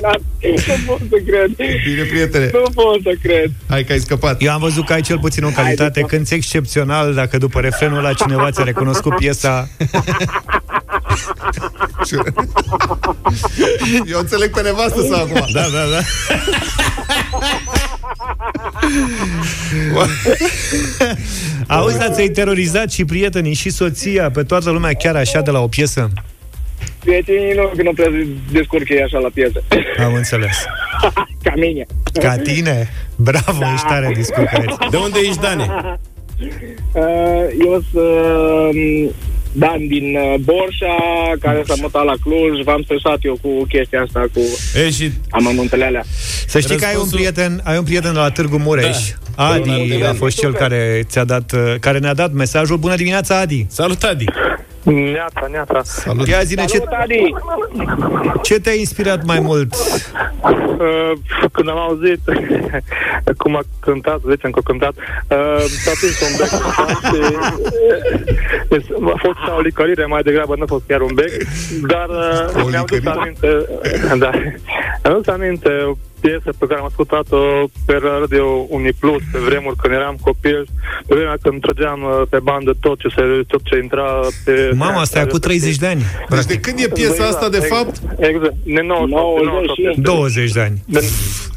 Martinat, 0.00 0.20
nu 0.66 0.74
pot 0.86 1.00
să 1.10 1.16
cred. 1.26 1.50
Bine, 1.84 2.02
prietene. 2.02 2.50
Nu 2.52 2.70
pot 2.74 3.02
să 3.02 3.14
cred. 3.22 3.50
Hai 3.68 3.84
că 3.84 3.92
ai 3.92 3.98
scăpat. 3.98 4.42
Eu 4.42 4.52
am 4.52 4.60
văzut 4.60 4.86
că 4.86 4.92
ai 4.92 5.00
cel 5.00 5.18
puțin 5.18 5.44
o 5.44 5.48
calitate 5.48 6.00
Haide, 6.00 6.16
când 6.16 6.26
excepțional 6.30 7.14
dacă 7.14 7.38
după 7.38 7.60
refrenul 7.60 8.02
la 8.02 8.12
cineva 8.12 8.50
ți-a 8.50 8.64
recunoscut 8.64 9.16
piesa. 9.16 9.68
Eu 14.06 14.18
înțeleg 14.18 14.50
pe 14.50 14.60
nevastă 14.60 15.02
să 15.08 15.14
acum. 15.14 15.46
Da, 15.52 15.60
da, 15.60 15.84
da. 15.90 16.00
Auzi, 21.66 21.98
dar 21.98 22.10
ți-ai 22.12 22.28
terorizat 22.28 22.90
și 22.90 23.04
prietenii 23.04 23.54
și 23.54 23.70
soția 23.70 24.30
pe 24.30 24.42
toată 24.42 24.70
lumea 24.70 24.92
chiar 24.92 25.16
așa 25.16 25.40
de 25.40 25.50
la 25.50 25.60
o 25.60 25.68
piesă? 25.68 26.10
Prietenii 27.04 27.52
nu, 27.54 27.70
că 27.76 27.82
nu 27.82 27.92
prea 27.92 28.08
se 28.10 28.26
descurcă 28.52 28.92
ei 28.92 29.02
așa 29.02 29.18
la 29.18 29.28
piesă. 29.34 29.62
Am 30.04 30.14
înțeles. 30.14 30.56
Ca 31.44 31.52
mine. 31.56 31.86
Ca 32.12 32.36
tine? 32.36 32.88
Bravo, 33.16 33.58
da. 33.60 33.72
ești 33.72 33.86
tare 33.86 34.12
discuția. 34.14 34.64
De 34.90 34.96
unde 34.96 35.18
ești, 35.28 35.40
Dane? 35.40 35.66
Uh, 36.92 37.02
eu 37.64 37.82
sunt 37.92 38.02
um, 38.02 39.12
Dan 39.52 39.86
din 39.86 40.16
uh, 40.16 40.34
Borșa, 40.40 40.96
care 41.40 41.62
s-a 41.66 41.74
mutat 41.80 42.04
la 42.04 42.12
Cluj. 42.22 42.64
V-am 42.64 42.82
stresat 42.82 43.18
eu 43.20 43.38
cu 43.42 43.64
chestia 43.68 44.02
asta, 44.02 44.24
cu 44.34 44.40
E, 44.86 44.90
și 44.90 45.10
amănuntele 45.30 45.84
alea. 45.84 46.02
Să 46.46 46.60
știi 46.60 46.76
că 46.76 46.84
ai 46.84 46.94
un 46.94 46.98
Răspunsul- 47.00 47.18
prieten, 47.32 47.60
ai 47.64 47.76
un 47.78 47.84
prieten 47.84 48.12
de 48.12 48.18
la 48.18 48.30
Târgu 48.30 48.56
Mureș. 48.58 48.96
Da. 49.36 49.44
Adi 49.46 50.02
a 50.08 50.12
fost 50.12 50.38
cel 50.38 50.52
care 50.52 51.00
ți-a 51.04 51.24
dat 51.24 51.52
uh, 51.52 51.74
care 51.80 51.98
ne-a 51.98 52.14
dat 52.14 52.32
mesajul. 52.32 52.76
Bună 52.76 52.94
dimineața, 52.96 53.38
Adi. 53.40 53.66
salut, 53.68 54.02
Adi! 54.02 54.24
Neața, 54.82 55.46
neața. 55.50 55.82
Salut. 55.82 56.26
Ia 56.28 56.40
zine 56.42 56.64
ce, 56.64 56.76
Salut, 56.76 56.92
Adi! 56.92 57.34
ce 58.42 58.60
te-a 58.60 58.72
inspirat 58.74 59.24
mai 59.24 59.40
mult? 59.40 59.74
Uh, 60.42 61.12
când 61.52 61.68
am 61.68 61.78
auzit 61.78 62.20
cum 63.42 63.56
a 63.56 63.60
cântat, 63.80 64.20
zicem 64.30 64.50
că 64.50 64.58
a 64.62 64.68
cântat, 64.68 64.92
uh, 64.96 65.64
s-a 65.84 65.90
prins 66.00 66.20
un 66.20 66.36
bec 66.38 66.48
și, 67.00 67.18
uh, 69.02 69.12
a 69.12 69.16
fost 69.18 69.38
ca 69.46 69.54
o 69.56 69.60
licărire 69.60 70.04
mai 70.06 70.22
degrabă, 70.22 70.54
nu 70.56 70.62
a 70.62 70.66
fost 70.66 70.84
chiar 70.86 71.00
un 71.00 71.14
bec, 71.14 71.32
dar 71.86 72.08
O 72.08 72.58
uh, 72.58 72.66
mi-am 72.70 72.84
dus 72.86 72.98
licărire? 72.98 73.20
aminte, 73.20 73.66
da, 74.18 74.30
mi-am 75.02 75.14
dus 75.22 75.26
aminte 75.34 75.68
o 75.88 75.94
piesă 76.20 76.50
pe 76.58 76.66
care 76.66 76.80
am 76.80 76.86
ascultat-o 76.86 77.40
pe 77.86 77.94
radio 78.20 78.66
Uniplus 78.68 79.22
pe 79.32 79.38
vremuri 79.38 79.76
când 79.76 79.94
eram 79.94 80.16
copil, 80.20 80.66
pe 81.06 81.14
vremea 81.14 81.36
când 81.42 81.60
trăgeam 81.60 82.00
uh, 82.02 82.22
pe 82.30 82.38
bandă 82.42 82.72
tot 82.80 82.98
ce, 83.00 83.08
se, 83.16 83.22
tot 83.46 83.60
ce 83.64 83.78
intra 83.82 84.20
pe... 84.44 84.70
Mama, 84.74 85.00
asta 85.00 85.20
e 85.20 85.24
cu 85.24 85.38
30 85.38 85.76
de 85.76 85.86
ani. 85.86 86.02
Deci 86.28 86.44
de 86.44 86.58
când 86.60 86.78
e 86.78 86.88
piesa 86.88 87.24
asta, 87.26 87.48
de 87.48 87.58
fapt? 87.58 87.94
Exact, 88.18 88.54
ne 88.64 88.82
98, 88.82 89.44
90 89.44 89.94
și- 89.94 90.00
20 90.00 90.52
de 90.52 90.60
ani. 90.60 90.82
de, 90.86 91.00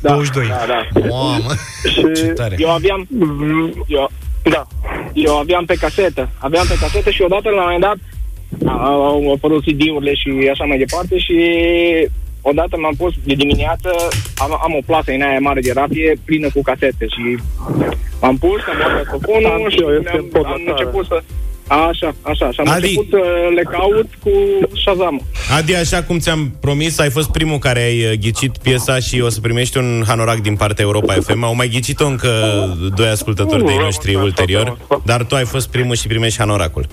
22. 0.02 0.48
Da, 0.48 0.66
da. 0.68 1.08
Mamă. 1.10 1.52
și 1.94 2.26
Tare. 2.36 2.56
Eu 2.60 2.70
aveam... 2.72 3.08
Eu, 3.88 4.10
Da. 4.44 4.68
eu 5.14 5.38
aveam 5.38 5.66
pe 5.66 5.76
casetă. 5.76 6.30
Aveam 6.38 6.66
pe 6.68 6.78
casetă 6.80 7.10
și 7.10 7.22
odată 7.22 7.50
la 7.50 7.56
un 7.56 7.62
moment 7.62 7.82
dat 7.82 7.98
au 8.68 9.06
au 9.06 9.34
apărut 9.34 9.64
CD-urile 9.64 10.14
și 10.14 10.50
așa 10.52 10.64
mai 10.64 10.78
departe 10.78 11.18
și 11.18 11.38
odată 12.50 12.76
m-am 12.78 12.96
pus 13.02 13.14
de 13.30 13.34
dimineață, 13.44 13.90
am, 14.44 14.52
am 14.66 14.74
o 14.80 14.84
plasă 14.86 15.10
în 15.12 15.22
aia 15.28 15.40
mare 15.40 15.62
de 15.68 15.72
rapie 15.82 16.10
plină 16.26 16.48
cu 16.56 16.62
casete 16.70 17.06
și 17.16 17.24
m-am 18.22 18.38
pus, 18.44 18.60
am 18.72 18.78
luat 18.78 18.92
Am 18.92 18.98
microfonul 19.00 19.70
și 19.70 19.76
și 19.76 19.82
eu, 19.84 19.90
este 19.98 20.10
am, 20.10 20.18
în 20.24 20.26
pod 20.34 20.44
la 20.44 20.50
am 20.50 20.62
țară. 20.66 20.78
început 20.78 21.06
să... 21.12 21.18
Așa, 21.68 22.16
așa, 22.22 22.52
și 22.52 22.60
am 22.60 22.68
Adi. 22.70 22.86
început 22.86 23.08
să 23.10 23.22
le 23.56 23.62
caut 23.72 24.10
cu 24.24 24.32
Shazam. 24.84 25.22
Adi, 25.58 25.76
așa 25.76 26.04
cum 26.04 26.20
ți-am 26.20 26.56
promis, 26.60 27.00
ai 27.00 27.10
fost 27.10 27.30
primul 27.32 27.58
care 27.58 27.80
ai 27.84 28.04
uh, 28.04 28.12
ghicit 28.20 28.58
piesa 28.58 29.00
și 29.00 29.22
o 29.22 29.30
să 29.30 29.40
primești 29.42 29.78
un 29.78 30.04
hanorac 30.08 30.38
din 30.38 30.56
partea 30.56 30.84
Europa 30.86 31.14
FM. 31.14 31.44
Au 31.44 31.56
mai 31.56 31.68
ghicit-o 31.68 32.06
încă 32.08 32.30
doi 32.96 33.08
ascultători 33.08 33.64
de-ai 33.66 33.78
noștri 33.78 34.16
ulterior, 34.16 34.78
dar 35.06 35.24
tu 35.24 35.36
ai 35.36 35.46
fost 35.46 35.68
primul 35.70 35.96
și 35.96 36.08
primești 36.08 36.40
hanoracul. 36.40 36.86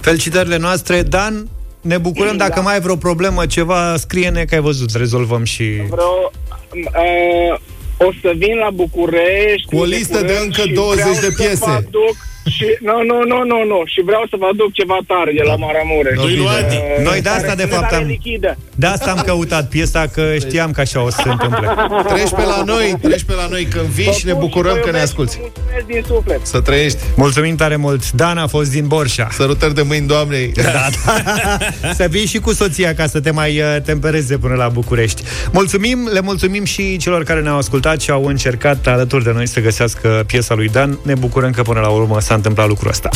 Felicitările 0.00 0.56
noastre, 0.56 1.02
Dan. 1.02 1.48
Ne 1.84 1.98
bucurăm 1.98 2.36
dacă 2.36 2.60
mai 2.60 2.74
ai 2.74 2.80
vreo 2.80 2.96
problemă, 2.96 3.46
ceva, 3.46 3.96
scrie-ne 3.96 4.44
că 4.44 4.54
ai 4.54 4.60
văzut, 4.60 4.94
rezolvăm 4.94 5.44
și... 5.44 5.64
Vreau... 5.88 6.32
Uh, 6.74 7.58
o 7.98 8.12
să 8.22 8.32
vin 8.36 8.56
la 8.56 8.70
București 8.70 9.66
Cu 9.66 9.76
o 9.76 9.84
listă 9.84 10.20
de 10.20 10.26
curând 10.26 10.44
încă 10.44 10.62
și 10.62 10.72
20 10.72 11.04
vreau 11.04 11.14
de 11.20 11.26
să 11.26 11.42
piese. 11.42 11.64
vă 11.64 11.70
aduc 11.70 12.16
și, 12.56 12.66
nu, 12.88 12.96
nu, 13.10 13.16
nu, 13.32 13.38
nu, 13.52 13.58
nu. 13.72 13.82
Și 13.92 14.00
vreau 14.04 14.24
să 14.30 14.36
vă 14.38 14.46
aduc 14.52 14.72
ceva 14.72 14.98
tare 15.06 15.32
de 15.38 15.42
la 15.50 15.56
Maramureș. 15.56 16.14
Nu-i 16.16 16.36
lui 16.36 16.46
Adi. 16.58 16.74
Uh, 16.76 17.04
Noi 17.08 17.20
de 17.20 17.28
asta, 17.28 17.42
care- 17.50 17.62
de 17.64 17.68
fapt, 17.74 17.88
care 17.90 18.02
am- 18.02 18.08
lichidă. 18.08 18.56
De 18.74 18.86
asta 18.86 19.10
am 19.10 19.20
căutat 19.26 19.68
piesa, 19.68 20.02
că 20.14 20.24
știam 20.44 20.70
că 20.70 20.80
așa 20.80 21.02
o 21.04 21.10
să 21.10 21.20
se 21.24 21.28
întâmple. 21.30 21.66
Treci 22.12 22.30
pe 22.38 22.42
la 22.52 22.62
noi, 22.66 22.94
treci 23.02 23.22
pe 23.22 23.32
la 23.34 23.46
noi 23.50 23.64
când 23.64 23.84
vii 23.86 24.12
și 24.12 24.26
ne 24.26 24.32
Vă 24.32 24.38
pup 24.38 24.48
bucurăm 24.48 24.72
vă 24.74 24.78
că 24.78 24.90
ne 24.90 24.96
iubesc, 24.96 25.04
asculti. 25.12 25.36
Mulțumesc 25.40 25.86
din 25.86 26.02
suflet. 26.06 26.40
Să 26.46 26.60
trăiești. 26.60 26.98
Mulțumim 27.16 27.56
tare 27.56 27.76
mult. 27.76 28.10
Dan 28.12 28.38
a 28.38 28.46
fost 28.46 28.70
din 28.70 28.86
Borșa. 28.86 29.28
Sărutări 29.32 29.74
de 29.74 29.82
mâini, 29.82 30.06
Doamnei. 30.06 30.52
Da, 30.62 30.70
da. 30.72 31.58
Să 31.98 32.06
vii 32.10 32.26
și 32.26 32.38
cu 32.38 32.52
soția 32.52 32.94
ca 32.94 33.06
să 33.06 33.20
te 33.20 33.30
mai 33.30 33.60
uh, 33.60 33.76
tempereze 33.84 34.38
până 34.38 34.54
la 34.54 34.68
București. 34.68 35.22
Mulțumim, 35.52 36.08
le 36.12 36.20
mulțumim 36.20 36.64
și 36.64 36.96
celor 36.96 37.22
care 37.24 37.40
ne-au 37.40 37.56
ascultat 37.56 38.00
și 38.00 38.10
au 38.10 38.24
încercat 38.24 38.86
alături 38.86 39.24
de 39.24 39.30
noi 39.34 39.46
să 39.48 39.60
găsească 39.60 40.22
piesa 40.26 40.54
lui 40.54 40.68
Dan. 40.68 40.98
Ne 41.02 41.14
bucurăm 41.14 41.50
că 41.50 41.62
până 41.62 41.80
la 41.80 41.88
urmă 41.88 42.20
s-a 42.34 42.40
întâmplat 42.40 42.68
lucrul 42.68 42.90
ăsta. 42.90 43.08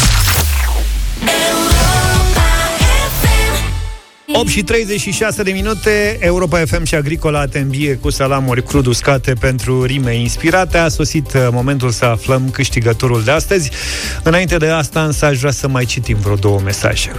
8 4.32 4.48
și 4.48 4.62
36 4.62 5.42
de 5.42 5.50
minute, 5.50 6.16
Europa 6.20 6.58
FM 6.58 6.84
și 6.84 6.94
Agricola 6.94 7.46
te 7.46 7.58
învie 7.58 7.94
cu 7.94 8.10
salamuri 8.10 8.62
crud 8.62 8.86
uscate 8.86 9.32
pentru 9.32 9.82
rime 9.84 10.14
inspirate. 10.14 10.78
A 10.78 10.88
sosit 10.88 11.32
uh, 11.34 11.48
momentul 11.50 11.90
să 11.90 12.04
aflăm 12.04 12.50
câștigătorul 12.50 13.24
de 13.24 13.30
astăzi. 13.30 13.70
Înainte 14.22 14.56
de 14.56 14.68
asta, 14.68 15.04
însă, 15.04 15.24
aș 15.24 15.38
vrea 15.38 15.50
să 15.50 15.68
mai 15.68 15.84
citim 15.84 16.16
vreo 16.22 16.34
două 16.34 16.60
mesaje. 16.64 17.12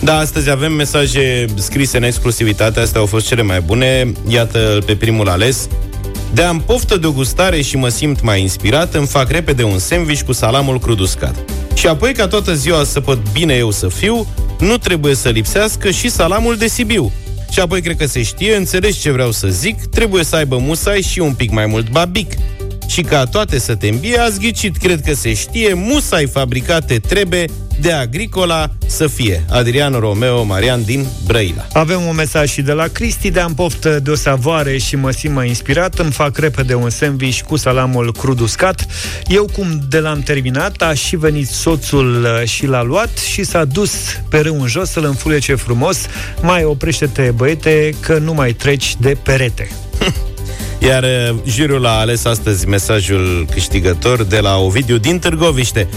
Da, 0.00 0.18
astăzi 0.18 0.50
avem 0.50 0.72
mesaje 0.72 1.44
scrise 1.54 1.96
în 1.96 2.02
exclusivitate, 2.02 2.80
astea 2.80 3.00
au 3.00 3.06
fost 3.06 3.26
cele 3.26 3.42
mai 3.42 3.60
bune. 3.60 4.12
Iată 4.28 4.78
pe 4.86 4.96
primul 4.96 5.28
ales. 5.28 5.68
De 6.34 6.42
am 6.42 6.60
poftă 6.60 6.96
de 6.96 7.06
o 7.06 7.12
gustare 7.12 7.60
și 7.60 7.76
mă 7.76 7.88
simt 7.88 8.22
mai 8.22 8.40
inspirat, 8.40 8.94
îmi 8.94 9.06
fac 9.06 9.30
repede 9.30 9.62
un 9.62 9.78
sandwich 9.78 10.22
cu 10.22 10.32
salamul 10.32 10.78
crud 10.78 10.98
uscat. 10.98 11.34
Și 11.74 11.86
apoi, 11.86 12.12
ca 12.12 12.28
toată 12.28 12.54
ziua 12.54 12.84
să 12.84 13.00
pot 13.00 13.18
bine 13.32 13.54
eu 13.54 13.70
să 13.70 13.88
fiu, 13.88 14.26
nu 14.58 14.76
trebuie 14.76 15.14
să 15.14 15.28
lipsească 15.28 15.90
și 15.90 16.10
salamul 16.10 16.56
de 16.56 16.66
Sibiu. 16.66 17.12
Și 17.50 17.60
apoi 17.60 17.82
cred 17.82 17.96
că 17.96 18.06
se 18.06 18.22
știe, 18.22 18.56
înțelegi 18.56 19.00
ce 19.00 19.10
vreau 19.10 19.30
să 19.30 19.48
zic, 19.48 19.84
trebuie 19.84 20.24
să 20.24 20.36
aibă 20.36 20.58
musai 20.58 21.02
și 21.02 21.18
un 21.18 21.32
pic 21.34 21.50
mai 21.50 21.66
mult 21.66 21.90
babic. 21.90 22.32
Și 22.86 23.02
ca 23.02 23.24
toate 23.24 23.58
să 23.58 23.74
te 23.74 23.88
îmbie, 23.88 24.18
ați 24.18 24.38
ghicit, 24.38 24.76
cred 24.76 25.00
că 25.00 25.14
se 25.14 25.34
știe, 25.34 25.74
musai 25.74 26.26
fabricate 26.26 26.98
trebuie 26.98 27.44
de 27.82 27.92
agricola 27.92 28.70
să 28.86 29.06
fie. 29.06 29.44
Adrian 29.50 29.92
Romeo 29.92 30.42
Marian 30.42 30.84
din 30.84 31.06
Brăila. 31.26 31.66
Avem 31.72 32.02
un 32.02 32.14
mesaj 32.14 32.50
și 32.50 32.62
de 32.62 32.72
la 32.72 32.86
Cristi 32.86 33.30
de 33.30 33.40
am 33.40 33.54
poftă 33.54 34.00
de 34.00 34.10
o 34.10 34.14
savoare 34.14 34.78
și 34.78 34.96
mă 34.96 35.10
simt 35.10 35.34
mai 35.34 35.48
inspirat. 35.48 35.98
Îmi 35.98 36.10
fac 36.10 36.38
repede 36.38 36.74
un 36.74 36.90
sandwich 36.90 37.40
cu 37.40 37.56
salamul 37.56 38.12
crud 38.12 38.40
uscat. 38.40 38.86
Eu, 39.26 39.48
cum 39.52 39.80
de 39.88 39.98
l-am 39.98 40.20
terminat, 40.20 40.82
a 40.82 40.94
și 40.94 41.16
venit 41.16 41.48
soțul 41.48 42.22
uh, 42.22 42.48
și 42.48 42.66
l-a 42.66 42.82
luat 42.82 43.18
și 43.18 43.44
s-a 43.44 43.64
dus 43.64 43.92
pe 44.28 44.38
râu 44.38 44.60
în 44.60 44.66
jos 44.66 44.90
să-l 44.90 45.04
înfulece 45.04 45.54
frumos. 45.54 45.98
Mai 46.42 46.64
oprește-te, 46.64 47.32
băiete, 47.36 47.94
că 48.00 48.18
nu 48.18 48.34
mai 48.34 48.52
treci 48.52 48.96
de 49.00 49.16
perete. 49.22 49.70
Iar 50.88 51.02
uh, 51.02 51.36
jurul 51.46 51.86
a 51.86 51.98
ales 51.98 52.24
astăzi 52.24 52.68
mesajul 52.68 53.46
câștigător 53.50 54.24
de 54.24 54.38
la 54.38 54.56
Ovidiu 54.58 54.96
din 54.96 55.18
Târgoviște. 55.18 55.88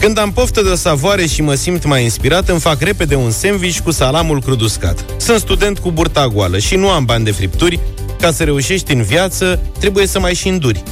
Când 0.00 0.18
am 0.18 0.32
poftă 0.32 0.62
de 0.62 0.68
o 0.68 0.74
savoare 0.74 1.26
și 1.26 1.42
mă 1.42 1.54
simt 1.54 1.84
mai 1.84 2.02
inspirat, 2.02 2.48
îmi 2.48 2.60
fac 2.60 2.80
repede 2.80 3.14
un 3.14 3.30
sandwich 3.30 3.78
cu 3.78 3.90
salamul 3.90 4.40
crud 4.42 4.60
uscat. 4.60 5.04
Sunt 5.16 5.40
student 5.40 5.78
cu 5.78 5.90
burta 5.90 6.28
goală 6.28 6.58
și 6.58 6.76
nu 6.76 6.88
am 6.90 7.04
bani 7.04 7.24
de 7.24 7.30
fripturi. 7.30 7.80
Ca 8.20 8.32
să 8.32 8.44
reușești 8.44 8.92
în 8.92 9.02
viață, 9.02 9.60
trebuie 9.78 10.06
să 10.06 10.20
mai 10.20 10.34
și 10.34 10.48
înduri. 10.48 10.82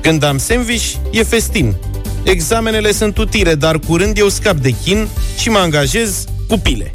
Când 0.00 0.22
am 0.22 0.38
sandwich, 0.38 0.92
e 1.10 1.22
festin. 1.22 1.74
Examenele 2.22 2.92
sunt 2.92 3.18
utile, 3.18 3.54
dar 3.54 3.78
curând 3.78 4.18
eu 4.18 4.28
scap 4.28 4.56
de 4.56 4.74
chin 4.84 5.08
și 5.38 5.48
mă 5.48 5.58
angajez 5.58 6.24
cu 6.48 6.58
pile. 6.58 6.90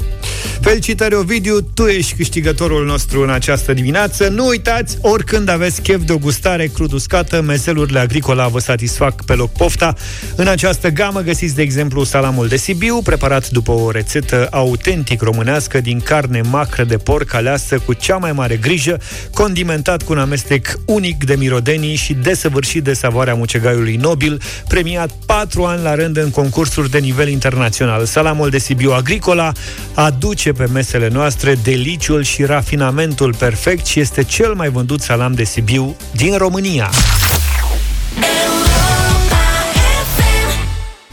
Felicitări, 0.60 1.14
Ovidiu, 1.14 1.60
tu 1.60 1.86
ești 1.86 2.14
câștigătorul 2.14 2.86
nostru 2.86 3.22
în 3.22 3.30
această 3.30 3.72
dimineață. 3.72 4.28
Nu 4.28 4.46
uitați, 4.46 4.98
oricând 5.00 5.48
aveți 5.48 5.82
chef 5.82 6.02
de 6.04 6.12
o 6.12 6.18
gustare 6.18 6.66
crud 6.66 6.92
uscată, 6.92 7.40
mezelurile 7.40 7.98
agricola 7.98 8.48
vă 8.48 8.58
satisfac 8.58 9.24
pe 9.24 9.34
loc 9.34 9.52
pofta. 9.52 9.94
În 10.36 10.46
această 10.46 10.90
gamă 10.90 11.20
găsiți, 11.20 11.54
de 11.54 11.62
exemplu, 11.62 12.04
salamul 12.04 12.48
de 12.48 12.56
Sibiu, 12.56 13.00
preparat 13.02 13.50
după 13.50 13.72
o 13.72 13.90
rețetă 13.90 14.48
autentic 14.50 15.20
românească 15.20 15.80
din 15.80 16.00
carne 16.00 16.40
macră 16.40 16.84
de 16.84 16.96
porc 16.96 17.34
aleasă 17.34 17.78
cu 17.78 17.92
cea 17.92 18.16
mai 18.16 18.32
mare 18.32 18.56
grijă, 18.56 19.00
condimentat 19.32 20.02
cu 20.02 20.12
un 20.12 20.18
amestec 20.18 20.78
unic 20.86 21.24
de 21.24 21.34
mirodenii 21.34 21.94
și 21.94 22.14
desăvârșit 22.14 22.84
de 22.84 22.92
savoarea 22.92 23.34
mucegaiului 23.34 23.96
nobil, 23.96 24.40
premiat 24.68 25.10
patru 25.26 25.64
ani 25.64 25.82
la 25.82 25.94
rând 25.94 26.16
în 26.16 26.30
concursuri 26.30 26.90
de 26.90 26.98
nivel 26.98 27.28
internațional. 27.28 28.04
Salamul 28.04 28.50
de 28.50 28.58
Sibiu 28.58 28.90
Agricola 28.90 29.52
aduce 29.94 30.47
pe 30.52 30.66
mesele 30.72 31.08
noastre 31.08 31.54
deliciul 31.54 32.22
și 32.22 32.44
rafinamentul 32.44 33.34
perfect 33.34 33.86
și 33.86 34.00
este 34.00 34.22
cel 34.22 34.54
mai 34.54 34.68
vândut 34.68 35.00
salam 35.00 35.32
de 35.32 35.44
Sibiu 35.44 35.96
din 36.12 36.36
România. 36.36 36.90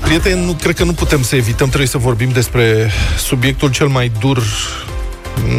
Prieteni, 0.01 0.45
nu 0.45 0.53
cred 0.53 0.75
că 0.75 0.83
nu 0.83 0.93
putem 0.93 1.23
să 1.23 1.35
evităm, 1.35 1.67
trebuie 1.67 1.87
să 1.87 1.97
vorbim 1.97 2.29
despre 2.29 2.91
subiectul 3.17 3.71
cel 3.71 3.87
mai 3.87 4.11
dur 4.19 4.43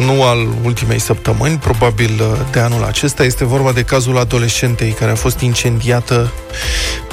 nu 0.05 0.23
al 0.23 0.47
ultimei 0.63 0.99
săptămâni, 0.99 1.57
probabil 1.57 2.11
uh, 2.21 2.39
de 2.51 2.59
anul 2.59 2.83
acesta. 2.83 3.23
Este 3.23 3.45
vorba 3.45 3.71
de 3.71 3.83
cazul 3.83 4.17
adolescentei 4.17 4.91
care 4.91 5.11
a 5.11 5.15
fost 5.15 5.39
incendiată, 5.39 6.31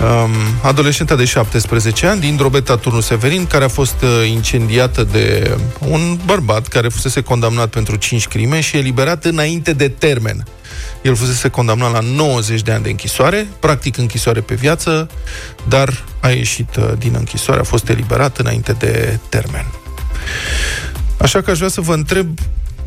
um, 0.01 0.31
adolescenta 0.63 1.17
de 1.17 1.25
17 1.25 2.07
ani 2.07 2.21
din 2.21 2.37
Drobeta 2.37 2.77
Turnu 2.77 3.01
Severin, 3.01 3.47
care 3.47 3.65
a 3.65 3.69
fost 3.69 4.03
uh, 4.03 4.29
incendiată 4.29 5.05
de 5.05 5.57
un 5.89 6.19
bărbat 6.25 6.69
care 6.69 6.89
fusese 6.89 7.21
condamnat 7.21 7.69
pentru 7.69 7.97
5 7.97 8.29
crime 8.29 8.61
și 8.61 8.77
eliberat 8.77 9.25
înainte 9.25 9.73
de 9.73 9.89
termen. 9.89 10.45
El 11.03 11.15
fusese 11.15 11.49
condamnat 11.49 11.93
la 11.93 12.01
90 12.01 12.63
de 12.63 12.73
ani 12.73 12.83
de 12.83 12.91
închisoare, 12.91 13.49
practic 13.61 13.97
închisoare 13.97 14.41
pe 14.41 14.55
viață, 14.55 15.09
dar 15.69 16.05
a 16.21 16.29
ieșit 16.29 16.77
uh, 16.77 16.93
din 16.99 17.15
închisoare, 17.19 17.61
a 17.61 17.65
fost 17.65 17.89
eliberat 17.89 18.39
înainte 18.39 18.73
de 18.73 19.19
termen. 19.29 19.67
Așa 21.25 21.41
că 21.43 21.51
aș 21.51 21.57
vrea 21.57 21.69
să 21.69 21.81
vă 21.81 21.95
întreb 21.95 22.39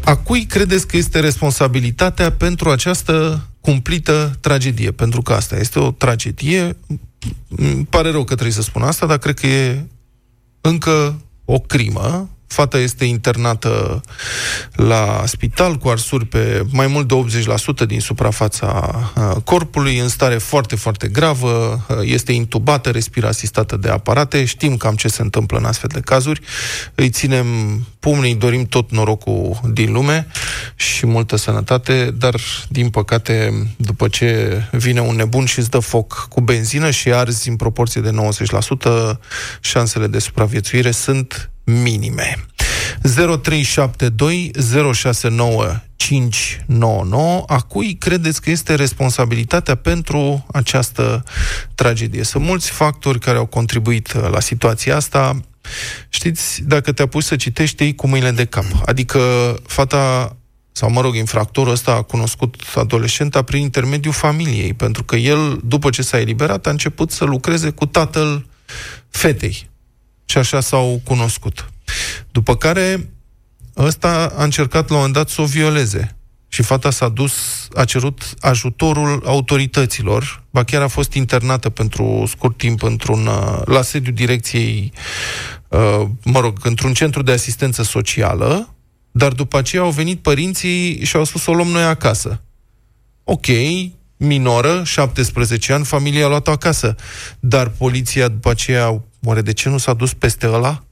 a 0.03 0.15
cui 0.15 0.45
credeți 0.45 0.87
că 0.87 0.97
este 0.97 1.19
responsabilitatea 1.19 2.31
pentru 2.31 2.69
această 2.69 3.47
cumplită 3.61 4.37
tragedie? 4.39 4.91
Pentru 4.91 5.21
că 5.21 5.33
asta 5.33 5.55
este 5.55 5.79
o 5.79 5.91
tragedie. 5.91 6.77
Îmi 7.47 7.85
pare 7.85 8.11
rău 8.11 8.23
că 8.23 8.33
trebuie 8.33 8.55
să 8.55 8.61
spun 8.61 8.81
asta, 8.81 9.05
dar 9.05 9.17
cred 9.17 9.39
că 9.39 9.47
e 9.47 9.85
încă 10.61 11.21
o 11.45 11.59
crimă 11.59 12.29
Fata 12.47 12.77
este 12.77 13.05
internată 13.05 14.01
la 14.71 15.23
spital 15.25 15.75
cu 15.75 15.87
arsuri 15.87 16.25
pe 16.25 16.65
mai 16.71 16.87
mult 16.87 17.07
de 17.07 17.41
80% 17.83 17.87
din 17.87 17.99
suprafața 17.99 18.99
corpului, 19.43 19.97
în 19.97 20.07
stare 20.07 20.37
foarte, 20.37 20.75
foarte 20.75 21.07
gravă, 21.07 21.85
este 22.01 22.31
intubată, 22.31 22.89
respiră 22.89 23.27
asistată 23.27 23.77
de 23.77 23.89
aparate. 23.89 24.45
Știm 24.45 24.77
cam 24.77 24.95
ce 24.95 25.07
se 25.07 25.21
întâmplă 25.21 25.57
în 25.57 25.65
astfel 25.65 25.89
de 25.93 25.99
cazuri. 25.99 26.41
Îi 26.95 27.09
ținem 27.09 27.47
pumnii, 27.99 28.35
dorim 28.35 28.65
tot 28.65 28.91
norocul 28.91 29.59
din 29.71 29.91
lume 29.91 30.27
și 30.75 31.05
multă 31.05 31.35
sănătate, 31.35 32.11
dar, 32.17 32.35
din 32.69 32.89
păcate, 32.89 33.67
după 33.77 34.07
ce 34.07 34.61
vine 34.71 35.01
un 35.01 35.15
nebun 35.15 35.45
și 35.45 35.59
îți 35.59 35.69
dă 35.69 35.79
foc 35.79 36.27
cu 36.29 36.41
benzină 36.41 36.91
și 36.91 37.13
arzi 37.13 37.49
în 37.49 37.55
proporție 37.55 38.01
de 38.01 38.11
90%, 39.13 39.17
șansele 39.59 40.07
de 40.07 40.19
supraviețuire 40.19 40.91
sunt 40.91 41.49
minime. 41.67 42.45
0372 43.01 44.51
069 44.93 45.81
599. 45.95 47.43
A 47.47 47.59
cui 47.59 47.95
credeți 47.95 48.41
că 48.41 48.49
este 48.49 48.75
responsabilitatea 48.75 49.75
pentru 49.75 50.45
această 50.51 51.23
tragedie? 51.75 52.23
Sunt 52.23 52.43
mulți 52.43 52.71
factori 52.71 53.19
care 53.19 53.37
au 53.37 53.45
contribuit 53.45 54.13
uh, 54.13 54.27
la 54.31 54.39
situația 54.39 54.95
asta. 54.95 55.39
Știți, 56.09 56.63
dacă 56.63 56.91
te 56.91 57.01
apuci 57.01 57.23
să 57.23 57.35
citești, 57.35 57.83
ei 57.83 57.95
cu 57.95 58.07
mâinile 58.07 58.31
de 58.31 58.45
cap. 58.45 58.65
Adică 58.85 59.19
fata 59.65 60.35
sau 60.71 60.89
mă 60.89 61.01
rog, 61.01 61.15
infractorul 61.15 61.71
ăsta 61.71 61.91
a 61.91 62.01
cunoscut 62.01 62.55
adolescenta 62.75 63.41
prin 63.41 63.61
intermediul 63.61 64.13
familiei, 64.13 64.73
pentru 64.73 65.03
că 65.03 65.15
el, 65.15 65.59
după 65.63 65.89
ce 65.89 66.01
s-a 66.01 66.19
eliberat, 66.19 66.67
a 66.67 66.69
început 66.69 67.11
să 67.11 67.25
lucreze 67.25 67.69
cu 67.69 67.85
tatăl 67.85 68.45
fetei 69.09 69.66
și 70.29 70.37
așa 70.37 70.59
s-au 70.59 71.01
cunoscut. 71.03 71.69
După 72.31 72.55
care 72.55 73.09
ăsta 73.77 74.33
a 74.35 74.43
încercat 74.43 74.89
la 74.89 74.95
un 74.95 74.95
moment 74.95 75.13
dat 75.13 75.29
să 75.29 75.41
o 75.41 75.45
violeze. 75.45 76.11
Și 76.47 76.63
fata 76.63 76.89
s-a 76.89 77.09
dus, 77.09 77.33
a 77.73 77.85
cerut 77.85 78.33
ajutorul 78.39 79.23
autorităților, 79.25 80.43
ba 80.49 80.63
chiar 80.63 80.81
a 80.81 80.87
fost 80.87 81.13
internată 81.13 81.69
pentru 81.69 82.23
scurt 82.27 82.57
timp 82.57 82.83
într-un, 82.83 83.29
la 83.65 83.81
sediu 83.81 84.11
direcției, 84.11 84.91
uh, 85.67 86.01
mă 86.23 86.39
rog, 86.39 86.57
într-un 86.63 86.93
centru 86.93 87.21
de 87.21 87.31
asistență 87.31 87.83
socială, 87.83 88.75
dar 89.11 89.31
după 89.31 89.57
aceea 89.57 89.81
au 89.81 89.89
venit 89.89 90.19
părinții 90.19 91.05
și 91.05 91.15
au 91.15 91.23
spus 91.23 91.41
să 91.41 91.51
o 91.51 91.53
luăm 91.53 91.67
noi 91.67 91.83
acasă. 91.83 92.41
Ok, 93.23 93.45
minoră, 94.17 94.83
17 94.83 95.73
ani, 95.73 95.85
familia 95.85 96.25
a 96.25 96.27
luat-o 96.27 96.51
acasă. 96.51 96.95
Dar 97.39 97.69
poliția 97.69 98.27
după 98.27 98.49
aceea 98.49 99.03
Oare 99.27 99.41
de 99.41 99.53
ce 99.53 99.69
nu 99.69 99.77
s-a 99.77 99.93
dus 99.93 100.13
peste 100.13 100.47
ăla? 100.47 100.83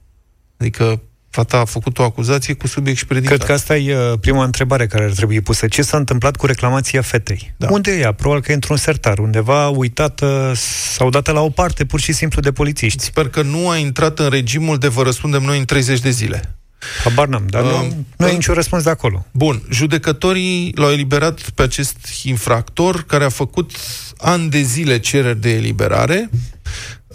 Adică 0.56 1.00
fata 1.30 1.58
a 1.58 1.64
făcut 1.64 1.98
o 1.98 2.02
acuzație 2.02 2.54
cu 2.54 2.66
subiect 2.66 2.98
și 2.98 3.06
predicat. 3.06 3.34
Cred 3.34 3.46
că 3.46 3.52
asta 3.52 3.76
e 3.76 3.96
uh, 3.96 4.18
prima 4.20 4.44
întrebare 4.44 4.86
care 4.86 5.04
ar 5.04 5.10
trebui 5.10 5.40
pusă. 5.40 5.66
Ce 5.68 5.82
s-a 5.82 5.96
întâmplat 5.96 6.36
cu 6.36 6.46
reclamația 6.46 7.02
fetei? 7.02 7.54
Da. 7.56 7.68
Unde 7.70 7.90
e 7.90 7.98
ea? 7.98 8.12
Probabil 8.12 8.42
că 8.42 8.50
e 8.50 8.54
într-un 8.54 8.76
sertar, 8.76 9.18
undeva 9.18 9.68
uitată 9.68 10.52
sau 10.96 11.10
dată 11.10 11.32
la 11.32 11.40
o 11.40 11.48
parte, 11.48 11.84
pur 11.84 12.00
și 12.00 12.12
simplu, 12.12 12.40
de 12.40 12.52
polițiști. 12.52 13.02
Sper 13.02 13.28
că 13.28 13.42
nu 13.42 13.68
a 13.68 13.76
intrat 13.76 14.18
în 14.18 14.28
regimul 14.28 14.78
de 14.78 14.88
vă 14.88 15.02
răspundem 15.02 15.42
noi 15.42 15.58
în 15.58 15.64
30 15.64 16.00
de 16.00 16.10
zile. 16.10 16.56
Habar 17.04 17.26
n-am, 17.26 17.46
dar 17.48 17.64
uh, 17.64 17.70
nu, 17.70 18.04
nu 18.16 18.26
e 18.26 18.32
niciun 18.32 18.54
răspuns 18.54 18.82
de 18.82 18.90
acolo. 18.90 19.26
Bun, 19.32 19.62
judecătorii 19.70 20.72
l-au 20.74 20.90
eliberat 20.90 21.50
pe 21.50 21.62
acest 21.62 21.96
infractor 22.22 23.02
care 23.02 23.24
a 23.24 23.28
făcut 23.28 23.70
ani 24.16 24.50
de 24.50 24.60
zile 24.60 24.98
cereri 24.98 25.40
de 25.40 25.50
eliberare 25.50 26.30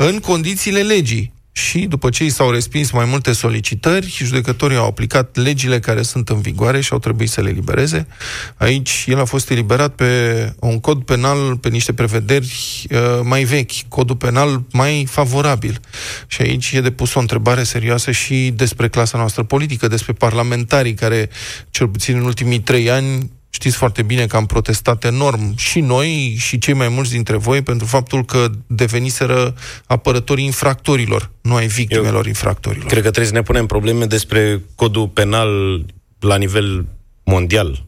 în 0.07 0.19
condițiile 0.19 0.81
legii. 0.81 1.33
Și 1.51 1.79
după 1.79 2.09
ce 2.09 2.23
i 2.23 2.29
s-au 2.29 2.51
respins 2.51 2.91
mai 2.91 3.05
multe 3.05 3.31
solicitări, 3.31 4.17
judecătorii 4.23 4.77
au 4.77 4.85
aplicat 4.85 5.35
legile 5.35 5.79
care 5.79 6.01
sunt 6.01 6.29
în 6.29 6.41
vigoare 6.41 6.81
și 6.81 6.93
au 6.93 6.99
trebuit 6.99 7.29
să 7.29 7.41
le 7.41 7.49
libereze. 7.49 8.07
Aici 8.57 9.05
el 9.07 9.19
a 9.19 9.25
fost 9.25 9.49
eliberat 9.49 9.95
pe 9.95 10.53
un 10.59 10.79
cod 10.79 11.03
penal, 11.03 11.57
pe 11.57 11.69
niște 11.69 11.93
prevederi 11.93 12.85
uh, 12.89 12.97
mai 13.23 13.43
vechi, 13.43 13.87
codul 13.87 14.15
penal 14.15 14.63
mai 14.71 15.05
favorabil. 15.09 15.79
Și 16.27 16.41
aici 16.41 16.71
e 16.71 16.81
depus 16.81 17.13
o 17.13 17.19
întrebare 17.19 17.63
serioasă 17.63 18.11
și 18.11 18.53
despre 18.55 18.89
clasa 18.89 19.17
noastră 19.17 19.43
politică, 19.43 19.87
despre 19.87 20.13
parlamentarii 20.13 20.93
care, 20.93 21.29
cel 21.69 21.87
puțin 21.87 22.15
în 22.15 22.23
ultimii 22.23 22.59
trei 22.59 22.89
ani, 22.89 23.29
Știți 23.53 23.75
foarte 23.75 24.01
bine 24.01 24.25
că 24.25 24.35
am 24.35 24.45
protestat 24.45 25.03
enorm 25.03 25.57
și 25.57 25.79
noi 25.79 26.35
și 26.37 26.57
cei 26.57 26.73
mai 26.73 26.87
mulți 26.87 27.11
dintre 27.11 27.37
voi 27.37 27.61
pentru 27.61 27.85
faptul 27.85 28.25
că 28.25 28.47
deveniseră 28.67 29.55
apărătorii 29.85 30.45
infractorilor, 30.45 31.29
nu 31.41 31.55
ai 31.55 31.67
victimelor 31.67 32.23
Eu 32.23 32.27
infractorilor. 32.27 32.85
Cred 32.85 33.03
că 33.03 33.09
trebuie 33.09 33.25
să 33.25 33.33
ne 33.33 33.41
punem 33.41 33.65
probleme 33.65 34.05
despre 34.05 34.61
codul 34.75 35.07
penal 35.07 35.83
la 36.19 36.37
nivel 36.37 36.85
mondial. 37.23 37.85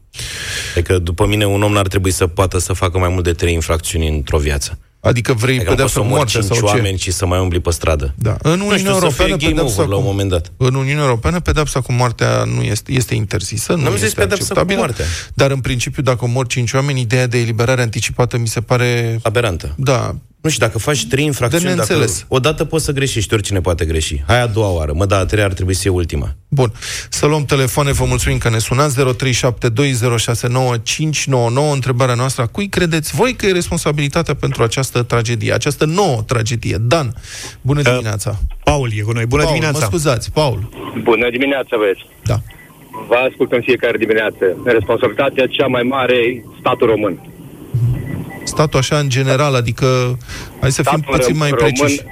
Adică, 0.74 0.98
după 0.98 1.26
mine, 1.26 1.46
un 1.46 1.62
om 1.62 1.72
n-ar 1.72 1.88
trebui 1.88 2.10
să 2.10 2.26
poată 2.26 2.58
să 2.58 2.72
facă 2.72 2.98
mai 2.98 3.08
mult 3.08 3.24
de 3.24 3.32
trei 3.32 3.52
infracțiuni 3.52 4.08
într-o 4.08 4.38
viață. 4.38 4.78
Adică 5.04 5.32
vrei 5.32 5.54
adică 5.54 5.70
pedeapsă 5.70 5.98
cu 5.98 6.06
moartea 6.06 6.40
sau 6.40 6.56
ce? 6.56 6.62
oameni 6.62 6.98
și 6.98 7.10
să 7.10 7.26
mai 7.26 7.40
umbli 7.40 7.60
pe 7.60 7.70
stradă. 7.70 8.14
Da. 8.14 8.36
În 8.42 8.52
Uniunea 8.52 8.76
știu, 8.76 8.90
Europeană 8.90 9.36
pedeapsa 9.36 9.82
cu... 9.82 9.90
la 9.90 9.96
un 9.96 10.04
moment 10.04 10.30
dat. 10.30 10.52
În 10.56 10.74
Uniunea 10.74 11.02
Europeană 11.02 11.40
pedepsa 11.40 11.80
cu 11.80 11.92
moartea 11.92 12.44
nu 12.44 12.62
este, 12.62 12.92
este 12.92 13.14
interzisă, 13.14 13.72
nu, 13.72 13.82
nu 13.82 13.94
este 13.94 14.22
acceptabilă. 14.22 14.78
Cu 14.78 14.84
moartea. 14.84 15.04
Dar 15.34 15.50
în 15.50 15.60
principiu 15.60 16.02
dacă 16.02 16.26
mor 16.26 16.46
cinci 16.46 16.72
oameni, 16.72 17.00
ideea 17.00 17.26
de 17.26 17.38
eliberare 17.38 17.82
anticipată 17.82 18.38
mi 18.38 18.48
se 18.48 18.60
pare 18.60 19.18
aberantă. 19.22 19.74
Da, 19.76 20.14
nu 20.44 20.50
știu, 20.50 20.66
dacă 20.66 20.78
faci 20.78 21.06
trei 21.06 21.24
infracțiuni, 21.24 21.76
dacă 21.76 22.04
odată 22.28 22.64
poți 22.64 22.84
să 22.84 22.92
greșești, 22.92 23.34
oricine 23.34 23.60
poate 23.60 23.84
greși. 23.84 24.22
Hai 24.26 24.40
a 24.40 24.46
doua 24.46 24.70
oară, 24.70 24.92
mă, 24.94 25.06
da, 25.06 25.18
a 25.18 25.24
treia 25.24 25.44
ar 25.44 25.52
trebui 25.52 25.74
să 25.74 25.80
fie 25.80 25.90
ultima. 25.90 26.34
Bun. 26.48 26.72
Să 27.08 27.26
luăm 27.26 27.44
telefoane, 27.44 27.92
vă 27.92 28.04
mulțumim 28.04 28.38
că 28.38 28.50
ne 28.50 28.58
sunați 28.58 29.00
0372069599. 29.00 29.04
Întrebarea 31.72 32.14
noastră, 32.14 32.46
cui 32.46 32.68
credeți 32.68 33.14
voi 33.14 33.34
că 33.34 33.46
e 33.46 33.52
responsabilitatea 33.52 34.34
pentru 34.34 34.62
această 34.62 35.02
tragedie, 35.02 35.52
această 35.52 35.84
nouă 35.84 36.22
tragedie? 36.26 36.76
Dan, 36.80 37.14
bună 37.60 37.80
uh, 37.80 37.86
dimineața. 37.90 38.38
Paul 38.64 38.90
e 38.96 39.00
cu 39.00 39.12
noi, 39.12 39.26
bună 39.26 39.42
Paul, 39.42 39.54
dimineața. 39.54 39.78
mă 39.78 39.84
scuzați, 39.84 40.32
Paul. 40.32 40.68
Bună 41.02 41.30
dimineața, 41.30 41.76
vezi. 41.76 42.06
Da. 42.22 42.36
Vă 43.08 43.14
ascult 43.28 43.52
în 43.52 43.62
fiecare 43.62 43.96
dimineață. 43.96 44.44
Responsabilitatea 44.64 45.46
cea 45.46 45.66
mai 45.66 45.82
mare 45.82 46.44
statul 46.60 46.86
român 46.86 47.18
statul 48.54 48.78
așa 48.78 48.98
în 48.98 49.08
general, 49.08 49.54
adică 49.54 49.86
hai 50.60 50.72
să 50.72 50.82
statul 50.82 51.02
fim 51.02 51.14
puțin 51.14 51.36
mai 51.36 51.50
român, 51.50 51.72
preciși. 51.72 52.02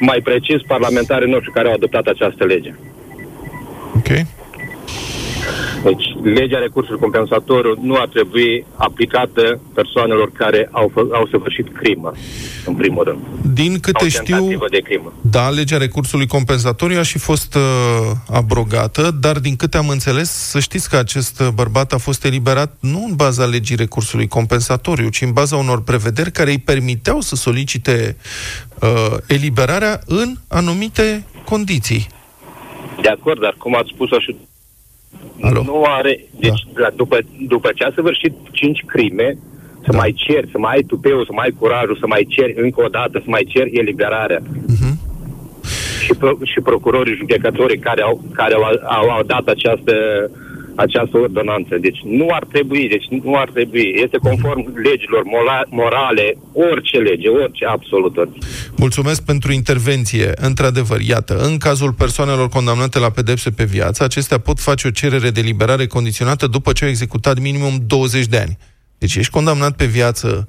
Mai 0.00 0.20
precis, 0.24 0.60
parlamentarii 0.66 1.30
noștri 1.30 1.52
care 1.52 1.68
au 1.68 1.74
adoptat 1.74 2.06
această 2.06 2.44
lege. 2.44 2.74
Ok. 3.96 4.08
Deci, 5.82 6.04
legea 6.22 6.58
recursului 6.58 7.00
compensatoriu 7.00 7.78
nu 7.80 7.94
ar 7.94 8.08
trebui 8.08 8.64
aplicată 8.74 9.60
persoanelor 9.74 10.30
care 10.32 10.68
au, 10.72 10.90
fă, 10.94 11.06
au 11.12 11.26
săvârșit 11.30 11.76
crimă, 11.76 12.12
în 12.68 12.74
primul 12.74 13.04
rând. 13.04 13.18
Din 13.54 13.78
câte 13.80 13.98
Sau 13.98 14.08
știu, 14.08 14.34
tentativă 14.34 14.66
de 14.70 14.78
crimă. 14.78 15.12
da, 15.20 15.48
legea 15.48 15.76
recursului 15.76 16.26
compensatoriu 16.26 16.98
a 16.98 17.02
și 17.02 17.18
fost 17.18 17.54
uh, 17.54 17.62
abrogată, 18.30 19.10
dar 19.20 19.38
din 19.38 19.56
câte 19.56 19.76
am 19.76 19.88
înțeles, 19.88 20.30
să 20.30 20.60
știți 20.60 20.88
că 20.90 20.96
acest 20.96 21.40
uh, 21.40 21.48
bărbat 21.54 21.92
a 21.92 21.98
fost 21.98 22.24
eliberat 22.24 22.76
nu 22.80 23.04
în 23.08 23.14
baza 23.16 23.44
legii 23.44 23.76
recursului 23.76 24.26
compensatoriu, 24.26 25.08
ci 25.08 25.22
în 25.22 25.32
baza 25.32 25.56
unor 25.56 25.82
prevederi 25.82 26.30
care 26.30 26.50
îi 26.50 26.58
permiteau 26.58 27.20
să 27.20 27.34
solicite 27.34 28.16
uh, 28.80 29.16
eliberarea 29.26 30.00
în 30.06 30.34
anumite 30.48 31.24
condiții. 31.44 32.06
De 33.02 33.08
acord, 33.08 33.40
dar 33.40 33.54
cum 33.58 33.76
ați 33.76 33.90
spus-o 33.94 34.18
și 34.18 34.36
Alo? 35.40 35.62
nu 35.62 35.82
are, 35.86 36.24
deci 36.38 36.66
la, 36.74 36.90
după, 36.96 37.18
după 37.48 37.70
ce 37.74 37.84
a 37.84 37.92
săvârșit 37.94 38.32
cinci 38.52 38.84
crime, 38.86 39.38
să 39.88 39.96
mai 39.96 40.12
ceri, 40.16 40.48
să 40.50 40.58
mai 40.58 40.74
ai 40.74 40.82
tupeul, 40.82 41.24
să 41.24 41.32
mai 41.32 41.44
ai 41.44 41.56
curajul, 41.58 41.96
să 42.00 42.06
mai 42.06 42.26
ceri 42.28 42.54
încă 42.64 42.80
o 42.86 42.88
dată, 42.88 43.14
să 43.24 43.30
mai 43.36 43.44
ceri 43.52 43.78
eliberarea. 43.80 44.42
Și, 46.04 46.12
pro, 46.18 46.30
și 46.42 46.60
procurorii 46.60 47.20
judecătorii 47.20 47.78
care 47.78 48.02
au, 48.02 48.14
care 48.32 48.54
au, 48.54 48.62
au, 48.98 49.08
au 49.16 49.22
dat 49.22 49.46
această 49.46 49.94
această 50.84 51.18
ordonanță. 51.18 51.76
Deci 51.80 52.00
nu 52.04 52.26
ar 52.30 52.44
trebui, 52.52 52.88
deci 52.88 53.06
nu 53.22 53.34
ar 53.34 53.50
trebui. 53.50 53.94
Este 54.04 54.16
conform 54.16 54.60
legilor 54.88 55.22
mola, 55.24 55.60
morale, 55.70 56.36
orice 56.52 56.98
lege, 56.98 57.28
orice, 57.28 57.64
absolut 57.64 58.16
orice. 58.16 58.38
Mulțumesc 58.76 59.24
pentru 59.24 59.52
intervenție. 59.52 60.32
Într-adevăr, 60.36 61.00
iată, 61.00 61.34
în 61.48 61.58
cazul 61.58 61.92
persoanelor 61.92 62.48
condamnate 62.48 62.98
la 62.98 63.10
pedepse 63.10 63.50
pe 63.50 63.64
viață, 63.64 64.04
acestea 64.04 64.38
pot 64.38 64.58
face 64.60 64.86
o 64.86 64.90
cerere 64.90 65.30
de 65.30 65.40
liberare 65.40 65.86
condiționată 65.86 66.46
după 66.46 66.72
ce 66.72 66.84
au 66.84 66.90
executat 66.90 67.38
minimum 67.38 67.72
20 67.86 68.26
de 68.26 68.38
ani. 68.38 68.58
Deci 68.98 69.14
ești 69.14 69.32
condamnat 69.32 69.76
pe 69.76 69.84
viață 69.84 70.46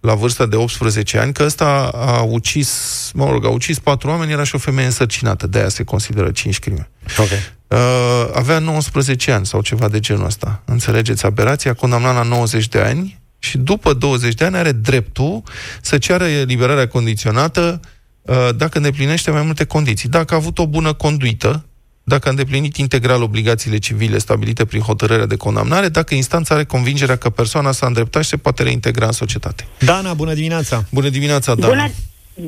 la 0.00 0.14
vârsta 0.14 0.46
de 0.46 0.56
18 0.56 1.18
ani, 1.18 1.32
că 1.32 1.42
ăsta 1.42 1.90
a 1.94 2.22
ucis, 2.22 3.10
mă 3.14 3.30
rog, 3.30 3.44
a 3.44 3.48
ucis 3.48 3.78
patru 3.78 4.08
oameni, 4.08 4.32
era 4.32 4.44
și 4.44 4.54
o 4.54 4.58
femeie 4.58 4.86
însărcinată, 4.86 5.46
de 5.46 5.58
aia 5.58 5.68
se 5.68 5.84
consideră 5.84 6.30
5 6.30 6.58
crime. 6.58 6.90
Okay. 7.18 7.38
Uh, 7.68 8.30
avea 8.34 8.58
19 8.58 9.32
ani 9.32 9.46
sau 9.46 9.62
ceva 9.62 9.88
de 9.88 10.00
genul 10.00 10.24
ăsta. 10.24 10.62
Înțelegeți 10.64 11.24
aberația? 11.24 11.74
Condamnat 11.74 12.14
la 12.14 12.22
90 12.22 12.68
de 12.68 12.78
ani 12.78 13.20
și 13.38 13.58
după 13.58 13.92
20 13.92 14.34
de 14.34 14.44
ani 14.44 14.56
are 14.56 14.72
dreptul 14.72 15.42
să 15.80 15.98
ceară 15.98 16.24
eliberarea 16.24 16.88
condiționată 16.88 17.80
uh, 18.22 18.48
dacă 18.56 18.76
îndeplinește 18.76 19.30
mai 19.30 19.42
multe 19.42 19.64
condiții. 19.64 20.08
Dacă 20.08 20.34
a 20.34 20.36
avut 20.36 20.58
o 20.58 20.66
bună 20.66 20.92
conduită, 20.92 21.67
dacă 22.08 22.28
a 22.28 22.30
îndeplinit 22.30 22.76
integral 22.76 23.22
obligațiile 23.22 23.78
civile 23.78 24.18
stabilite 24.18 24.64
prin 24.64 24.80
hotărârea 24.80 25.26
de 25.26 25.36
condamnare, 25.36 25.88
dacă 25.88 26.14
instanța 26.14 26.54
are 26.54 26.64
convingerea 26.64 27.16
că 27.16 27.30
persoana 27.30 27.72
s-a 27.72 27.86
îndreptat 27.86 28.22
și 28.22 28.28
se 28.28 28.36
poate 28.36 28.62
reintegra 28.62 29.06
în 29.06 29.12
societate. 29.12 29.66
Dana, 29.78 30.14
bună 30.14 30.34
dimineața! 30.34 30.84
Bună 30.90 31.08
dimineața, 31.08 31.54
Dana! 31.54 31.72
Bună, 31.72 31.90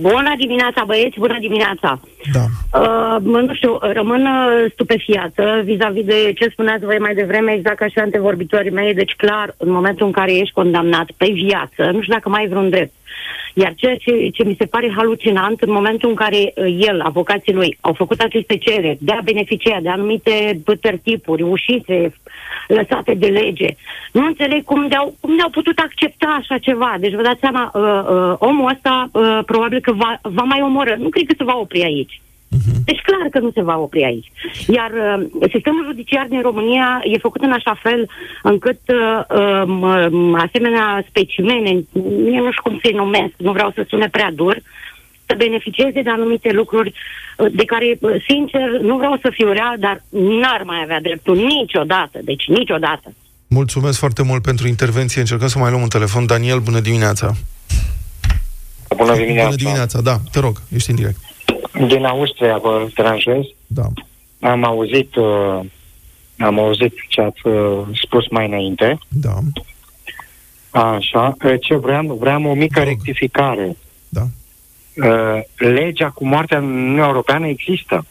bună 0.00 0.34
dimineața, 0.38 0.84
băieți, 0.86 1.18
bună 1.18 1.36
dimineața! 1.40 2.00
Da. 2.32 2.44
Uh, 2.80 3.22
nu 3.22 3.54
știu, 3.54 3.78
rămân 3.80 4.20
uh, 4.26 4.70
stupefiată 4.72 5.60
vis-a-vis 5.64 6.04
de 6.04 6.32
ce 6.36 6.48
spuneați 6.48 6.84
voi 6.84 6.98
mai 6.98 7.14
devreme, 7.14 7.52
exact 7.52 7.76
ca 7.76 7.88
și 7.88 7.98
antevorbitorii 7.98 8.70
mei, 8.70 8.94
deci 8.94 9.14
clar, 9.16 9.54
în 9.56 9.70
momentul 9.70 10.06
în 10.06 10.12
care 10.12 10.32
ești 10.32 10.54
condamnat 10.54 11.10
pe 11.16 11.30
viață, 11.32 11.90
nu 11.92 12.00
știu 12.00 12.12
dacă 12.12 12.28
mai 12.28 12.40
ai 12.40 12.48
vreun 12.48 12.68
drept. 12.68 12.92
Iar 13.54 13.72
ceea 13.76 13.96
ce, 13.96 14.28
ce 14.32 14.44
mi 14.44 14.56
se 14.58 14.64
pare 14.64 14.92
halucinant, 14.96 15.60
în 15.60 15.72
momentul 15.72 16.08
în 16.08 16.14
care 16.14 16.52
uh, 16.54 16.76
el, 16.78 17.00
avocații 17.00 17.52
lui, 17.52 17.78
au 17.80 17.92
făcut 17.92 18.20
aceste 18.20 18.56
cereri 18.56 18.98
de 19.00 19.12
a 19.12 19.20
beneficia 19.24 19.78
de 19.82 19.88
anumite 19.88 20.60
tipuri, 21.02 21.42
ușițe 21.42 22.12
lăsate 22.68 23.14
de 23.14 23.26
lege, 23.26 23.68
nu 24.12 24.26
înțeleg 24.26 24.64
cum 24.64 24.88
de-au, 24.88 25.14
cum 25.20 25.36
de-au 25.36 25.48
putut 25.48 25.78
accepta 25.78 26.38
așa 26.38 26.58
ceva. 26.58 26.96
Deci 27.00 27.14
vă 27.14 27.22
dați 27.22 27.40
seama, 27.40 27.70
uh, 27.74 27.82
uh, 27.82 28.34
omul 28.38 28.70
ăsta 28.74 29.08
uh, 29.12 29.38
probabil 29.46 29.80
că 29.80 29.92
va, 29.92 30.18
va 30.22 30.42
mai 30.42 30.60
omoră. 30.62 30.96
Nu 30.98 31.08
cred 31.08 31.26
că 31.26 31.34
se 31.36 31.44
va 31.44 31.56
opri 31.56 31.82
aici. 31.82 32.09
Deci 32.84 33.00
clar 33.00 33.28
că 33.30 33.38
nu 33.38 33.50
se 33.54 33.62
va 33.62 33.78
opri 33.78 34.04
aici. 34.04 34.32
Iar 34.66 34.90
uh, 34.90 35.48
sistemul 35.52 35.84
judiciar 35.84 36.26
din 36.28 36.42
România 36.42 37.00
e 37.04 37.18
făcut 37.18 37.42
în 37.42 37.52
așa 37.52 37.78
fel 37.82 38.08
încât 38.42 38.80
uh, 38.86 39.66
um, 39.66 40.34
asemenea 40.34 41.04
specimene, 41.08 41.70
eu 42.34 42.44
nu 42.44 42.50
știu 42.50 42.62
cum 42.62 42.78
să-i 42.82 42.92
numesc, 42.92 43.32
nu 43.36 43.52
vreau 43.52 43.70
să 43.74 43.84
sune 43.88 44.08
prea 44.08 44.30
dur, 44.34 44.62
să 45.26 45.34
beneficieze 45.36 46.02
de 46.02 46.10
anumite 46.10 46.52
lucruri 46.52 46.92
uh, 47.36 47.46
de 47.52 47.64
care, 47.64 47.98
uh, 48.00 48.24
sincer, 48.28 48.68
nu 48.80 48.96
vreau 48.96 49.18
să 49.22 49.30
fiu 49.32 49.52
rea, 49.52 49.74
dar 49.78 50.02
n-ar 50.08 50.62
mai 50.64 50.80
avea 50.82 51.00
dreptul 51.00 51.36
niciodată, 51.36 52.18
deci 52.22 52.46
niciodată. 52.46 53.14
Mulțumesc 53.46 53.98
foarte 53.98 54.22
mult 54.22 54.42
pentru 54.42 54.66
intervenție. 54.68 55.20
Încercăm 55.20 55.48
să 55.48 55.58
mai 55.58 55.70
luăm 55.70 55.82
un 55.82 55.88
telefon. 55.88 56.26
Daniel, 56.26 56.58
bună 56.58 56.80
dimineața! 56.80 57.34
Bună 58.96 59.14
dimineața! 59.16 59.48
Bună 59.48 59.56
dimineața, 59.56 60.00
da, 60.00 60.16
te 60.30 60.40
rog, 60.40 60.62
ești 60.74 60.90
în 60.90 60.96
direct. 60.96 61.29
Din 61.86 62.04
Austria 62.04 62.58
vă 62.58 62.88
deranjez. 62.94 63.42
Da. 63.66 63.86
Am 64.40 64.64
auzit, 64.64 65.14
uh, 65.14 65.60
am 66.38 66.58
auzit 66.58 66.94
ce 67.08 67.20
ați 67.20 67.46
uh, 67.46 67.80
spus 68.02 68.28
mai 68.28 68.46
înainte. 68.46 68.98
Da. 69.08 69.38
Așa. 70.70 71.36
Uh, 71.44 71.54
Ce 71.60 71.76
vreau? 71.76 72.16
Vreau 72.20 72.44
o 72.44 72.54
mică 72.54 72.80
rectificare. 72.80 73.76
Da. 74.08 74.22
Uh, 74.96 75.42
legea 75.56 76.10
cu 76.10 76.26
moartea 76.26 76.58
în 76.58 76.64
Uniunea 76.64 77.06
Europeană 77.06 77.46
există. 77.46 78.04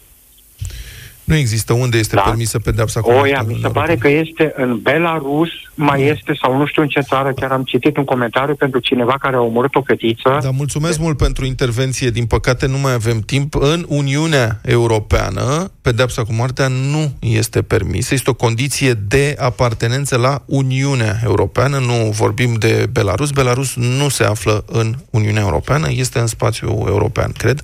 Nu 1.30 1.36
există 1.36 1.74
unde 1.74 1.98
este 1.98 2.16
Da. 2.16 2.22
permisă 2.22 2.60
pedepsa 2.60 3.02
cu 3.02 3.10
O, 3.10 3.14
moartea 3.14 3.32
ia, 3.32 3.40
în 3.40 3.48
mi 3.48 3.60
se 3.62 3.68
Uniunea 3.68 3.70
pare 3.70 3.96
că 3.96 4.08
este 4.08 4.54
în 4.56 4.80
Belarus, 4.82 5.50
mai 5.76 6.04
este, 6.04 6.38
sau 6.42 6.58
nu 6.58 6.66
știu 6.66 6.82
în 6.82 6.88
ce 6.88 7.00
țară, 7.00 7.32
chiar 7.34 7.52
am 7.52 7.64
citit 7.64 7.98
un 7.98 8.04
comentariu 8.04 8.56
pentru 8.56 8.80
cineva 8.80 9.16
care 9.20 9.36
a 9.36 9.40
omorât 9.40 9.76
o 9.76 9.82
fetiță. 9.82 10.40
Da, 10.42 10.50
mulțumesc 10.50 11.00
mult 11.00 11.18
pentru 11.18 11.46
intervenție. 11.46 12.10
Din 12.10 12.26
păcate, 12.26 12.68
nu 12.68 12.78
mai 12.78 12.94
avem 12.94 13.20
timp. 13.20 13.56
În 13.56 13.86
Uniunea 13.88 14.60
Europeană, 14.64 15.72
pedepsa 15.82 16.24
cu 16.24 16.34
moartea 16.34 16.68
nu 16.68 17.14
este 17.20 17.62
permisă. 17.62 18.14
Este 18.14 18.30
o 18.30 18.34
condiție 18.34 18.94
de 18.94 19.36
apartenență 19.40 20.18
la 20.18 20.42
Uniunea 20.46 21.20
Europeană. 21.24 21.78
Nu 21.78 22.10
vorbim 22.12 22.54
de 22.54 22.90
Belarus. 22.92 23.32
Belarus 23.32 23.76
nu 23.76 24.10
se 24.10 24.24
află 24.24 24.64
în 24.68 24.96
Uniunea 25.10 25.42
Europeană, 25.42 25.88
este 25.92 26.20
în 26.20 26.28
spațiul 26.28 26.84
european, 26.88 27.32
cred. 27.38 27.62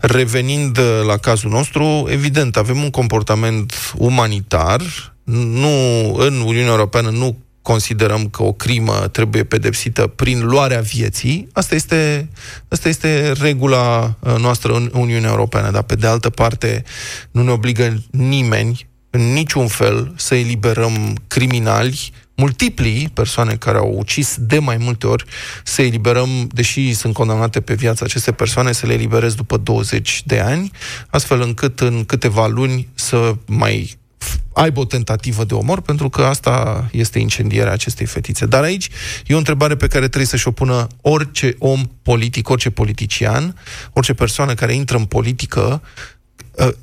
Revenind 0.00 0.78
uh, 0.78 0.84
la 1.06 1.16
cazul 1.16 1.50
nostru, 1.50 2.06
evident, 2.08 2.56
avem 2.56 2.82
un 2.82 2.89
comportament 2.90 3.72
umanitar. 3.96 4.80
Nu, 5.24 6.14
în 6.14 6.40
Uniunea 6.40 6.70
Europeană 6.70 7.10
nu 7.10 7.36
considerăm 7.62 8.28
că 8.28 8.42
o 8.42 8.52
crimă 8.52 8.92
trebuie 8.92 9.44
pedepsită 9.44 10.06
prin 10.06 10.46
luarea 10.46 10.80
vieții. 10.80 11.48
Asta 11.52 11.74
este, 11.74 12.28
asta 12.68 12.88
este 12.88 13.32
regula 13.32 14.16
uh, 14.20 14.34
noastră 14.38 14.72
în 14.72 14.90
Uniunea 14.94 15.30
Europeană, 15.30 15.70
dar 15.70 15.82
pe 15.82 15.94
de 15.94 16.06
altă 16.06 16.30
parte 16.30 16.84
nu 17.30 17.42
ne 17.42 17.50
obligă 17.50 18.02
nimeni 18.10 18.88
în 19.10 19.32
niciun 19.32 19.66
fel 19.66 20.12
să 20.16 20.34
eliberăm 20.34 21.16
criminali, 21.26 22.12
multiplii 22.40 23.10
persoane 23.14 23.54
care 23.54 23.78
au 23.78 23.94
ucis 23.98 24.36
de 24.38 24.58
mai 24.58 24.76
multe 24.76 25.06
ori, 25.06 25.24
să 25.64 25.82
eliberăm, 25.82 26.48
deși 26.52 26.94
sunt 26.94 27.14
condamnate 27.14 27.60
pe 27.60 27.74
viață 27.74 28.04
aceste 28.04 28.32
persoane, 28.32 28.72
să 28.72 28.86
le 28.86 28.92
eliberez 28.92 29.34
după 29.34 29.56
20 29.56 30.22
de 30.26 30.38
ani, 30.38 30.70
astfel 31.08 31.40
încât 31.40 31.80
în 31.80 32.04
câteva 32.04 32.46
luni 32.46 32.88
să 32.94 33.34
mai 33.46 33.98
aibă 34.52 34.80
o 34.80 34.84
tentativă 34.84 35.44
de 35.44 35.54
omor, 35.54 35.80
pentru 35.80 36.08
că 36.08 36.22
asta 36.22 36.88
este 36.92 37.18
incendierea 37.18 37.72
acestei 37.72 38.06
fetițe. 38.06 38.46
Dar 38.46 38.62
aici 38.62 38.88
e 39.26 39.34
o 39.34 39.38
întrebare 39.38 39.76
pe 39.76 39.86
care 39.86 40.06
trebuie 40.06 40.26
să-și 40.26 40.48
o 40.48 40.50
pună 40.50 40.86
orice 41.00 41.54
om 41.58 41.82
politic, 42.02 42.48
orice 42.48 42.70
politician, 42.70 43.56
orice 43.92 44.14
persoană 44.14 44.54
care 44.54 44.74
intră 44.74 44.96
în 44.96 45.04
politică, 45.04 45.82
ă, 46.58 46.74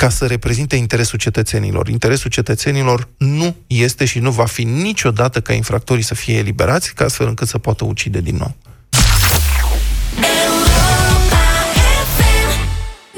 ca 0.00 0.08
să 0.08 0.26
reprezinte 0.26 0.76
interesul 0.76 1.18
cetățenilor. 1.18 1.88
Interesul 1.88 2.30
cetățenilor 2.30 3.08
nu 3.16 3.56
este 3.66 4.04
și 4.04 4.18
nu 4.18 4.30
va 4.30 4.44
fi 4.44 4.64
niciodată 4.64 5.40
ca 5.40 5.52
infractorii 5.52 6.02
să 6.02 6.14
fie 6.14 6.36
eliberați, 6.36 6.94
ca 6.94 7.04
astfel 7.04 7.26
încât 7.26 7.48
să 7.48 7.58
poată 7.58 7.84
ucide 7.84 8.20
din 8.20 8.36
nou. 8.36 8.54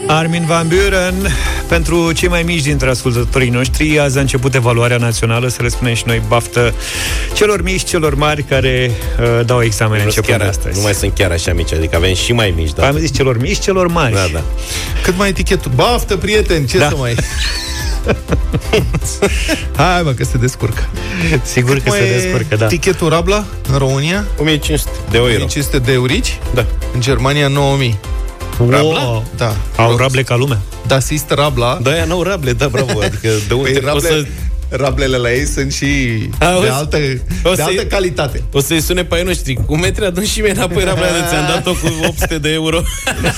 Armin 0.07 0.45
Van 0.47 0.68
Buren, 0.68 1.14
pentru 1.68 2.12
cei 2.12 2.28
mai 2.28 2.43
mici 2.43 2.62
dintre 2.62 2.88
ascultătorii 2.90 3.49
noștri, 3.51 3.99
azi 3.99 4.18
a 4.18 4.20
început 4.20 4.55
evaluarea 4.55 4.97
națională, 4.97 5.49
să 5.49 5.62
le 5.62 5.68
spunem 5.68 5.95
și 5.95 6.03
noi 6.07 6.22
baftă 6.28 6.74
celor 7.34 7.62
mici, 7.62 7.84
celor 7.84 8.14
mari 8.14 8.43
care 8.43 8.90
uh, 9.20 9.47
dau 9.47 9.62
examene 9.62 9.99
Nu, 10.01 10.05
începând 10.05 10.38
chiar, 10.38 10.49
astăzi. 10.49 10.76
nu 10.76 10.82
mai 10.82 10.95
sunt 10.95 11.14
chiar 11.14 11.30
așa 11.30 11.53
mici, 11.53 11.72
adică 11.72 11.97
avem 11.97 12.14
și 12.14 12.32
mai 12.32 12.53
mici, 12.57 12.72
da. 12.72 12.86
Am 12.86 12.97
zis 12.97 13.12
celor 13.12 13.38
mici, 13.40 13.59
celor 13.59 13.86
mari. 13.88 14.14
Da, 14.14 14.26
da. 14.32 14.43
Cât 15.03 15.16
mai 15.16 15.28
etichetul? 15.28 15.72
Baftă, 15.74 16.16
prieten, 16.16 16.66
ce 16.66 16.78
Da. 16.78 16.88
să 16.88 16.97
mai... 16.97 17.14
Hai, 19.76 20.03
mă, 20.03 20.11
că 20.12 20.24
se 20.24 20.36
descurcă. 20.38 20.88
Sigur 21.43 21.76
că 21.76 21.82
Mai 21.88 21.99
se 21.99 22.05
e 22.05 22.20
descurcă, 22.20 22.57
da. 22.57 22.66
Tichetul 22.66 23.09
Rabla 23.09 23.45
în 23.72 23.78
România? 23.78 24.24
1500 24.38 24.90
de 25.11 25.16
euro. 25.16 25.28
1500 25.28 25.78
de 25.78 25.93
eurici? 25.93 26.38
Da. 26.55 26.66
În 26.95 27.01
Germania 27.01 27.49
9000. 27.49 27.99
Wow. 28.59 29.24
Da. 29.36 29.57
Au 29.76 29.96
rable 29.96 30.22
ca 30.22 30.36
lumea. 30.36 30.59
Da, 30.86 30.98
Sist 31.00 31.30
Rabla. 31.30 31.78
Da, 31.82 31.90
aia 31.90 32.05
n-au 32.05 32.22
rable, 32.22 32.53
da, 32.53 32.68
bravo. 32.68 33.00
Adică 33.03 33.28
de 33.48 33.55
unde 33.55 33.70
Păi, 33.70 33.80
poți 33.80 33.84
rable- 33.86 34.09
să 34.09 34.26
Rablele 34.76 35.16
la 35.16 35.32
ei 35.32 35.46
sunt 35.46 35.72
și 35.72 35.86
Auzi? 36.40 36.62
de 36.62 36.68
altă, 36.68 36.96
O 37.44 37.48
de 37.55 37.55
să-i- 37.55 37.62
altă 37.62 37.84
calitate. 37.86 38.42
O 38.53 38.61
să-i 38.61 38.80
sune 38.80 39.05
pe 39.05 39.14
ai 39.14 39.22
noștri. 39.22 39.59
Cu 39.66 39.76
metri 39.76 40.05
adun 40.05 40.24
și 40.24 40.40
mie 40.40 40.50
înapoi 40.50 40.84
rabla 40.84 41.07
de 41.07 41.26
ți-am 41.28 41.46
dat-o 41.48 41.70
cu 41.70 41.86
800 42.07 42.38
de 42.38 42.53
euro. 42.53 42.80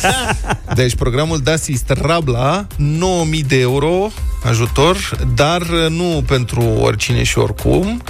Deci 0.75 0.95
programul 0.95 1.39
Dasist 1.43 1.93
Rabla, 2.03 2.67
9000 2.77 3.43
de 3.43 3.61
euro 3.61 4.11
ajutor, 4.45 4.97
dar 5.35 5.63
nu 5.89 6.25
pentru 6.27 6.63
oricine 6.81 7.23
și 7.23 7.39
oricum. 7.39 8.03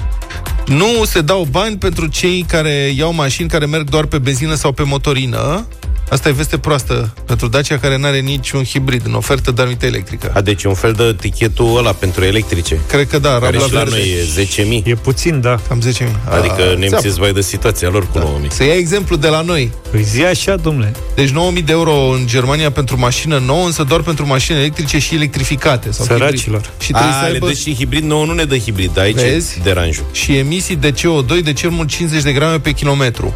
Nu 0.66 1.04
se 1.04 1.20
dau 1.20 1.46
bani 1.50 1.76
pentru 1.76 2.06
cei 2.06 2.44
care 2.48 2.92
iau 2.96 3.12
mașini 3.14 3.48
care 3.48 3.66
merg 3.66 3.88
doar 3.88 4.04
pe 4.06 4.18
benzină 4.18 4.54
sau 4.54 4.72
pe 4.72 4.82
motorină. 4.82 5.66
Asta 6.10 6.28
e 6.28 6.32
veste 6.32 6.58
proastă 6.58 7.14
pentru 7.26 7.48
Dacia 7.48 7.78
care 7.78 7.96
nu 7.98 8.06
are 8.06 8.18
niciun 8.20 8.64
hibrid 8.64 9.02
în 9.06 9.14
ofertă, 9.14 9.50
dar 9.50 9.66
uite 9.66 9.86
electrică. 9.86 10.30
A, 10.34 10.40
deci 10.40 10.64
un 10.64 10.74
fel 10.74 10.92
de 10.92 11.14
tichetul 11.20 11.76
ăla 11.76 11.92
pentru 11.92 12.24
electrice. 12.24 12.78
Cred 12.88 13.08
că 13.08 13.18
da, 13.18 13.28
Care 13.28 13.44
Rabla 13.44 13.66
și 13.66 13.72
la 13.72 13.78
verde. 13.78 13.96
noi 13.96 14.74
e 14.74 14.80
10.000. 14.82 14.86
E 14.86 14.94
puțin, 14.94 15.40
da. 15.40 15.58
Cam 15.68 15.80
10.000. 15.80 15.86
Adică 16.28 16.62
A, 16.62 16.66
nemții 16.68 16.88
țeapă. 16.88 17.06
îți 17.06 17.18
vai 17.18 17.32
de 17.32 17.40
situația 17.40 17.88
lor 17.88 18.06
cu 18.10 18.18
9.000. 18.44 18.48
Să 18.48 18.64
ia 18.64 18.74
exemplu 18.74 19.16
de 19.16 19.28
la 19.28 19.40
noi. 19.40 19.70
Păi 19.90 20.02
zi 20.02 20.24
așa, 20.24 20.56
domnule. 20.56 20.92
Deci 21.14 21.28
9000 21.28 21.62
de 21.62 21.72
euro 21.72 21.92
în 21.92 22.26
Germania 22.26 22.70
pentru 22.70 22.98
mașină 22.98 23.38
nouă, 23.46 23.66
însă 23.66 23.82
doar 23.84 24.00
pentru 24.00 24.26
mașini 24.26 24.58
electrice 24.58 24.98
și 24.98 25.14
electrificate. 25.14 25.90
Sau 25.92 26.04
Săracilor. 26.04 26.60
hibrid. 26.60 26.82
Și 26.82 26.90
trebuie 26.90 27.12
A, 27.12 27.18
să 27.18 27.26
le 27.26 27.32
aibă 27.32 27.46
dă 27.46 27.52
și 27.52 27.74
hibrid, 27.74 28.04
nouă 28.04 28.24
nu 28.24 28.32
ne 28.32 28.44
dă 28.44 28.56
hibrid, 28.56 28.98
aici 28.98 29.14
Vezi? 29.14 29.56
e 29.58 29.60
deranjul. 29.62 30.04
și 30.12 30.36
emisii 30.36 30.76
de 30.76 30.92
CO2 30.92 31.42
de 31.44 31.52
cel 31.52 31.70
mult 31.70 31.88
50 31.88 32.22
de 32.22 32.32
grame 32.32 32.58
pe 32.58 32.70
kilometru. 32.72 33.34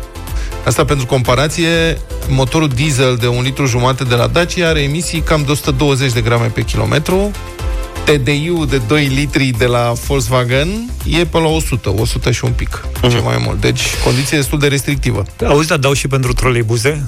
Asta 0.65 0.85
pentru 0.85 1.07
comparație, 1.07 1.99
motorul 2.29 2.69
diesel 2.69 3.17
de 3.17 3.27
un 3.27 3.43
litru 3.43 3.67
jumate 3.67 4.05
de 4.05 4.15
la 4.15 4.27
Dacia 4.27 4.69
are 4.69 4.81
emisii 4.83 5.21
cam 5.21 5.43
de 5.45 5.51
120 5.51 6.13
de 6.13 6.21
grame 6.21 6.47
pe 6.47 6.63
kilometru. 6.63 7.31
TDI-ul 8.05 8.67
de 8.67 8.81
2 8.87 9.05
litri 9.07 9.51
de 9.59 9.65
la 9.67 9.93
Volkswagen 10.07 10.69
e 11.11 11.25
pe 11.25 11.39
la 11.39 11.47
100, 11.49 11.95
100 11.99 12.31
și 12.31 12.45
un 12.45 12.51
pic, 12.53 12.85
Mhm. 13.03 13.11
ce 13.11 13.19
mai 13.21 13.37
mult. 13.45 13.61
Deci, 13.61 13.81
condiție 14.05 14.37
destul 14.37 14.59
de 14.59 14.67
restrictivă. 14.67 15.23
Auzi, 15.47 15.69
dar 15.69 15.79
dau 15.79 15.93
și 15.93 16.07
pentru 16.09 16.33
troleibuze? 16.33 17.07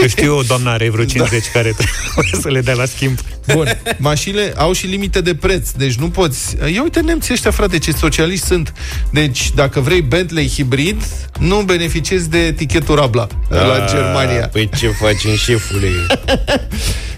Că 0.00 0.06
știu 0.06 0.34
eu, 0.34 0.42
doamna 0.48 0.72
are 0.72 0.90
vreo 0.90 1.04
50 1.04 1.44
care 1.52 1.74
trebuie 1.76 2.40
să 2.42 2.48
le 2.48 2.60
dea 2.60 2.74
la 2.74 2.84
schimb. 2.84 3.18
Bun, 3.54 3.78
mașinile 3.96 4.52
au 4.56 4.72
și 4.72 4.86
limite 4.86 5.20
de 5.20 5.34
preț, 5.34 5.70
deci 5.70 5.94
nu 5.94 6.08
poți... 6.08 6.56
Ia 6.72 6.82
uite 6.82 7.00
nemții 7.00 7.34
ăștia, 7.34 7.50
frate, 7.50 7.78
ce 7.78 7.92
socialiști 7.92 8.46
sunt. 8.46 8.72
Deci, 9.10 9.52
dacă 9.54 9.80
vrei 9.80 10.00
Bentley 10.00 10.48
hibrid, 10.48 11.02
nu 11.38 11.62
beneficiezi 11.62 12.30
de 12.30 12.38
etichetul 12.38 12.94
Rabla 12.94 13.26
la 13.48 13.84
A, 13.84 13.86
Germania. 13.90 14.48
Păi 14.48 14.70
ce 14.78 14.88
facem, 14.88 15.34
șefule? 15.36 15.88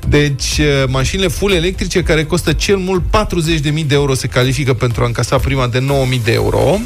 Deci, 0.08 0.58
uh, 0.58 0.84
mașinile 0.88 1.28
full 1.28 1.52
electrice 1.52 2.02
care 2.02 2.24
costă 2.24 2.52
cel 2.52 2.76
mult 2.76 3.02
40.000 3.62 3.86
de 3.86 3.94
euro 3.94 4.14
se 4.14 4.26
califică 4.26 4.74
pentru 4.74 5.02
a 5.02 5.06
încasa 5.06 5.38
prima 5.38 5.66
de 5.66 5.78
9.000 5.78 6.24
de 6.24 6.32
euro. 6.32 6.78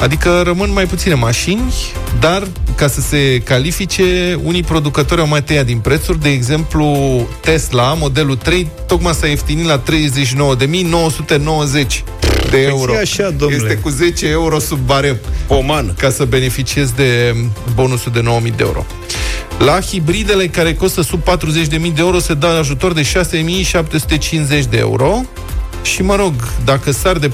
Adică 0.00 0.42
rămân 0.44 0.72
mai 0.72 0.86
puține 0.86 1.14
mașini, 1.14 1.74
dar 2.20 2.46
ca 2.74 2.88
să 2.88 3.00
se 3.00 3.40
califice, 3.44 4.38
unii 4.42 4.62
producători 4.62 5.20
au 5.20 5.26
mai 5.26 5.42
tăiat 5.42 5.66
din 5.66 5.78
prețuri. 5.78 6.20
De 6.20 6.28
exemplu, 6.28 6.96
Tesla, 7.40 7.94
modelul 7.94 8.36
3, 8.36 8.68
tocmai 8.86 9.14
s-a 9.14 9.26
ieftinit 9.26 9.66
la 9.66 9.82
39.990 9.82 9.86
de 12.50 12.62
euro. 12.62 12.92
zi 12.92 12.98
așa, 12.98 13.30
domnule. 13.30 13.62
Este 13.62 13.76
cu 13.76 13.88
10 13.88 14.28
euro 14.28 14.58
sub 14.58 14.78
barem. 14.78 15.18
Poman. 15.46 15.94
Ca 15.98 16.10
să 16.10 16.24
beneficiezi 16.24 16.94
de 16.94 17.36
bonusul 17.74 18.12
de 18.12 18.22
9.000 18.50 18.56
de 18.56 18.62
euro. 18.62 18.86
La 19.58 19.80
hibridele 19.80 20.46
care 20.46 20.74
costă 20.74 21.02
sub 21.02 21.22
40.000 21.22 21.68
de 21.68 21.90
euro 21.96 22.18
se 22.18 22.34
dă 22.34 22.46
ajutor 22.46 22.92
de 22.92 23.02
6.750 23.02 23.08
de 24.70 24.78
euro 24.78 25.20
și, 25.82 26.02
mă 26.02 26.14
rog, 26.14 26.32
dacă 26.64 26.92
sar 26.92 27.18
de 27.18 27.28
40.000 27.28 27.32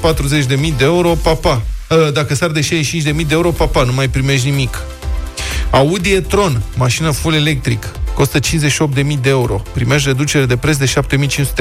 de 0.77 0.85
euro, 0.85 1.09
papa. 1.23 1.51
Uh, 1.51 1.76
Dacă 2.13 2.35
sar 2.35 2.51
de 2.51 2.61
65.000 2.61 3.05
de 3.05 3.25
euro, 3.29 3.51
papa, 3.51 3.83
nu 3.83 3.93
mai 3.93 4.09
primești 4.09 4.49
nimic. 4.49 4.83
Audi 5.71 6.13
e-tron, 6.13 6.63
mașină 6.77 7.11
full 7.11 7.35
electric, 7.35 7.91
costă 8.15 8.39
58.000 8.39 9.21
de 9.21 9.29
euro. 9.29 9.63
Primești 9.73 10.09
reducere 10.09 10.47
de 10.47 10.57
preț 10.57 10.77
de 10.77 10.93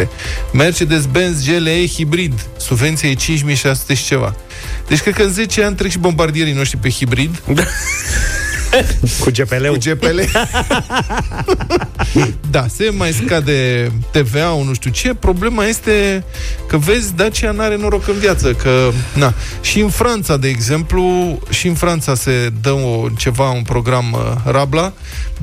7.500. 0.03 0.07
Mercedes-Benz 0.53 1.45
GLE 1.45 1.87
hibrid, 1.87 2.45
subvenție 2.57 3.09
e 3.09 3.15
5.600 3.15 3.97
și 3.97 4.05
ceva. 4.05 4.35
Deci 4.87 4.99
cred 5.01 5.13
că 5.13 5.21
în 5.21 5.31
10 5.31 5.63
ani 5.63 5.75
trec 5.75 5.91
și 5.91 5.97
bombardierii 5.97 6.53
noștri 6.53 6.77
pe 6.77 6.89
hibrid. 6.89 7.41
Cu 9.23 9.29
GPL-ul. 9.31 9.71
Cu 9.71 9.77
GPL. 9.77 10.19
da, 12.55 12.67
se 12.67 12.89
mai 12.97 13.11
scade 13.11 13.91
TVA-ul, 14.11 14.65
nu 14.65 14.73
știu 14.73 14.91
ce. 14.91 15.13
Problema 15.13 15.65
este 15.65 16.23
că, 16.67 16.77
vezi, 16.77 17.15
Dacia 17.15 17.51
n-are 17.51 17.77
noroc 17.77 18.07
în 18.07 18.17
viață. 18.17 18.53
Că, 18.53 18.91
na. 19.13 19.33
Și 19.61 19.79
în 19.79 19.89
Franța, 19.89 20.37
de 20.37 20.47
exemplu, 20.47 21.37
și 21.49 21.67
în 21.67 21.73
Franța 21.73 22.15
se 22.15 22.49
dă 22.61 22.71
o, 22.71 23.07
ceva, 23.17 23.49
un 23.49 23.61
program 23.61 24.11
uh, 24.11 24.51
Rabla, 24.51 24.93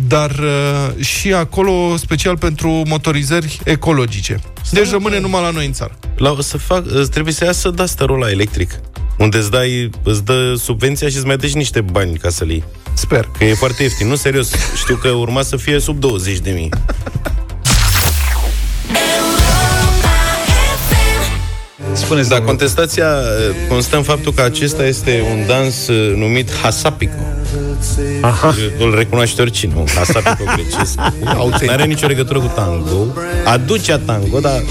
dar 0.08 0.30
uh, 0.30 1.04
și 1.04 1.32
acolo 1.32 1.96
special 1.96 2.36
pentru 2.38 2.82
motorizări 2.86 3.60
ecologice. 3.64 4.40
Deci 4.70 4.90
rămâne 4.90 5.20
numai 5.20 5.42
la 5.42 5.50
noi 5.50 5.66
în 5.66 5.72
țară. 5.72 5.98
La, 6.16 6.30
o 6.30 6.40
să 6.40 6.58
fac, 6.58 6.84
îți 6.86 7.10
trebuie 7.10 7.34
să 7.34 7.44
iasă 7.44 7.68
Duster-ul 7.68 8.22
ăla 8.22 8.30
electric. 8.30 8.70
Unde 9.18 9.36
îți, 9.38 9.50
dai, 9.50 9.90
îți 10.02 10.24
dă 10.24 10.54
subvenția 10.58 11.08
și 11.08 11.16
îți 11.16 11.26
mai 11.26 11.36
dă 11.36 11.46
și 11.46 11.56
niște 11.56 11.80
bani 11.80 12.16
ca 12.16 12.28
să-l 12.28 12.50
iei. 12.50 12.64
Sper. 12.94 13.28
Că 13.38 13.44
e 13.44 13.54
foarte 13.54 13.82
ieftin. 13.82 14.08
Nu, 14.08 14.14
serios. 14.16 14.50
Știu 14.76 14.96
că 14.96 15.08
urma 15.08 15.42
să 15.42 15.56
fie 15.56 15.78
sub 15.80 15.98
20 16.00 16.38
de 16.38 16.50
mii. 16.50 16.68
Spuneți, 21.92 22.28
Da, 22.28 22.34
domnule. 22.34 22.44
contestația 22.44 23.06
eh, 23.48 23.54
constă 23.68 23.96
în 23.96 24.02
faptul 24.02 24.32
că 24.32 24.42
acesta 24.42 24.86
este 24.86 25.22
un 25.30 25.46
dans 25.46 25.88
eh, 25.88 26.12
numit 26.16 26.50
Hasapico. 26.62 27.12
Aha. 28.20 28.54
Îl 28.78 28.94
recunoaște 28.94 29.42
oricine, 29.42 29.72
un 29.76 29.86
Hasapico 29.94 30.44
grecesc. 30.54 30.98
Nu 31.20 31.52
are 31.68 31.84
nicio 31.84 32.06
legătură 32.06 32.38
cu 32.38 32.52
tango. 32.54 33.06
Aducea 33.44 33.98
tango, 33.98 34.40
dar, 34.40 34.62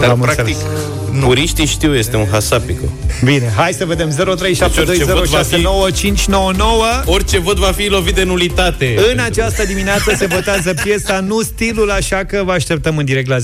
dar 0.00 0.10
Am 0.10 0.18
practic, 0.18 0.46
înțeles. 0.46 1.24
puriștii 1.24 1.66
știu, 1.66 1.94
este 1.94 2.16
un 2.16 2.26
Hasapico. 2.30 2.84
Bine, 3.24 3.52
hai 3.56 3.72
să 3.72 3.84
vedem 3.84 4.10
0372069599. 4.10 4.14
Orice 7.04 7.38
vot 7.38 7.56
va 7.56 7.72
fi 7.72 7.88
lovit 7.88 8.14
de 8.14 8.24
nulitate. 8.24 8.94
În 9.12 9.18
această 9.18 9.64
dimineață 9.64 10.14
se 10.16 10.26
votează 10.26 10.74
piesa 10.82 11.20
Nu 11.20 11.40
stilul, 11.40 11.90
așa 11.90 12.24
că 12.24 12.42
vă 12.44 12.52
așteptăm 12.52 12.96
în 12.96 13.04
direct 13.04 13.28
la 13.28 13.36
0372069599. 13.36 13.42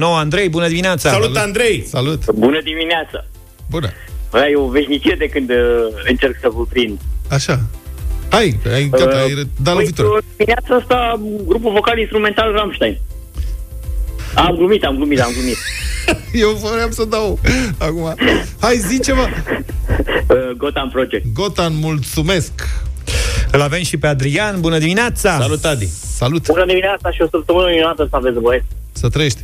Andrei, 0.00 0.48
bună 0.48 0.68
dimineața! 0.68 1.10
Salut, 1.10 1.36
Andrei! 1.36 1.86
Salut! 1.88 2.30
Bună 2.30 2.60
dimineața! 2.64 3.24
Bună! 3.70 3.92
Bă, 4.30 4.38
e 4.50 4.56
o 4.56 4.68
veșnicie 4.68 5.14
de 5.18 5.26
când 5.26 5.50
uh, 5.50 5.56
încerc 6.08 6.36
să 6.40 6.48
vă 6.54 6.64
prind. 6.64 6.98
Așa. 7.30 7.60
Hai, 8.30 8.58
ai, 8.72 8.88
gata, 8.88 9.16
ai 9.16 9.34
dat 9.34 9.74
Păi, 9.74 9.82
lovitură. 9.82 10.08
uh, 10.08 10.18
dimineața 10.36 10.74
asta, 10.74 11.20
grupul 11.46 11.72
vocal 11.72 11.98
instrumental 11.98 12.52
Rammstein. 12.52 12.98
Am 14.34 14.54
glumit, 14.56 14.84
am 14.84 14.96
glumit, 14.96 15.20
am 15.20 15.32
glumit. 15.32 15.56
Eu 16.44 16.50
vreau 16.50 16.90
să 16.90 17.04
dau 17.04 17.38
acum. 17.78 18.14
Hai, 18.60 18.76
zi 18.76 19.00
ceva. 19.00 19.28
Uh, 20.28 20.50
Gotham 20.56 20.90
Project. 20.90 21.24
Gotan, 21.34 21.72
mulțumesc. 21.80 22.52
Îl 23.52 23.60
avem 23.60 23.82
și 23.82 23.96
pe 23.96 24.06
Adrian, 24.06 24.60
bună 24.60 24.78
dimineața! 24.78 25.38
Salut, 25.40 25.64
Adi! 25.64 25.86
Salut. 26.16 26.46
Bună 26.46 26.64
dimineața 26.66 27.10
și 27.10 27.22
o 27.22 27.26
săptămână 27.30 27.68
minunată 27.70 28.06
să 28.10 28.16
aveți, 28.16 28.38
băieți. 28.38 28.64
Să 28.92 29.08
trăiești. 29.08 29.40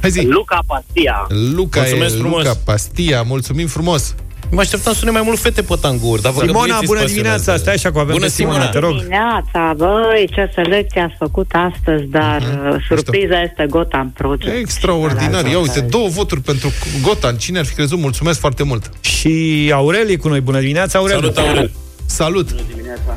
Hai 0.00 0.10
zi. 0.10 0.26
Luca 0.26 0.58
Pastia. 0.66 1.26
Luca 1.54 1.80
Mulțumesc 1.80 2.14
e 2.14 2.18
frumos. 2.18 2.42
Luca 2.44 2.56
Pastia, 2.64 3.22
mulțumim 3.22 3.66
frumos. 3.66 4.14
Mă 4.50 4.60
așteptam 4.60 4.92
să 4.92 4.98
sune 4.98 5.10
mai 5.10 5.22
mult 5.24 5.38
fete 5.38 5.62
pe 5.62 5.74
tangouri, 5.80 6.22
dar 6.22 6.32
văd 6.32 6.40
că 6.40 6.46
Simona, 6.46 6.64
băieții 6.66 6.86
bună 6.86 6.98
sunt 6.98 7.10
dimineața! 7.10 7.36
pasionați. 7.36 7.62
Stai 7.62 7.74
așa 7.74 7.90
cu 7.92 7.98
avem 7.98 8.12
Bună, 8.14 8.24
pe 8.24 8.30
Simona, 8.30 8.54
Simona. 8.54 8.70
te 8.70 8.78
rog. 8.78 8.96
Dimineața, 8.96 9.74
băi, 9.76 10.28
ce 10.34 10.50
selecție 10.54 11.00
ați 11.00 11.14
făcut 11.18 11.50
astăzi, 11.52 12.04
dar 12.04 12.40
Mhm. 12.40 12.68
uh 12.74 12.84
surpriza 12.88 13.42
este 13.42 13.66
Gotham 13.68 14.12
Project. 14.16 14.56
Extraordinar. 14.56 15.44
Ia 15.46 15.58
uite, 15.58 15.80
două 15.80 16.08
voturi 16.08 16.40
pentru 16.40 16.72
Gotan. 17.02 17.36
Cine 17.36 17.58
ar 17.58 17.64
fi 17.64 17.74
crezut? 17.74 17.98
Mulțumesc 17.98 18.38
foarte 18.40 18.62
mult. 18.62 18.90
Și 19.00 19.70
Aurel 19.74 20.10
e 20.10 20.16
cu 20.16 20.28
noi, 20.28 20.40
bună 20.40 20.60
dimineața, 20.60 20.98
Aurel! 20.98 21.16
Salut, 21.18 21.36
Aurel! 21.38 21.70
Salut. 22.06 22.48
Dimineața. 22.74 23.16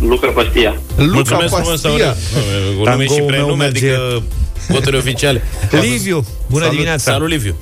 Luca 0.00 0.26
Pastia. 0.28 0.74
Luca 0.96 1.12
Mulțumesc 1.12 1.54
frumos, 1.54 1.68
Pastia. 1.80 1.90
Aurel. 1.90 2.16
Nu, 2.76 2.90
Nume 2.90 3.02
și 3.02 3.08
Tangoul 3.08 3.16
meu 3.18 3.26
prenume, 3.26 3.64
merge. 3.64 3.88
adică 3.90 4.22
voturi 4.68 4.96
oficiale. 4.96 5.42
Liviu, 5.70 6.24
bună 6.46 6.60
Salut. 6.62 6.70
dimineața! 6.76 7.12
Salut, 7.12 7.28
Liviu! 7.28 7.54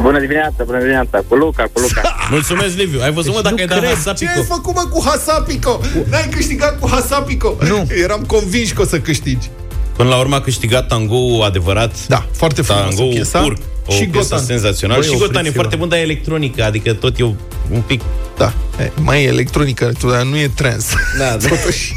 Bună 0.00 0.20
dimineața, 0.20 0.64
bună 0.64 0.78
dimineața. 0.78 1.22
Cu 1.28 1.34
Luca, 1.34 1.62
cu 1.72 1.80
Luca. 1.80 2.14
Mulțumesc, 2.30 2.76
Liviu! 2.76 3.00
Ai 3.02 3.12
văzut, 3.12 3.34
mă, 3.34 3.40
dacă 3.42 3.54
ai 3.58 3.66
dat 3.66 3.80
Ce 3.80 3.86
ai 3.86 3.94
Hasapico? 3.94 4.42
făcut, 4.42 4.74
mă, 4.74 4.86
cu 4.90 5.02
Hasapico? 5.06 5.80
N-ai 6.10 6.28
câștigat 6.30 6.78
cu 6.80 6.88
Hasapico? 6.90 7.56
Nu. 7.68 7.86
Eram 8.02 8.22
convins 8.26 8.70
că 8.72 8.82
o 8.82 8.84
să 8.84 8.98
câștigi. 9.00 9.48
Până 9.96 10.08
la 10.08 10.18
urmă 10.18 10.34
a 10.34 10.40
câștigat 10.40 10.86
tango 10.88 11.44
adevărat. 11.44 12.06
Da, 12.06 12.26
foarte 12.32 12.62
frumoasă 12.62 12.88
tango 12.96 13.10
piesa. 13.12 13.40
pur. 13.40 13.56
O 13.86 13.92
Și 13.92 14.04
piesă 14.06 14.28
Gotan. 14.28 14.44
senzațională. 14.46 15.00
Băi, 15.00 15.08
și 15.08 15.16
Gotan 15.18 15.28
e 15.28 15.38
opriți-vă. 15.38 15.54
foarte 15.60 15.76
bun, 15.76 15.88
dar 15.88 15.98
electronică, 15.98 16.64
adică 16.64 16.92
tot 16.92 17.18
eu 17.18 17.36
un 17.70 17.80
pic... 17.80 18.00
Da, 18.38 18.52
e, 18.80 18.90
mai 19.00 19.22
e 19.24 19.26
electronică, 19.26 19.92
tu, 19.98 20.10
dar 20.10 20.22
nu 20.22 20.36
e 20.36 20.50
trans. 20.54 20.86
Da, 21.18 21.36
da. 21.40 21.48
Totuși. 21.48 21.92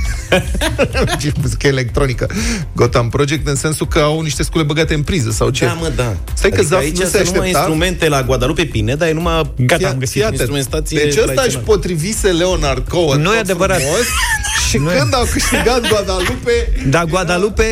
Ce 1.22 1.32
muzică 1.42 1.68
electronică. 1.68 2.30
Gotham 2.76 3.10
Project 3.10 3.48
în 3.48 3.56
sensul 3.56 3.88
că 3.88 4.00
au 4.00 4.22
niște 4.22 4.44
scule 4.44 4.64
băgate 4.64 4.94
în 4.94 5.02
priză 5.04 5.32
sau 5.32 5.50
ce? 5.50 5.66
Da, 5.66 5.74
mă, 5.74 5.92
da. 5.96 6.16
Stai 6.34 6.50
că 6.50 6.56
adică 6.56 6.62
Zaf 6.64 6.80
aici 6.80 6.98
nu 6.98 7.04
se 7.06 7.10
sunt 7.10 7.26
numai 7.26 7.40
aștepta. 7.40 7.58
instrumente 7.60 8.08
la 8.08 8.24
Guadalupe 8.24 8.66
Pineda, 8.66 9.08
e 9.10 9.14
numai... 9.14 9.52
Gata, 9.58 9.88
Fii- 9.88 9.92
am 9.92 9.98
găsit 9.98 10.14
fii 10.14 10.22
atent. 10.24 10.40
instrumentație 10.40 10.98
Deci 10.98 11.08
ăsta 11.08 11.22
își 11.24 11.34
tradițională. 11.36 11.66
potrivise 11.72 12.28
Leonard 12.28 12.88
Cohen. 12.88 13.22
Nu 13.22 13.30
e 13.34 13.36
tot 13.36 13.44
adevărat. 13.44 13.78
frumos, 13.82 14.00
și 14.70 14.78
Nu 14.78 14.92
e- 14.92 14.98
când 14.98 15.14
au 15.14 15.28
câștigat 15.32 15.88
Guadalupe, 15.90 16.82
Da, 16.90 17.06
Guadalupe 17.06 17.66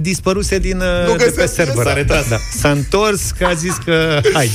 dispăruse 0.00 0.58
din, 0.58 0.76
Nu 0.76 1.12
uh, 1.12 1.16
de 1.18 1.24
pe 1.24 1.30
găsea 1.30 1.46
server. 1.46 1.74
piesa. 1.74 1.88
S-a 1.90 1.94
retras. 1.94 2.28
Da. 2.28 2.36
S-a 2.60 2.70
întors 2.70 3.20
că 3.38 3.44
a 3.44 3.52
zis 3.54 3.74
că 3.84 4.20
hai. 4.32 4.50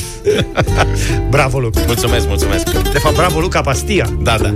bravo, 1.30 1.60
Luca. 1.60 1.82
Mulțumesc, 1.86 2.28
mulțumesc. 2.28 2.66
De 2.94 3.00
fapt, 3.00 3.16
bravo, 3.16 3.40
Luca 3.40 3.62
Pastia. 3.62 4.10
Da, 4.22 4.38
da. 4.38 4.54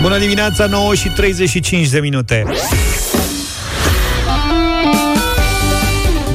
Bună 0.00 0.18
dimineața, 0.18 0.66
9 0.66 0.94
și 0.94 1.08
35 1.08 1.88
de 1.88 2.00
minute. 2.00 2.44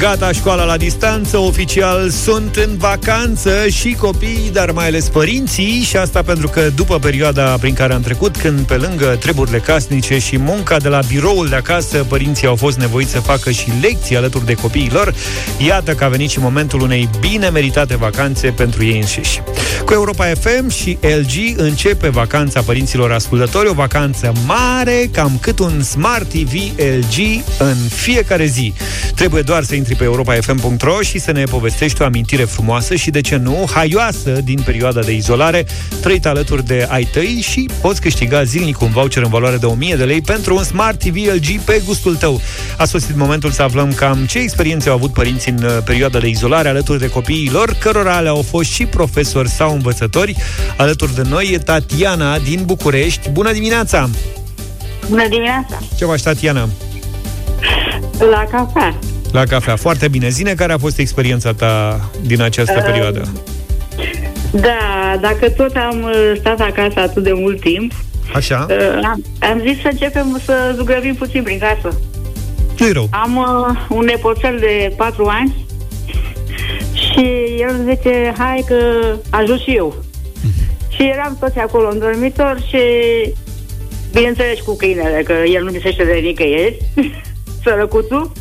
Gata, 0.02 0.32
școala 0.32 0.64
la 0.64 0.78
distanță, 0.78 1.38
oficial 1.38 2.10
sunt 2.10 2.56
în 2.56 2.78
vacanță 2.78 3.68
și 3.68 3.96
copiii, 4.00 4.50
dar 4.54 4.72
mai 4.72 4.88
ales 4.88 5.10
părinții 5.10 5.82
și 5.82 5.98
asta 5.98 6.22
pentru 6.22 6.48
că 6.48 6.70
după 6.76 7.00
perioada 7.00 7.58
prin 7.60 7.74
care 7.74 7.94
am 7.94 8.02
trecut, 8.02 8.38
când 8.38 8.60
pe 8.60 8.76
lângă 8.76 9.06
treburile 9.20 9.60
casnice 9.60 10.20
și 10.20 10.38
munca 10.38 10.78
de 10.78 10.88
la 10.88 11.00
biroul 11.08 11.48
de 11.48 11.56
acasă, 11.56 12.06
părinții 12.08 12.48
au 12.48 12.56
fost 12.56 12.78
nevoiți 12.78 13.12
să 13.12 13.20
facă 13.20 13.52
și 13.52 13.72
lecții 13.82 14.18
alături 14.18 14.46
de 14.46 14.54
copiii 14.54 14.90
lor, 14.92 15.14
iată 15.68 15.94
că 15.94 16.04
a 16.04 16.08
venit 16.08 16.30
și 16.30 16.40
momentul 16.40 16.82
unei 16.82 17.10
bine 17.20 17.50
meritate 17.50 17.96
vacanțe 17.96 18.48
pentru 18.48 18.86
ei 18.86 18.96
înșiși. 19.00 19.42
Cu 19.86 19.94
Europa 19.94 20.26
FM 20.26 20.70
și 20.70 20.98
LG 21.02 21.60
începe 21.60 22.10
vacanța 22.10 22.62
părinților 22.62 23.12
ascultători, 23.12 23.70
o 23.70 23.74
vacanță 23.74 24.32
mare, 24.46 25.10
cam 25.12 25.38
cât 25.42 25.60
un 25.60 25.84
Smart 25.84 26.30
TV 26.30 26.54
LG 26.78 27.44
în 27.60 27.76
fiecare 27.90 28.46
zi. 28.46 28.74
Trebuie 29.16 29.42
doar 29.42 29.64
să 29.64 29.76
intri 29.76 29.96
pe 29.96 30.04
europafm.ro 30.04 31.02
și 31.02 31.20
să 31.20 31.32
ne 31.32 31.44
povestești 31.44 32.02
o 32.02 32.06
amintire 32.06 32.44
frumoasă 32.44 32.96
și, 32.96 33.10
de 33.10 33.22
ce 33.22 33.36
nu, 33.36 33.70
haioasă 33.74 34.30
din 34.44 34.62
perioada 34.66 35.02
de 35.02 35.12
izolare, 35.12 35.66
trăit 36.02 36.26
alături 36.26 36.66
de 36.66 36.86
ai 36.90 37.04
tăi 37.04 37.46
și 37.50 37.70
poți 37.82 38.02
câștiga 38.02 38.44
zilnic 38.44 38.82
un 38.82 38.90
voucher 38.90 39.24
în 39.24 39.30
valoare 39.30 39.58
de 39.58 39.66
1000 39.66 39.96
de 39.96 40.04
lei 40.04 40.22
pentru 40.22 40.56
un 40.56 40.64
Smart 40.64 41.00
TV 41.00 41.16
LG 41.16 41.60
pe 41.60 41.82
gustul 41.86 42.16
tău. 42.16 42.42
A 42.78 42.86
sosit 42.86 43.16
momentul 43.16 43.52
să 43.52 43.62
aflăm 43.62 43.94
cam 43.94 44.26
ce 44.26 44.40
experiențe 44.40 44.90
au 44.90 44.96
avut 44.96 45.14
părinții 45.14 45.52
în 45.52 45.64
uh, 45.64 45.78
perioada 45.84 46.20
de 46.20 46.28
izolare 46.28 46.70
alături 46.70 47.00
de 47.00 47.10
copiii 47.10 47.50
lor, 47.52 47.76
cărora 47.80 48.20
le 48.20 48.30
au 48.30 48.46
fost 48.50 48.72
și 48.72 48.86
profesori 48.86 49.50
sau 49.62 49.74
învățători. 49.74 50.36
Alături 50.78 51.16
de 51.16 51.22
noi 51.30 51.50
e 51.54 51.58
Tatiana 51.58 52.38
din 52.38 52.64
București. 52.66 53.30
Bună 53.30 53.52
dimineața! 53.52 54.10
Bună 55.10 55.28
dimineața! 55.28 55.80
Ce 55.98 56.06
faci, 56.06 56.22
Tatiana? 56.22 56.70
La 58.32 58.44
cafea. 58.52 58.96
La 59.32 59.44
cafea. 59.44 59.76
Foarte 59.76 60.08
bine. 60.08 60.30
Zine 60.30 60.54
care 60.54 60.74
a 60.74 60.78
fost 60.78 60.98
experiența 60.98 61.54
ta 61.54 62.00
din 62.22 62.42
această 62.42 62.76
Uh, 62.78 62.84
perioadă. 62.84 63.32
Da, 64.52 65.18
dacă 65.22 65.50
tot 65.50 65.76
am 65.76 66.02
uh, 66.04 66.32
stat 66.40 66.60
acasă 66.60 67.00
atât 67.00 67.24
de 67.24 67.32
mult 67.34 67.60
timp, 67.60 67.92
Așa? 68.36 68.66
uh, 68.70 69.00
am, 69.04 69.24
am 69.40 69.62
zis 69.68 69.82
să 69.82 69.88
începem 69.92 70.42
să 70.46 70.74
zugrăvim 70.76 71.16
puțin 71.16 71.44
prin 71.44 71.60
casă. 71.60 72.00
Nu-i 72.80 72.92
rău. 72.92 73.08
Am 73.12 73.36
uh, 73.38 73.98
un 73.98 74.06
nepoțel 74.06 74.58
de 74.60 74.94
4 74.98 75.26
ani 75.26 75.66
și 77.12 77.26
el 77.60 77.76
zice, 77.90 78.34
hai 78.38 78.64
că 78.68 78.76
ajut 79.30 79.60
și 79.60 79.76
eu. 79.76 79.96
Și 80.90 81.04
eram 81.04 81.38
toți 81.40 81.58
acolo 81.60 81.90
în 81.92 82.00
dormitor 82.00 82.64
și 82.68 82.78
bineînțeles 84.12 84.60
cu 84.60 84.76
câinele, 84.76 85.22
că 85.26 85.34
el 85.54 85.64
nu 85.64 85.72
misește 85.72 86.04
de 86.04 86.14
nicăieri, 86.14 86.78
sărăcuțul. 87.64 88.32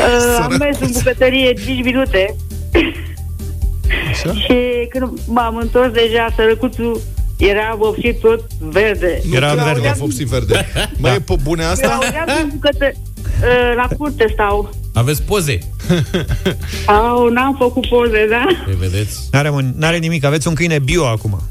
Uh, 0.00 0.38
am 0.42 0.56
mers 0.58 0.78
în 0.80 0.90
bucătărie 0.92 1.52
5 1.64 1.84
minute 1.84 2.36
Așa? 4.10 4.32
și 4.42 4.54
când 4.88 5.10
m-am 5.26 5.56
întors 5.56 5.92
deja, 5.92 6.28
sărăcuțul 6.36 7.00
era 7.36 7.74
vopsit 7.78 8.20
tot 8.20 8.44
verde. 8.58 9.20
Nu 9.28 9.34
Era 9.36 9.50
cred 9.52 9.64
verde. 9.64 9.80
că 9.80 9.88
a 9.88 9.92
fost 9.92 10.18
și 10.18 10.24
verde. 10.24 10.66
Mai 10.98 11.14
e 11.14 11.18
pe 11.20 11.34
bune 11.42 11.62
Eu 11.62 11.68
asta? 11.68 11.88
auzeam 11.94 12.24
din 12.26 12.50
bucătă... 12.52 12.92
Uh, 13.24 13.72
la 13.76 13.88
curte 13.96 14.26
stau. 14.32 14.70
Aveți 14.94 15.22
poze? 15.22 15.58
Au, 16.86 17.28
n-am 17.28 17.56
făcut 17.58 17.86
poze, 17.88 18.26
da? 18.30 18.46
Păi 18.64 18.74
vedeți? 18.78 19.18
N-are, 19.32 19.48
mă- 19.48 19.70
n-are 19.76 19.96
nimic. 19.96 20.24
Aveți 20.24 20.48
un 20.48 20.54
câine 20.54 20.78
bio 20.78 21.06
acum. 21.06 21.40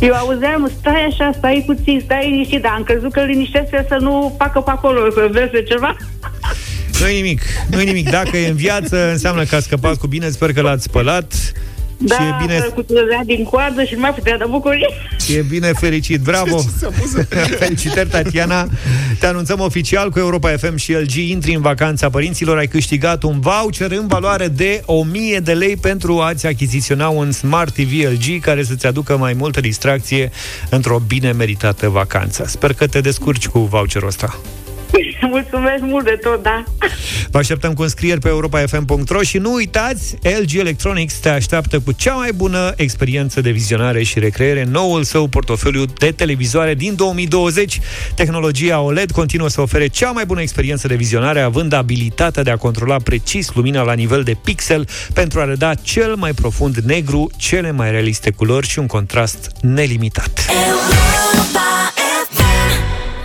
Eu 0.00 0.14
auzeam, 0.14 0.70
stai 0.80 1.04
așa, 1.10 1.30
stai 1.36 1.62
puțin, 1.66 2.00
stai 2.04 2.28
liniștit, 2.30 2.62
dar 2.62 2.72
am 2.76 2.82
crezut 2.82 3.12
că 3.12 3.20
liniștește 3.20 3.84
să 3.88 3.96
nu 4.00 4.34
facă 4.38 4.60
pe 4.60 4.70
acolo, 4.70 5.10
să 5.10 5.28
vezi 5.30 5.68
ceva. 5.68 5.96
Nu-i 7.00 7.14
nimic. 7.14 7.42
Nu-i 7.70 7.84
nimic. 7.84 8.10
Dacă 8.10 8.36
e 8.36 8.48
în 8.48 8.56
viață, 8.56 9.10
înseamnă 9.10 9.44
că 9.44 9.54
a 9.54 9.60
scăpat 9.60 9.96
cu 9.96 10.06
bine. 10.06 10.28
Sper 10.30 10.52
că 10.52 10.60
l-ați 10.60 10.82
spălat. 10.82 11.34
Da, 11.98 12.14
și 12.14 12.22
e 12.22 12.34
bine, 12.40 12.58
cu 12.74 12.82
trăzea 12.82 13.22
din 13.24 13.44
coadă 13.44 13.84
și 13.84 13.94
nu 13.94 14.00
mai 14.00 14.14
putea 14.14 14.36
de 14.38 14.44
bucurie. 14.48 14.88
e 15.36 15.40
bine 15.40 15.72
fericit. 15.72 16.20
Bravo! 16.20 16.58
Felicitări, 17.58 18.08
Tatiana! 18.08 18.68
Te 19.18 19.26
anunțăm 19.26 19.60
oficial 19.60 20.10
cu 20.10 20.18
Europa 20.18 20.50
FM 20.56 20.76
și 20.76 20.92
LG. 20.92 21.14
Intri 21.14 21.54
în 21.54 21.60
vacanța 21.60 22.10
părinților. 22.10 22.56
Ai 22.56 22.66
câștigat 22.66 23.22
un 23.22 23.40
voucher 23.40 23.90
în 23.90 24.06
valoare 24.06 24.48
de 24.48 24.82
1000 24.86 25.38
de 25.38 25.52
lei 25.52 25.76
pentru 25.76 26.20
a-ți 26.20 26.46
achiziționa 26.46 27.08
un 27.08 27.32
Smart 27.32 27.74
TV 27.74 27.90
LG 28.10 28.40
care 28.40 28.62
să-ți 28.64 28.86
aducă 28.86 29.16
mai 29.16 29.32
multă 29.32 29.60
distracție 29.60 30.30
într-o 30.70 30.98
bine 31.06 31.32
meritată 31.32 31.88
vacanță. 31.88 32.44
Sper 32.46 32.72
că 32.72 32.86
te 32.86 33.00
descurci 33.00 33.48
cu 33.48 33.58
voucherul 33.58 34.08
ăsta. 34.08 34.38
Mulțumesc 35.34 35.82
mult 35.82 36.04
de 36.04 36.18
tot, 36.22 36.42
da. 36.42 36.64
Vă 37.30 37.38
așteptăm 37.38 37.72
cu 37.72 37.82
înscrieri 37.82 38.20
pe 38.20 38.28
europafm.ro 38.28 39.22
și 39.22 39.38
nu 39.38 39.52
uitați, 39.52 40.16
LG 40.40 40.58
Electronics 40.58 41.14
te 41.14 41.28
așteaptă 41.28 41.80
cu 41.80 41.92
cea 41.92 42.14
mai 42.14 42.32
bună 42.32 42.72
experiență 42.76 43.40
de 43.40 43.50
vizionare 43.50 44.02
și 44.02 44.18
recreere, 44.18 44.64
noul 44.70 45.02
său 45.02 45.26
portofoliu 45.26 45.84
de 45.98 46.10
televizoare 46.10 46.74
din 46.74 46.94
2020. 46.94 47.80
Tehnologia 48.14 48.80
OLED 48.80 49.10
continuă 49.10 49.48
să 49.48 49.60
ofere 49.60 49.86
cea 49.86 50.10
mai 50.10 50.26
bună 50.26 50.40
experiență 50.40 50.88
de 50.88 50.94
vizionare, 50.94 51.40
având 51.40 51.72
abilitatea 51.72 52.42
de 52.42 52.50
a 52.50 52.56
controla 52.56 52.96
precis 52.96 53.52
lumina 53.54 53.82
la 53.82 53.92
nivel 53.92 54.22
de 54.22 54.36
pixel 54.44 54.88
pentru 55.12 55.40
a 55.40 55.44
reda 55.44 55.74
cel 55.74 56.14
mai 56.14 56.32
profund 56.32 56.76
negru, 56.76 57.30
cele 57.36 57.70
mai 57.70 57.90
realiste 57.90 58.30
culori 58.30 58.68
și 58.68 58.78
un 58.78 58.86
contrast 58.86 59.50
nelimitat. 59.60 60.46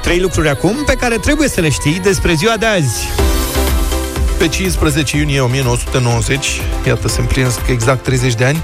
Trei 0.10 0.22
lucruri 0.22 0.50
acum 0.50 0.84
pe 0.86 0.94
care 0.94 1.18
trebuie 1.18 1.48
să 1.48 1.62
le 1.62 1.70
știi 1.70 2.00
despre 2.00 2.34
ziua 2.34 2.58
de 2.58 2.66
azi. 2.66 3.08
Pe 4.40 4.48
15 4.48 5.18
iunie 5.18 5.40
1990, 5.40 6.62
iată, 6.88 7.08
se 7.08 7.20
împlinesc 7.20 7.60
exact 7.68 8.04
30 8.04 8.34
de 8.34 8.46
ani, 8.46 8.62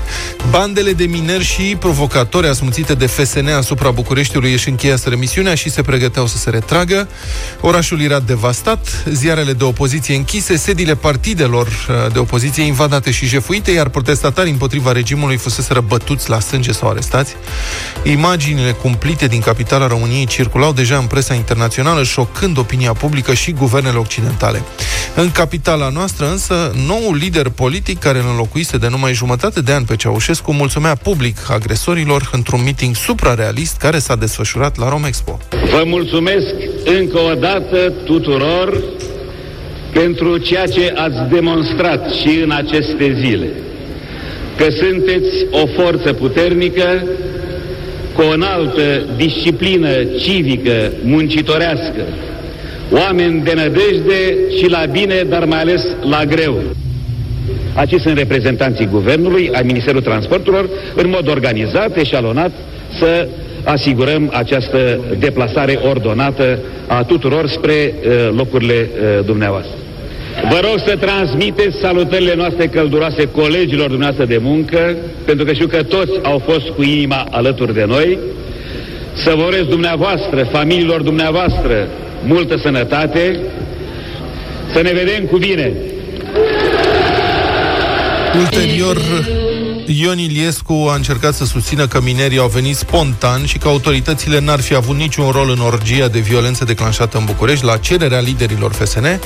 bandele 0.50 0.94
de 0.94 1.06
mineri 1.06 1.44
și 1.44 1.76
provocatori 1.80 2.48
asmuțite 2.48 2.94
de 2.94 3.06
FSN 3.06 3.48
asupra 3.48 3.92
Bucureștiului 3.92 4.52
își 4.52 4.70
încheiaseră 4.70 5.16
misiunea 5.16 5.56
și 5.56 5.70
se 5.70 5.82
pregăteau 5.82 6.28
să 6.28 6.38
se 6.38 6.50
retragă. 6.50 7.08
Orașul 7.62 8.02
era 8.02 8.20
devastat, 8.20 9.04
ziarele 9.12 9.54
de 9.54 9.64
opoziție 9.64 10.16
închise, 10.16 10.56
sediile 10.56 10.96
partidelor 10.96 11.68
uh, 11.68 12.14
de 12.14 12.20
opoziție 12.20 12.64
invadate 12.64 13.12
și 13.12 13.26
jefuite, 13.26 13.72
iar 13.72 13.90
protestatarii 13.90 14.52
împotriva 14.52 14.92
regimului 14.92 15.38
fuseseră 15.38 15.82
bătuți 15.88 16.30
la 16.30 16.40
sânge 16.40 16.72
sau 16.72 16.90
arestați. 16.90 17.36
Imaginile 18.04 18.72
cumplite 18.72 19.28
din 19.28 19.42
capitala 19.42 19.88
României 19.88 20.26
circulau 20.26 20.74
deja 20.74 20.98
în 20.98 21.06
presa 21.06 21.34
internațională, 21.34 22.04
șocând 22.04 22.58
opinia 22.58 22.94
publică 22.94 23.34
și 23.34 23.52
guvernele 23.52 23.98
occidentale. 23.98 24.64
În 25.16 25.32
capitala 25.66 25.92
noastră, 25.94 26.26
însă, 26.26 26.72
noul 26.88 27.16
lider 27.16 27.50
politic 27.50 28.00
care 28.00 28.18
îl 28.18 28.26
înlocuise 28.30 28.78
de 28.78 28.88
numai 28.90 29.14
jumătate 29.14 29.62
de 29.62 29.72
ani 29.72 29.86
pe 29.86 29.96
Ceaușescu 29.96 30.54
mulțumea 30.54 30.96
public 30.96 31.38
agresorilor 31.50 32.30
într-un 32.32 32.64
meeting 32.64 32.96
suprarealist 32.96 33.78
care 33.78 34.00
s-a 34.00 34.16
desfășurat 34.16 34.78
la 34.78 34.90
Romexpo. 34.90 35.40
Vă 35.72 35.84
mulțumesc 35.86 36.54
încă 37.00 37.20
o 37.20 37.34
dată 37.34 37.94
tuturor 38.04 38.84
pentru 39.94 40.38
ceea 40.38 40.66
ce 40.66 40.94
ați 40.96 41.30
demonstrat 41.30 42.12
și 42.12 42.40
în 42.44 42.52
aceste 42.52 43.18
zile. 43.24 43.50
Că 44.58 44.66
sunteți 44.70 45.34
o 45.52 45.68
forță 45.82 46.14
puternică, 46.14 47.04
cu 48.14 48.22
o 48.22 48.34
înaltă 48.34 49.06
disciplină 49.16 50.04
civică, 50.04 50.92
muncitorească, 51.04 52.04
oameni 52.92 53.42
de 53.44 53.54
nădejde 53.56 54.36
și 54.58 54.70
la 54.70 54.86
bine, 54.92 55.26
dar 55.30 55.46
mai 55.46 55.60
ales 55.60 55.88
la 56.10 56.26
greu. 56.26 56.62
Aici 57.74 58.02
sunt 58.02 58.18
reprezentanții 58.18 58.86
Guvernului, 58.92 59.50
ai 59.54 59.64
Ministerul 59.66 60.02
Transporturilor, 60.02 60.70
în 60.96 61.10
mod 61.10 61.30
organizat, 61.30 61.98
eșalonat, 61.98 62.52
să 63.00 63.28
asigurăm 63.64 64.32
această 64.34 65.00
deplasare 65.20 65.80
ordonată 65.90 66.60
a 66.88 67.04
tuturor 67.04 67.48
spre 67.48 67.74
uh, 67.74 68.30
locurile 68.36 68.90
uh, 68.90 69.26
dumneavoastră. 69.26 69.76
Vă 70.50 70.60
rog 70.62 70.80
să 70.86 70.96
transmiteți 70.96 71.78
salutările 71.82 72.36
noastre 72.36 72.68
călduroase 72.68 73.28
colegilor 73.28 73.88
dumneavoastră 73.88 74.26
de 74.26 74.40
muncă, 74.42 74.96
pentru 75.26 75.46
că 75.46 75.54
știu 75.54 75.68
că 75.68 75.84
toți 75.84 76.12
au 76.22 76.42
fost 76.46 76.68
cu 76.68 76.84
inima 76.84 77.28
alături 77.32 77.74
de 77.74 77.86
noi. 77.88 78.20
Să 79.14 79.34
vă 79.36 79.44
urez 79.44 79.64
dumneavoastră, 79.64 80.48
familiilor 80.52 81.02
dumneavoastră, 81.02 81.88
multă 82.26 82.58
sănătate, 82.58 83.40
să 84.74 84.82
ne 84.82 84.92
vedem 84.92 85.26
cu 85.26 85.38
bine. 85.38 85.74
Ulterior, 88.40 88.98
Ion 89.88 90.18
Iliescu 90.18 90.88
a 90.90 90.96
încercat 90.96 91.34
să 91.34 91.46
susțină 91.46 91.88
că 91.88 92.02
minerii 92.02 92.38
au 92.38 92.48
venit 92.48 92.76
spontan 92.76 93.46
și 93.46 93.58
că 93.58 93.68
autoritățile 93.68 94.40
n-ar 94.40 94.62
fi 94.62 94.76
avut 94.76 94.96
niciun 94.96 95.30
rol 95.30 95.50
în 95.50 95.60
orgia 95.60 96.08
de 96.08 96.20
violență 96.20 96.66
declanșată 96.66 97.18
în 97.18 97.26
București 97.26 97.66
la 97.66 97.78
cererea 97.78 98.20
liderilor 98.20 98.74
FSN. 98.74 99.20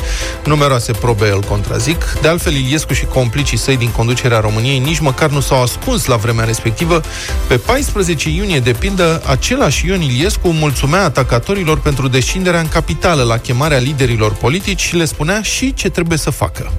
Numeroase 0.46 0.92
probe 0.92 1.30
îl 1.30 1.42
contrazic. 1.42 2.18
De 2.22 2.28
altfel, 2.28 2.54
Iliescu 2.54 2.94
și 2.94 3.06
complicii 3.06 3.58
săi 3.58 3.78
din 3.78 3.92
conducerea 3.92 4.40
României 4.40 4.80
nici 4.80 5.00
măcar 5.00 5.30
nu 5.30 5.40
s-au 5.40 5.62
ascuns 5.62 6.06
la 6.06 6.16
vremea 6.16 6.46
respectivă. 6.46 7.02
Pe 7.48 7.58
14 7.58 8.30
iunie, 8.30 8.60
de 8.60 8.72
pildă, 8.72 9.22
același 9.26 9.88
Ion 9.88 10.02
Iliescu 10.02 10.48
mulțumea 10.48 11.04
atacatorilor 11.04 11.80
pentru 11.80 12.08
descinderea 12.08 12.60
în 12.60 12.68
capitală 12.68 13.24
la 13.24 13.38
chemarea 13.38 13.78
liderilor 13.78 14.34
politici 14.34 14.82
și 14.82 14.96
le 14.96 15.06
spunea 15.06 15.42
și 15.42 15.74
ce 15.74 15.90
trebuie 15.90 16.18
să 16.18 16.30
facă. 16.30 16.72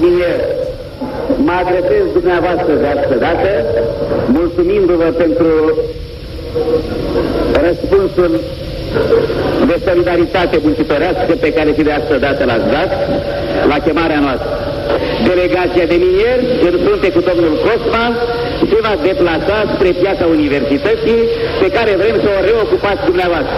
mineri, 0.00 0.39
mă 0.39 0.39
adresez 1.60 2.04
dumneavoastră 2.18 2.72
de 2.82 2.88
asta 2.94 3.16
dată, 3.26 3.50
mulțumindu-vă 4.38 5.08
pentru 5.22 5.48
răspunsul 7.66 8.32
de 9.70 9.76
solidaritate 9.86 10.56
muncitorească 10.66 11.32
pe 11.44 11.52
care 11.56 11.70
și 11.76 11.82
de 11.88 11.92
asta 12.00 12.16
dată 12.26 12.42
l-ați 12.50 12.68
dat 12.76 12.90
la 13.70 13.78
chemarea 13.86 14.20
noastră. 14.26 14.50
Delegația 15.30 15.86
de 15.92 15.98
minieri, 16.06 16.44
în 16.68 16.74
frunte 16.84 17.08
cu 17.16 17.20
domnul 17.28 17.54
Cosma, 17.64 18.06
se 18.70 18.78
va 18.86 18.94
deplasa 19.08 19.58
spre 19.74 19.90
piața 20.02 20.24
universității 20.36 21.20
pe 21.62 21.68
care 21.76 21.92
vrem 22.02 22.16
să 22.24 22.28
o 22.36 22.44
reocupați 22.48 23.02
dumneavoastră. 23.10 23.56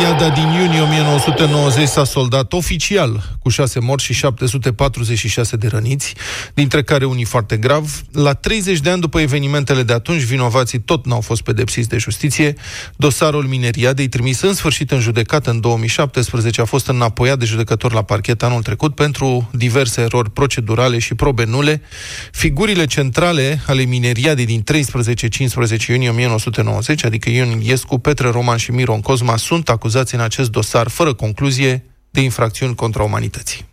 Mineriada 0.00 0.34
din 0.34 0.60
iunie 0.60 0.80
1990 0.80 1.88
s-a 1.88 2.04
soldat 2.04 2.52
oficial 2.52 3.38
cu 3.42 3.48
6 3.48 3.80
morți 3.80 4.04
și 4.04 4.12
746 4.12 5.56
de 5.56 5.66
răniți, 5.66 6.14
dintre 6.54 6.82
care 6.82 7.04
unii 7.04 7.24
foarte 7.24 7.56
grav. 7.56 8.02
La 8.12 8.32
30 8.32 8.80
de 8.80 8.90
ani 8.90 9.00
după 9.00 9.20
evenimentele 9.20 9.82
de 9.82 9.92
atunci, 9.92 10.22
vinovații 10.22 10.78
tot 10.78 11.06
n-au 11.06 11.20
fost 11.20 11.42
pedepsiți 11.42 11.88
de 11.88 11.98
justiție. 11.98 12.54
Dosarul 12.96 13.44
Mineriadei, 13.44 14.08
trimis 14.08 14.40
în 14.40 14.54
sfârșit 14.54 14.90
în 14.90 15.00
judecată 15.00 15.50
în 15.50 15.60
2017, 15.60 16.60
a 16.60 16.64
fost 16.64 16.86
înapoiat 16.86 17.38
de 17.38 17.44
judecător 17.44 17.92
la 17.92 18.02
parchet 18.02 18.42
anul 18.42 18.62
trecut 18.62 18.94
pentru 18.94 19.50
diverse 19.52 20.00
erori 20.00 20.30
procedurale 20.30 20.98
și 20.98 21.14
probe 21.14 21.44
nule. 21.44 21.82
Figurile 22.32 22.86
centrale 22.86 23.62
ale 23.66 23.82
Mineriadei 23.82 24.46
din 24.46 24.64
13-15 24.72 25.86
iunie 25.88 26.08
1990, 26.08 27.04
adică 27.04 27.30
Ion 27.30 27.50
Iliescu, 27.50 27.98
Petre 27.98 28.30
Roman 28.30 28.56
și 28.56 28.70
Miron 28.70 29.00
Cosma, 29.00 29.36
sunt 29.36 29.68
acuzați 29.68 29.88
în 30.14 30.20
acest 30.20 30.50
dosar 30.50 30.88
fără 30.88 31.14
concluzie 31.14 31.84
de 32.10 32.20
infracțiuni 32.20 32.74
contra 32.74 33.02
umanității. 33.02 33.68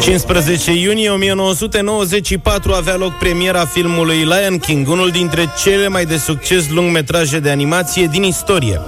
15 0.00 0.72
iunie 0.72 1.10
1994 1.10 2.72
avea 2.72 2.96
loc 2.96 3.18
premiera 3.18 3.64
filmului 3.64 4.16
Lion 4.16 4.58
King, 4.58 4.88
unul 4.88 5.10
dintre 5.10 5.52
cele 5.62 5.88
mai 5.88 6.04
de 6.04 6.16
succes 6.16 6.68
lungmetraje 6.68 7.38
de 7.38 7.50
animație 7.50 8.06
din 8.06 8.22
istorie. 8.22 8.80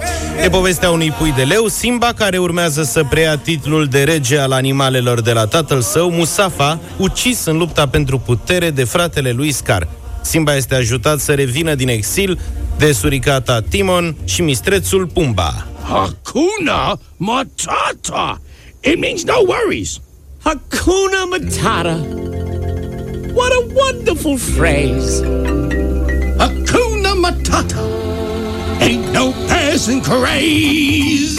E 0.45 0.49
povestea 0.49 0.91
unui 0.91 1.11
pui 1.11 1.33
de 1.37 1.43
leu, 1.43 1.66
Simba, 1.66 2.12
care 2.16 2.39
urmează 2.39 2.83
să 2.83 3.05
preia 3.11 3.37
titlul 3.37 3.87
de 3.87 4.03
rege 4.03 4.39
al 4.39 4.53
animalelor 4.53 5.20
de 5.20 5.33
la 5.33 5.47
tatăl 5.47 5.81
său, 5.81 6.11
Musafa, 6.11 6.81
ucis 6.97 7.45
în 7.45 7.57
lupta 7.57 7.89
pentru 7.89 8.18
putere 8.18 8.70
de 8.70 8.85
fratele 8.85 9.31
lui 9.31 9.53
Scar. 9.53 9.89
Simba 10.23 10.57
este 10.57 10.75
ajutat 10.75 11.18
să 11.18 11.33
revină 11.33 11.75
din 11.75 11.89
exil 11.89 12.39
de 12.77 12.93
suricata 12.93 13.61
Timon 13.61 14.16
și 14.25 14.43
mistrețul 14.43 15.07
Pumba. 15.07 15.66
Hakuna 15.83 16.99
Matata. 17.16 18.41
It 18.83 18.99
means 18.99 19.24
no 19.24 19.45
worries. 19.45 20.01
Hakuna 20.45 21.30
Matata. 21.30 22.03
What 23.33 23.53
a 23.53 23.72
wonderful 23.72 24.37
phrase. 24.37 25.22
Hakuna 26.43 27.14
Matata. 27.14 28.83
Ain't 28.83 29.12
no 29.12 29.33
passing 29.47 30.03
craze. 30.03 31.39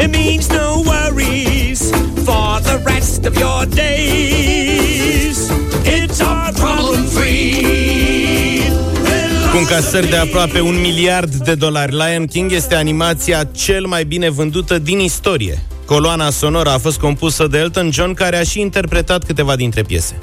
It 0.00 0.10
means 0.10 0.48
no 0.48 0.82
worries 0.86 1.90
for 2.24 2.60
the 2.60 2.82
rest 2.86 3.26
of 3.26 3.36
your 3.36 3.66
days. 3.66 5.50
It's 5.84 6.22
our 6.22 6.50
problem 6.54 7.04
free. 7.08 8.37
Cu 9.58 9.64
încasări 9.64 10.08
de 10.08 10.16
aproape 10.16 10.60
un 10.60 10.80
miliard 10.80 11.34
de 11.34 11.54
dolari, 11.54 11.96
Lion 11.96 12.26
King 12.26 12.52
este 12.52 12.74
animația 12.74 13.44
cel 13.44 13.86
mai 13.86 14.04
bine 14.04 14.30
vândută 14.30 14.78
din 14.78 14.98
istorie. 14.98 15.62
Coloana 15.84 16.30
sonoră 16.30 16.70
a 16.70 16.78
fost 16.78 16.98
compusă 16.98 17.46
de 17.46 17.58
Elton 17.58 17.90
John, 17.92 18.14
care 18.14 18.36
a 18.36 18.42
și 18.42 18.60
interpretat 18.60 19.24
câteva 19.24 19.56
dintre 19.56 19.82
piese. 19.82 20.18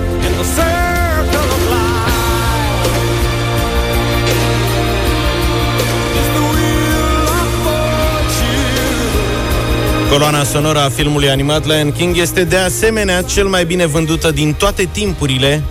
Coloana 10.12 10.44
sonoră 10.44 10.80
a 10.80 10.90
filmului 10.90 11.30
animat 11.30 11.66
Lion 11.66 11.92
King 11.92 12.18
este 12.18 12.44
de 12.44 12.58
asemenea 12.58 13.22
cel 13.22 13.48
mai 13.48 13.66
bine 13.66 13.86
vândută 13.86 14.32
din 14.32 14.54
toate 14.54 14.90
timpurile, 14.92 15.64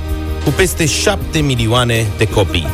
cu 0.45 0.51
peste 0.51 0.87
7 0.87 1.39
milioane 1.39 2.07
de 2.17 2.25
copii. 2.25 2.67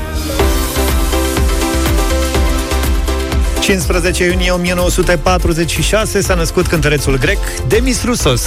15 3.61 4.25
iunie 4.25 4.51
1946 4.51 6.21
s-a 6.21 6.35
născut 6.35 6.67
cântărețul 6.67 7.19
grec 7.19 7.39
Demis 7.69 8.05
Roussos. 8.05 8.43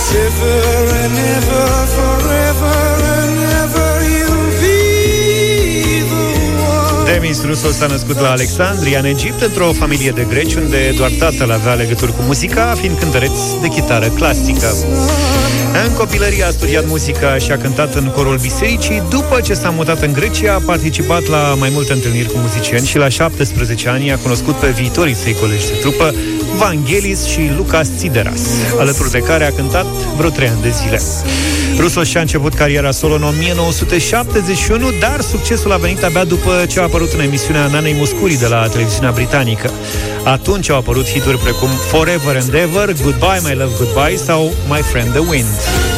Demis 7.24 7.46
Roussos 7.46 7.76
s-a 7.78 7.88
născut 7.88 8.20
la 8.20 8.32
Alexandria, 8.32 9.00
în 9.00 9.06
Egipt, 9.06 9.42
într-o 9.42 9.72
familie 9.72 10.12
de 10.12 10.26
greci, 10.30 10.54
unde 10.54 10.94
doar 10.98 11.12
tatăl 11.20 11.52
avea 11.52 11.74
legături 11.74 12.12
cu 12.12 12.22
muzica, 12.22 12.76
fiind 12.80 12.98
cântăreț 13.00 13.40
de 13.62 13.68
chitară 13.68 14.08
clasică. 14.08 14.74
În 15.86 15.94
copilărie 15.94 16.44
a 16.44 16.50
studiat 16.50 16.88
muzica 16.88 17.38
și 17.38 17.52
a 17.52 17.58
cântat 17.58 17.96
în 17.96 18.12
corul 18.16 18.38
bisericii. 18.38 19.04
După 19.10 19.40
ce 19.44 19.54
s-a 19.54 19.70
mutat 19.70 20.02
în 20.02 20.14
Grecia, 20.14 20.54
a 20.54 20.62
participat 20.66 21.28
la 21.28 21.56
mai 21.60 21.70
multe 21.74 21.94
întâlniri 21.94 22.32
cu 22.32 22.38
muzicieni 22.38 22.86
și 22.86 22.98
la 22.98 23.10
17 23.10 23.90
ani 23.90 24.12
a 24.12 24.18
cunoscut 24.18 24.56
pe 24.56 24.68
viitorii 24.68 25.16
săi 25.16 25.36
colegi 25.40 25.68
de 25.68 25.78
trupă, 25.82 26.14
Vangelis 26.58 27.26
și 27.26 27.52
Lucas 27.56 27.88
Tsideras, 27.88 28.42
alături 28.80 29.12
de 29.12 29.20
care 29.20 29.46
a 29.46 29.52
cântat 29.52 29.86
vreo 30.18 30.30
trei 30.30 30.48
ani 30.48 30.62
de 30.62 30.70
zile. 30.70 31.02
Rusos 31.78 32.08
și-a 32.08 32.22
început 32.22 32.54
cariera 32.54 32.92
solo 32.92 33.14
în 33.14 33.24
1971, 33.24 34.92
dar 35.00 35.22
succesul 35.22 35.72
a 35.72 35.78
venit 35.78 36.04
abia 36.04 36.24
după 36.24 36.66
ce 36.70 36.80
a 36.80 36.84
apărut 36.84 37.12
în 37.12 37.20
emisiunea 37.20 37.68
Nanei 37.68 37.94
Muscuri 37.94 38.34
de 38.34 38.48
la 38.48 38.68
televiziunea 38.68 39.12
britanică. 39.12 39.72
Atunci 40.24 40.70
au 40.70 40.78
apărut 40.78 41.06
hituri 41.06 41.38
precum 41.38 41.70
Forever 41.70 42.36
and 42.36 42.54
Ever, 42.54 42.94
Goodbye 43.04 43.40
My 43.44 43.56
Love 43.56 43.74
Goodbye 43.78 44.16
sau 44.16 44.52
My 44.70 44.82
Friend 44.82 45.12
the 45.12 45.20
Wind. 45.30 45.93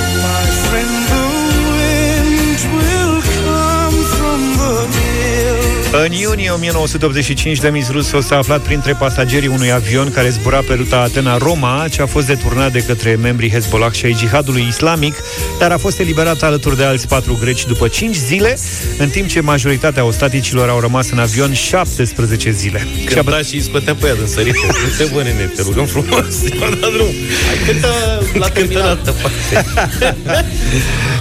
În 6.04 6.12
iunie 6.12 6.50
1985, 6.50 7.60
Demis 7.60 7.90
Russo 7.92 8.22
s-a 8.22 8.38
aflat 8.38 8.62
printre 8.62 8.94
pasagerii 8.94 9.48
unui 9.48 9.72
avion 9.72 10.12
care 10.12 10.30
zbura 10.30 10.60
pe 10.68 10.74
ruta 10.74 11.00
Atena-Roma, 11.00 11.86
ce 11.92 12.02
a 12.02 12.06
fost 12.06 12.28
deturnat 12.28 12.72
de 12.72 12.80
către 12.80 13.16
membrii 13.16 13.50
Hezbollah 13.50 13.92
și 13.92 14.06
ai 14.06 14.16
jihadului 14.20 14.66
islamic, 14.70 15.16
dar 15.60 15.72
a 15.72 15.78
fost 15.78 16.00
eliberat 16.00 16.42
alături 16.42 16.78
de 16.78 16.84
alți 16.84 17.08
patru 17.08 17.38
greci 17.42 17.66
după 17.66 17.88
5 17.88 18.16
zile, 18.16 18.58
în 18.98 19.10
timp 19.10 19.28
ce 19.28 19.40
majoritatea 19.40 20.06
ostaticilor 20.06 20.70
au 20.70 20.80
rămas 20.80 21.10
în 21.10 21.20
avion 21.20 21.54
17 21.54 22.52
zile. 22.52 22.88
Cânta 23.06 23.38
și 23.38 23.56
îi 23.56 23.62
scotea 23.62 23.96
pe 23.96 24.08
ea 24.08 24.16
din 24.16 24.28
sărit. 24.28 24.56
Nu 24.66 25.06
te 25.06 25.12
bă, 25.14 25.22
nene, 25.24 25.52
te 25.56 25.62
rugăm 25.62 25.86
frumos. 25.86 26.42
I-a 26.60 26.70
dat 26.70 26.92
drum. 26.92 27.14
Hai, 27.46 27.58
cântă 27.66 27.88
la 28.44 28.48
terminată 28.48 29.16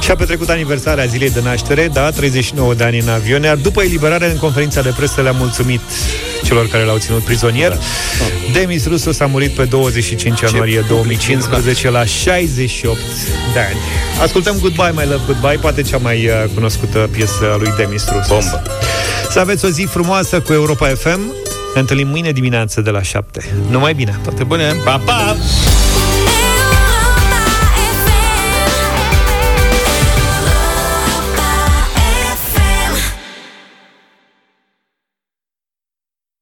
și 0.05 0.11
a 0.11 0.15
petrecut 0.15 0.49
aniversarea 0.49 1.05
zilei 1.05 1.31
de 1.31 1.41
naștere, 1.41 1.91
da, 1.93 2.11
39 2.11 2.75
de 2.75 2.85
ani 2.85 2.99
în 2.99 3.09
avion, 3.09 3.43
iar 3.43 3.57
după 3.57 3.83
eliberare 3.83 4.31
în 4.31 4.37
conferință 4.37 4.63
conferința 4.65 4.91
de 4.91 4.97
presă 4.97 5.21
le-a 5.21 5.39
mulțumit 5.39 5.81
celor 6.45 6.69
care 6.69 6.85
l-au 6.85 6.99
ținut 6.99 7.23
prizonier. 7.23 7.71
Da. 7.71 7.79
Demis 8.53 8.87
Roussos 8.87 9.21
a 9.21 9.27
murit 9.27 9.51
pe 9.51 9.65
25 9.65 10.41
ianuarie 10.41 10.85
2015 10.89 11.91
la 11.91 12.05
68 12.05 12.99
de 13.53 13.59
ani. 13.59 13.77
Ascultăm 14.23 14.57
Goodbye, 14.61 14.91
My 14.95 15.11
Love, 15.11 15.23
Goodbye, 15.27 15.59
poate 15.61 15.83
cea 15.83 15.99
mai 15.99 16.27
uh, 16.27 16.33
cunoscută 16.55 17.09
piesă 17.13 17.53
a 17.53 17.57
lui 17.57 17.73
Demis 17.77 18.09
Roussos. 18.09 18.29
Bombă. 18.29 18.63
Să 19.31 19.39
aveți 19.39 19.65
o 19.65 19.69
zi 19.69 19.83
frumoasă 19.83 20.41
cu 20.41 20.53
Europa 20.53 20.87
FM. 20.87 21.33
Ne 21.75 21.81
întâlnim 21.81 22.09
mâine 22.09 22.33
dimineață 22.33 22.81
de 22.81 22.91
la 22.91 23.03
7. 23.03 23.53
Numai 23.71 23.95
bine! 23.95 24.21
Toate 24.23 24.45
bune! 24.45 24.77
Pa, 24.85 24.99
pa! 25.05 25.37